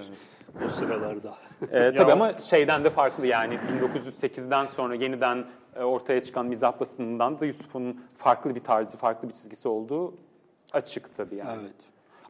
o 0.65 0.69
sıralarda. 0.69 1.35
e, 1.71 1.95
tabii 1.95 2.11
ama 2.11 2.41
şeyden 2.41 2.83
de 2.83 2.89
farklı 2.89 3.27
yani 3.27 3.55
1908'den 3.55 4.65
sonra 4.65 4.95
yeniden 4.95 5.45
e, 5.75 5.83
ortaya 5.83 6.23
çıkan 6.23 6.45
mizah 6.45 6.79
basınından 6.79 7.39
da 7.39 7.45
Yusuf'un 7.45 8.01
farklı 8.17 8.55
bir 8.55 8.63
tarzı, 8.63 8.97
farklı 8.97 9.29
bir 9.29 9.33
çizgisi 9.33 9.67
olduğu 9.67 10.13
açık 10.73 11.15
tabii 11.15 11.35
yani. 11.35 11.59
Evet. 11.61 11.75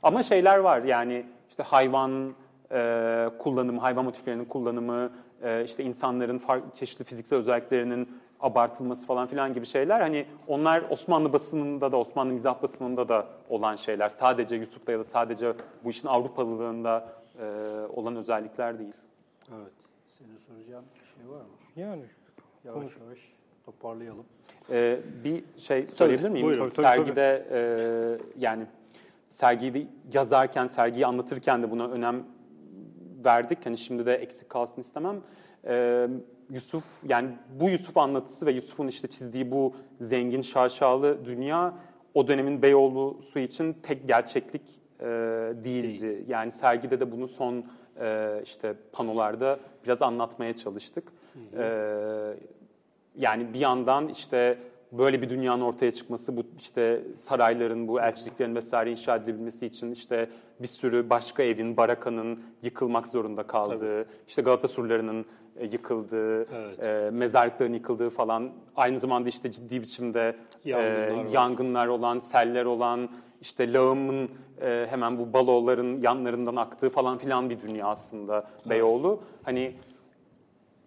Ama 0.03 0.23
şeyler 0.23 0.57
var 0.57 0.83
yani 0.83 1.25
işte 1.49 1.63
hayvan 1.63 2.35
e, 2.71 3.29
kullanımı, 3.39 3.79
hayvan 3.81 4.05
motiflerinin 4.05 4.45
kullanımı, 4.45 5.11
e, 5.43 5.63
işte 5.63 5.83
insanların 5.83 6.37
farklı 6.37 6.75
çeşitli 6.75 7.03
fiziksel 7.03 7.39
özelliklerinin 7.39 8.22
abartılması 8.43 9.05
falan 9.07 9.27
filan 9.27 9.53
gibi 9.53 9.65
şeyler. 9.65 10.01
Hani 10.01 10.25
onlar 10.47 10.83
Osmanlı 10.89 11.33
basınında 11.33 11.91
da, 11.91 11.97
Osmanlı 11.97 12.33
mizah 12.33 12.63
basınında 12.63 13.09
da 13.09 13.27
olan 13.49 13.75
şeyler. 13.75 14.09
Sadece 14.09 14.55
Yusuf'ta 14.55 14.91
ya 14.91 14.99
da 14.99 15.03
sadece 15.03 15.53
bu 15.83 15.89
işin 15.89 16.07
Avrupalılığında 16.07 17.09
e, 17.39 17.43
olan 17.95 18.15
özellikler 18.15 18.79
değil. 18.79 18.93
Evet. 19.49 19.73
Senin 20.17 20.37
soracağın 20.37 20.85
bir 20.95 21.21
şey 21.21 21.29
var 21.29 21.41
mı? 21.41 21.47
Yani 21.75 22.03
Yavaş 22.65 22.91
yavaş 23.01 23.19
toparlayalım. 23.65 24.25
Ee, 24.69 24.99
bir 25.23 25.43
şey 25.57 25.87
söyleyebilir 25.87 26.29
miyim? 26.29 26.47
buyurun. 26.47 26.67
Tabii, 26.67 26.75
Sergide 26.75 27.47
e, 27.51 27.59
yani 28.39 28.65
sergiyi 29.29 29.87
yazarken, 30.13 30.65
sergiyi 30.65 31.05
anlatırken 31.05 31.63
de 31.63 31.71
buna 31.71 31.87
önem 31.87 32.23
verdik. 33.25 33.65
Hani 33.65 33.77
şimdi 33.77 34.05
de 34.05 34.15
eksik 34.15 34.49
kalsın 34.49 34.81
istemem. 34.81 35.21
Ee, 35.65 36.07
Yusuf 36.53 36.83
yani 37.07 37.29
bu 37.59 37.69
Yusuf 37.69 37.97
anlatısı 37.97 38.45
ve 38.45 38.51
Yusuf'un 38.51 38.87
işte 38.87 39.07
çizdiği 39.07 39.51
bu 39.51 39.73
zengin 40.01 40.41
şaşalı 40.41 41.25
dünya 41.25 41.73
o 42.13 42.27
dönemin 42.27 42.61
Beyoğlu'su 42.61 43.39
için 43.39 43.73
tek 43.83 44.07
gerçeklik 44.07 44.61
e, 44.99 45.05
değildi. 45.63 46.25
Yani 46.27 46.51
sergide 46.51 46.99
de 46.99 47.11
bunu 47.11 47.27
son 47.27 47.65
e, 47.99 48.39
işte 48.43 48.73
panolarda 48.91 49.59
biraz 49.85 50.01
anlatmaya 50.01 50.55
çalıştık. 50.55 51.03
Ee, 51.57 52.33
yani 53.17 53.53
bir 53.53 53.59
yandan 53.59 54.07
işte 54.07 54.57
böyle 54.97 55.21
bir 55.21 55.29
dünyanın 55.29 55.61
ortaya 55.61 55.91
çıkması, 55.91 56.37
bu 56.37 56.43
işte 56.59 57.01
sarayların, 57.15 57.87
bu 57.87 58.01
elçiliklerin 58.01 58.55
vesaire 58.55 58.91
inşa 58.91 59.15
edilebilmesi 59.15 59.65
için 59.65 59.91
işte 59.91 60.29
bir 60.59 60.67
sürü 60.67 61.09
başka 61.09 61.43
evin, 61.43 61.77
barakanın 61.77 62.39
yıkılmak 62.63 63.07
zorunda 63.07 63.43
kaldığı, 63.43 64.05
işte 64.27 64.41
Galata 64.41 64.67
surlarının 64.67 65.25
e, 65.57 65.65
yıkıldığı, 65.65 66.41
Evet. 66.55 66.79
e, 66.83 67.09
mezarlıkların 67.11 67.73
yıkıldığı 67.73 68.09
falan, 68.09 68.51
aynı 68.75 68.99
zamanda 68.99 69.29
işte 69.29 69.51
ciddi 69.51 69.81
biçimde 69.81 70.35
e, 70.65 70.69
Yangınlar 70.69 71.23
var. 71.23 71.31
yangınlar 71.31 71.87
olan, 71.87 72.19
seller 72.19 72.65
olan, 72.65 73.09
işte 73.41 73.73
lağımın 73.73 74.29
e, 74.61 74.87
hemen 74.89 75.19
bu 75.19 75.33
baloların 75.33 76.01
yanlarından 76.01 76.55
aktığı 76.55 76.89
falan 76.89 77.17
filan 77.17 77.49
bir 77.49 77.61
dünya 77.61 77.87
aslında 77.87 78.47
Beyoğlu. 78.69 79.19
Hani 79.43 79.73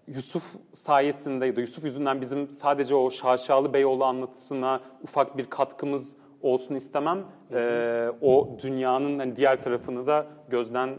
Yusuf 0.08 0.44
sayesinde 0.72 1.46
ya 1.46 1.56
da 1.56 1.60
Yusuf 1.60 1.84
yüzünden 1.84 2.20
bizim 2.20 2.48
sadece 2.48 2.94
o 2.94 3.10
şaşalı 3.10 3.74
Beyoğlu 3.74 4.04
anlatısına 4.04 4.80
ufak 5.02 5.36
bir 5.36 5.50
katkımız 5.50 6.16
olsun 6.42 6.74
istemem. 6.74 7.24
Ee, 7.52 8.08
o 8.20 8.56
dünyanın 8.62 9.18
hani 9.18 9.36
diğer 9.36 9.62
tarafını 9.62 10.06
da 10.06 10.26
gözden 10.48 10.88
e, 10.88 10.92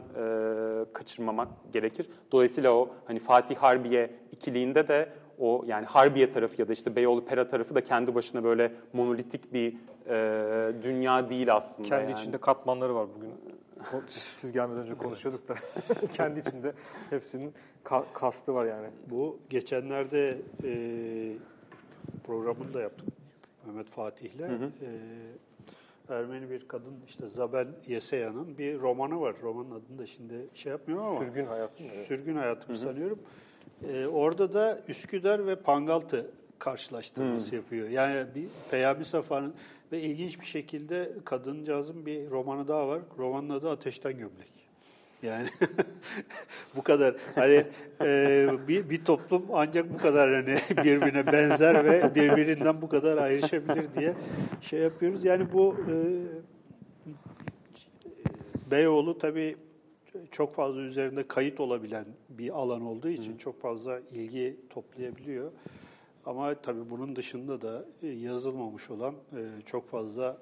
kaçırmamak 0.94 1.48
gerekir. 1.74 2.10
Dolayısıyla 2.32 2.72
o 2.72 2.90
hani 3.06 3.20
Fatih 3.20 3.56
Harbiye 3.56 4.12
ikiliğinde 4.32 4.88
de 4.88 5.10
o 5.40 5.64
yani 5.68 5.86
Harbiye 5.86 6.32
tarafı 6.32 6.62
ya 6.62 6.68
da 6.68 6.74
işte 6.74 6.96
Beyoğlu 6.96 7.26
Pera 7.26 7.48
tarafı 7.48 7.76
da 7.76 7.82
kendi 7.82 8.16
başına 8.16 8.44
böyle 8.44 8.72
monolitik 8.94 9.54
bir 9.54 9.76
e, 10.08 10.84
dünya 10.84 11.30
değil 11.30 11.56
aslında. 11.56 11.90
kendi 11.90 12.12
yani. 12.12 12.20
içinde 12.20 12.38
katmanları 12.38 12.96
var 12.96 13.08
bugün. 13.16 13.30
Siz 14.08 14.52
gelmeden 14.52 14.84
önce 14.84 14.94
konuşuyorduk 14.98 15.48
da 15.48 15.56
kendi 16.14 16.40
içinde 16.40 16.74
hepsinin 17.10 17.54
ka- 17.86 18.14
kastı 18.14 18.54
var 18.54 18.66
yani. 18.66 18.88
Bu 19.10 19.40
geçenlerde 19.50 20.38
e, 20.64 21.34
programını 22.24 22.74
da 22.74 22.82
yaptık 22.82 23.08
Mehmet 23.66 23.88
Fatih'le. 23.88 24.42
E, 24.42 24.90
Ermeni 26.10 26.50
bir 26.50 26.68
kadın 26.68 26.94
işte 27.08 27.28
Zabel 27.28 27.68
Yeseyan'ın 27.88 28.58
bir 28.58 28.80
romanı 28.80 29.22
var. 29.22 29.36
Romanın 29.44 29.72
adını 29.72 29.98
da 29.98 30.06
şimdi 30.06 30.34
şey 30.54 30.72
yapmıyorum 30.72 31.06
ama. 31.06 31.26
Sürgün 31.26 31.46
hayatı 31.46 31.84
mı? 31.84 31.90
Sürgün 31.90 32.36
hayatım 32.36 32.76
sanıyorum. 32.76 33.20
Ee, 33.88 34.08
orada 34.08 34.54
da 34.54 34.80
Üsküdar 34.88 35.48
ve 35.48 35.56
Pangaltı 35.56 36.32
karşılaştırması 36.60 37.56
yapıyor. 37.56 37.90
Yani 37.90 38.26
bir 38.36 38.48
Peyami 38.72 39.06
Safa'nın 39.06 39.54
ve 39.92 40.02
ilginç 40.02 40.40
bir 40.40 40.46
şekilde 40.46 41.12
kadıncağızın 41.26 42.06
bir 42.06 42.30
romanı 42.30 42.68
daha 42.68 42.88
var. 42.88 43.02
Romanın 43.18 43.50
adı 43.50 43.70
Ateşten 43.70 44.18
Gömlek. 44.18 44.58
Yani 45.24 45.48
bu 46.76 46.84
kadar 46.84 47.16
hani 47.36 47.66
e, 48.02 48.50
bir, 48.68 48.90
bir 48.90 49.06
toplum 49.06 49.46
ancak 49.54 49.94
bu 49.94 49.98
kadar 49.98 50.34
hani 50.34 50.58
birbirine 50.86 51.32
benzer 51.32 51.86
ve 51.86 52.16
birbirinden 52.16 52.82
bu 52.82 52.90
kadar 52.90 53.18
ayrışabilir 53.18 53.94
diye 54.00 54.14
şey 54.62 54.80
yapıyoruz. 54.80 55.24
Yani 55.24 55.54
bu 55.54 55.76
e, 55.90 55.96
Beyoğlu 58.72 59.18
tabii 59.18 59.56
çok 60.32 60.56
fazla 60.56 60.82
üzerinde 60.82 61.28
kayıt 61.28 61.60
olabilen 61.60 62.06
bir 62.30 62.50
alan 62.50 62.82
olduğu 62.82 63.10
için 63.10 63.38
çok 63.38 63.62
fazla 63.62 64.00
ilgi 64.12 64.58
toplayabiliyor. 64.70 65.52
Ama 66.28 66.56
tabii 66.56 66.90
bunun 66.90 67.16
dışında 67.16 67.62
da 67.62 67.86
e, 68.04 68.08
yazılmamış 68.08 68.90
olan 68.90 69.14
e, 69.14 69.62
çok 69.66 69.88
fazla 69.88 70.38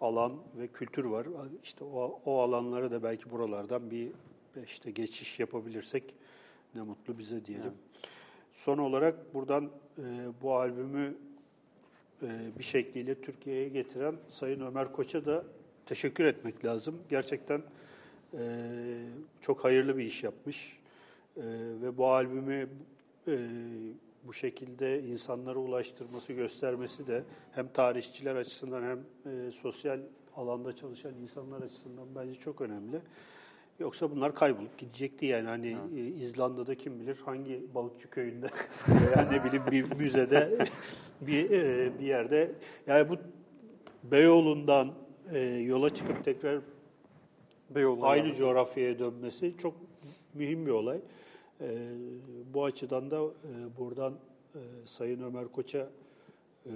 alan 0.00 0.32
ve 0.58 0.68
kültür 0.68 1.04
var. 1.04 1.26
İşte 1.62 1.84
o, 1.84 2.20
o 2.24 2.40
alanlara 2.40 2.90
da 2.90 3.02
belki 3.02 3.30
buralardan 3.30 3.90
bir 3.90 4.08
işte 4.64 4.90
geçiş 4.90 5.40
yapabilirsek 5.40 6.14
ne 6.74 6.82
mutlu 6.82 7.18
bize 7.18 7.44
diyelim. 7.44 7.72
Son 8.52 8.78
olarak 8.78 9.34
buradan 9.34 9.70
e, 9.98 10.02
bu 10.42 10.54
albümü 10.54 11.14
e, 12.22 12.28
bir 12.58 12.64
şekliyle 12.64 13.20
Türkiye'ye 13.20 13.68
getiren 13.68 14.14
Sayın 14.28 14.60
Ömer 14.60 14.92
Koç'a 14.92 15.24
da 15.24 15.44
teşekkür 15.86 16.24
etmek 16.24 16.64
lazım. 16.64 16.98
Gerçekten 17.10 17.62
e, 18.34 18.42
çok 19.40 19.64
hayırlı 19.64 19.98
bir 19.98 20.04
iş 20.04 20.22
yapmış 20.24 20.78
E, 21.36 21.42
ve 21.82 21.98
bu 21.98 22.06
albümü 22.06 22.68
e, 23.28 23.38
bu 24.26 24.32
şekilde 24.32 25.02
insanlara 25.02 25.58
ulaştırması, 25.58 26.32
göstermesi 26.32 27.06
de 27.06 27.22
hem 27.52 27.68
tarihçiler 27.68 28.36
açısından 28.36 28.82
hem 28.82 28.98
e, 29.32 29.50
sosyal 29.50 30.00
alanda 30.36 30.76
çalışan 30.76 31.14
insanlar 31.14 31.62
açısından 31.62 32.06
bence 32.14 32.34
çok 32.34 32.60
önemli. 32.60 33.00
Yoksa 33.78 34.10
bunlar 34.10 34.34
kaybolup 34.34 34.78
gidecekti 34.78 35.26
yani 35.26 35.48
hani 35.48 35.76
e, 35.96 36.00
İzlanda'da 36.00 36.74
kim 36.74 37.00
bilir 37.00 37.16
hangi 37.24 37.62
balıkçı 37.74 38.10
köyünde 38.10 38.50
veya 38.88 39.28
ne 39.30 39.44
bileyim 39.44 39.64
bir 39.70 39.98
müzede 39.98 40.66
bir 41.20 41.50
e, 41.50 41.92
bir 42.00 42.06
yerde 42.06 42.50
yani 42.86 43.08
bu 43.08 43.16
Beyoğlu'ndan 44.04 44.92
e, 45.32 45.38
yola 45.40 45.94
çıkıp 45.94 46.24
tekrar 46.24 46.60
Beyoğlu'na 47.70 48.06
aynı 48.06 48.34
coğrafyaya 48.34 48.98
dönmesi 48.98 49.54
çok 49.58 49.74
mühim 50.34 50.66
bir 50.66 50.70
olay. 50.70 50.98
E, 51.64 51.68
bu 52.54 52.64
açıdan 52.64 53.10
da 53.10 53.16
e, 53.16 53.78
buradan 53.78 54.12
e, 54.54 54.60
Sayın 54.86 55.22
Ömer 55.22 55.48
Koç'a 55.48 55.88
e, 56.66 56.72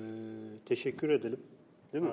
teşekkür 0.67 1.09
edelim. 1.11 1.41
Değil 1.93 2.05
mi? 2.05 2.11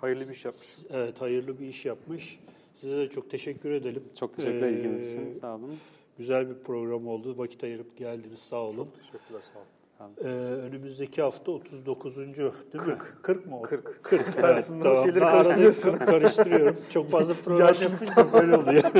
Hayırlı 0.00 0.28
bir 0.28 0.34
iş 0.34 0.44
yapmış. 0.44 0.76
Evet, 0.90 1.20
hayırlı 1.20 1.60
bir 1.60 1.66
iş 1.66 1.84
yapmış. 1.86 2.40
Size 2.76 2.96
de 2.96 3.08
çok 3.08 3.30
teşekkür 3.30 3.70
edelim. 3.70 4.02
Çok 4.18 4.36
teşekkürler 4.36 4.68
Ee, 4.68 4.72
ilginiz 4.72 5.06
için. 5.12 5.32
Sağ 5.32 5.54
olun. 5.54 5.76
Güzel 6.18 6.48
bir 6.48 6.54
program 6.54 7.06
oldu. 7.08 7.38
Vakit 7.38 7.64
ayırıp 7.64 7.96
geldiniz. 7.96 8.38
Sağ 8.38 8.56
olun. 8.56 8.88
Teşekkürler 8.90 9.40
sağ 9.52 9.58
olun. 9.58 9.68
Ee, 10.24 10.28
önümüzdeki 10.52 11.22
hafta 11.22 11.52
39. 11.52 12.16
değil 12.16 12.28
mi? 12.28 12.98
40 13.22 13.46
mı 13.46 13.58
oldu? 13.58 13.66
40. 13.68 14.04
40. 14.04 14.28
Sen 14.34 14.44
evet, 14.44 14.66
tamam. 14.82 15.04
şeyleri 15.04 15.20
karıştırıyorsun. 15.20 15.92
kar- 15.98 16.06
karıştırıyorum. 16.06 16.76
Çok 16.90 17.10
fazla 17.10 17.34
program 17.44 17.74
yapınca 17.82 18.32
böyle 18.32 18.56
oluyor. 18.56 18.84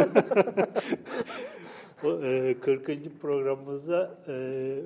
O, 2.05 2.25
e, 2.25 2.61
40. 2.61 3.21
programımızda 3.21 4.19
e, 4.27 4.33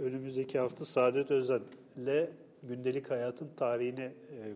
önümüzdeki 0.05 0.59
hafta 0.59 0.85
Saadet 0.85 1.31
Özen'le 1.31 2.31
gündelik 2.63 3.11
hayatın 3.11 3.51
tarihini 3.57 4.01
e, 4.01 4.13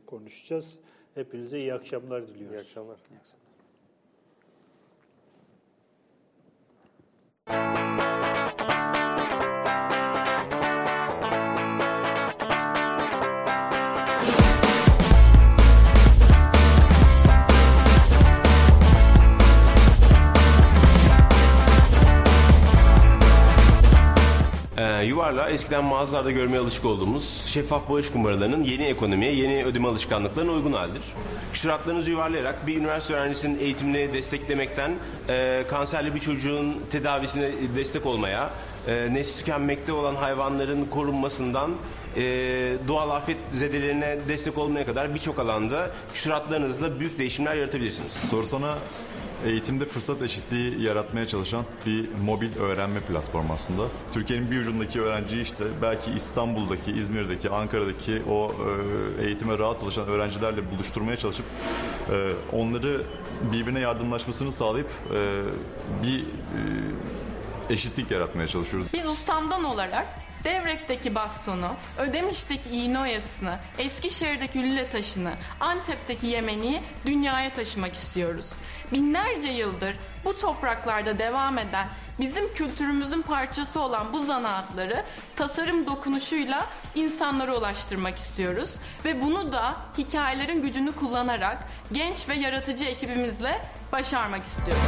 konuşacağız. 0.06 0.78
Hepinize 1.14 1.58
iyi 1.58 1.74
akşamlar 1.74 2.28
diliyoruz. 2.28 2.56
İyi 2.56 2.60
akşamlar. 2.60 2.96
Ee, 25.00 25.04
yuvarla 25.04 25.50
eskiden 25.50 25.84
mağazalarda 25.84 26.30
görmeye 26.30 26.58
alışık 26.58 26.84
olduğumuz 26.84 27.44
şeffaf 27.46 27.88
bağış 27.88 28.10
kumbaralarının 28.10 28.62
yeni 28.62 28.84
ekonomiye, 28.84 29.34
yeni 29.34 29.64
ödeme 29.64 29.88
alışkanlıklarına 29.88 30.52
uygun 30.52 30.72
haldir. 30.72 31.02
Küsuratlarınızı 31.52 32.10
yuvarlayarak 32.10 32.66
bir 32.66 32.76
üniversite 32.76 33.14
öğrencisinin 33.14 33.58
eğitimini 33.58 34.12
desteklemekten, 34.12 34.90
e, 35.28 35.64
kanserli 35.68 36.14
bir 36.14 36.20
çocuğun 36.20 36.76
tedavisine 36.90 37.50
destek 37.76 38.06
olmaya, 38.06 38.50
e, 38.86 39.14
nesli 39.14 39.38
tükenmekte 39.38 39.92
olan 39.92 40.14
hayvanların 40.14 40.84
korunmasından 40.84 41.70
e, 42.16 42.22
doğal 42.88 43.10
afet 43.10 43.36
zedelerine 43.48 44.18
destek 44.28 44.58
olmaya 44.58 44.86
kadar 44.86 45.14
birçok 45.14 45.38
alanda 45.38 45.90
küsuratlarınızla 46.14 47.00
büyük 47.00 47.18
değişimler 47.18 47.54
yaratabilirsiniz. 47.54 48.12
Sorsana 48.12 48.74
eğitimde 49.44 49.86
fırsat 49.86 50.22
eşitliği 50.22 50.82
yaratmaya 50.82 51.26
çalışan 51.26 51.64
bir 51.86 52.08
mobil 52.24 52.56
öğrenme 52.56 53.00
platformu 53.00 53.52
aslında. 53.52 53.82
Türkiye'nin 54.12 54.50
bir 54.50 54.60
ucundaki 54.60 55.00
öğrenciyi 55.00 55.42
işte 55.42 55.64
belki 55.82 56.10
İstanbul'daki, 56.10 56.92
İzmir'deki, 56.92 57.50
Ankara'daki 57.50 58.22
o 58.30 58.54
e, 59.20 59.26
eğitime 59.26 59.58
rahat 59.58 59.82
ulaşan 59.82 60.08
öğrencilerle 60.08 60.70
buluşturmaya 60.70 61.16
çalışıp 61.16 61.46
e, 62.10 62.32
onları 62.52 63.02
birbirine 63.52 63.80
yardımlaşmasını 63.80 64.52
sağlayıp 64.52 64.88
e, 65.14 65.42
bir 66.02 66.24
eşitlik 67.70 68.10
yaratmaya 68.10 68.48
çalışıyoruz. 68.48 68.88
Biz 68.92 69.06
ustamdan 69.06 69.64
olarak 69.64 70.06
Devrek'teki 70.44 71.14
bastonu, 71.14 71.74
Ödemiş'teki 71.98 72.70
iğne 72.70 73.20
Eskişehir'deki 73.78 74.62
lüle 74.62 74.90
taşını, 74.90 75.32
Antep'teki 75.60 76.26
yemeniyi 76.26 76.82
dünyaya 77.06 77.52
taşımak 77.52 77.94
istiyoruz. 77.94 78.46
Binlerce 78.92 79.48
yıldır 79.48 79.96
bu 80.24 80.36
topraklarda 80.36 81.18
devam 81.18 81.58
eden, 81.58 81.88
bizim 82.20 82.52
kültürümüzün 82.54 83.22
parçası 83.22 83.80
olan 83.80 84.12
bu 84.12 84.24
zanaatları 84.24 85.04
tasarım 85.36 85.86
dokunuşuyla 85.86 86.66
insanlara 86.94 87.56
ulaştırmak 87.56 88.16
istiyoruz. 88.16 88.70
Ve 89.04 89.22
bunu 89.22 89.52
da 89.52 89.76
hikayelerin 89.98 90.62
gücünü 90.62 90.92
kullanarak 90.92 91.58
genç 91.92 92.28
ve 92.28 92.34
yaratıcı 92.34 92.84
ekibimizle 92.84 93.60
başarmak 93.92 94.44
istiyoruz. 94.44 94.82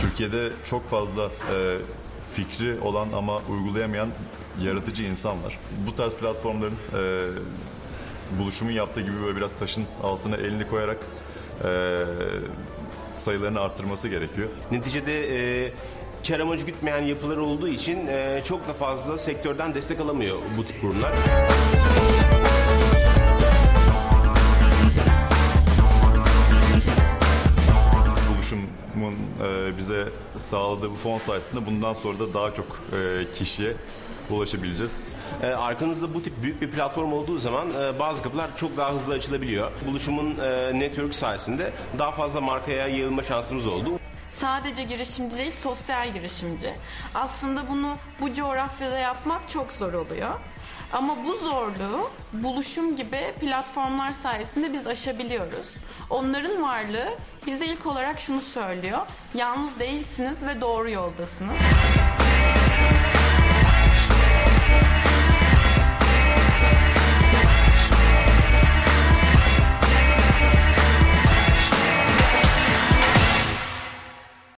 Türkiye'de 0.00 0.52
çok 0.64 0.90
fazla 0.90 1.24
e, 1.26 1.78
fikri 2.32 2.80
olan 2.80 3.12
ama 3.12 3.38
uygulayamayan 3.38 4.08
yaratıcı 4.62 5.02
insan 5.02 5.44
var. 5.44 5.58
Bu 5.86 5.94
tarz 5.94 6.14
platformların 6.14 6.74
e, 6.94 7.28
buluşumun 8.38 8.72
yaptığı 8.72 9.00
gibi 9.00 9.22
böyle 9.24 9.36
biraz 9.36 9.52
taşın 9.52 9.84
altına 10.02 10.36
elini 10.36 10.68
koyarak 10.68 10.98
e, 11.64 12.00
sayılarını 13.16 13.60
arttırması 13.60 14.08
gerekiyor. 14.08 14.48
Neticede 14.70 15.38
e, 15.66 15.72
kar 16.28 16.40
amacı 16.40 16.66
gütmeyen 16.66 17.02
yapılar 17.02 17.36
olduğu 17.36 17.68
için 17.68 18.06
e, 18.06 18.42
çok 18.44 18.68
da 18.68 18.72
fazla 18.72 19.18
sektörden 19.18 19.74
destek 19.74 20.00
alamıyor 20.00 20.36
bu 20.58 20.64
tip 20.64 20.80
kurumlar. 20.80 21.12
Buluşumun 28.34 29.14
e, 29.44 29.78
bize 29.78 30.04
sağladığı 30.38 30.90
bu 30.90 30.94
fon 30.96 31.18
sayesinde 31.18 31.66
bundan 31.66 31.92
sonra 31.92 32.18
da 32.18 32.34
daha 32.34 32.54
çok 32.54 32.66
e, 32.66 33.24
kişiye 33.34 33.72
ulaşabileceğiz. 34.30 35.08
E, 35.42 35.46
arkanızda 35.46 36.14
bu 36.14 36.22
tip 36.22 36.42
büyük 36.42 36.60
bir 36.62 36.70
platform 36.70 37.12
olduğu 37.12 37.38
zaman 37.38 37.68
e, 37.70 37.98
bazı 37.98 38.22
kapılar 38.22 38.56
çok 38.56 38.76
daha 38.76 38.92
hızlı 38.94 39.14
açılabiliyor. 39.14 39.70
Buluşumun 39.86 40.38
e, 40.38 40.78
network 40.78 41.14
sayesinde 41.14 41.72
daha 41.98 42.10
fazla 42.10 42.40
markaya 42.40 42.86
yayılma 42.88 43.22
şansımız 43.22 43.66
oldu. 43.66 43.90
sadece 44.30 44.82
girişimci 44.82 45.36
değil 45.36 45.52
sosyal 45.52 46.12
girişimci. 46.12 46.74
Aslında 47.14 47.68
bunu 47.68 47.96
bu 48.20 48.34
coğrafyada 48.34 48.98
yapmak 48.98 49.48
çok 49.48 49.72
zor 49.72 49.92
oluyor. 49.92 50.30
Ama 50.92 51.16
bu 51.24 51.34
zorluğu 51.34 52.10
buluşum 52.32 52.96
gibi 52.96 53.34
platformlar 53.40 54.12
sayesinde 54.12 54.72
biz 54.72 54.86
aşabiliyoruz. 54.86 55.66
Onların 56.10 56.62
varlığı 56.62 57.08
bize 57.46 57.66
ilk 57.66 57.86
olarak 57.86 58.20
şunu 58.20 58.40
söylüyor. 58.40 58.98
Yalnız 59.34 59.78
değilsiniz 59.78 60.42
ve 60.42 60.60
doğru 60.60 60.90
yoldasınız. 60.90 61.56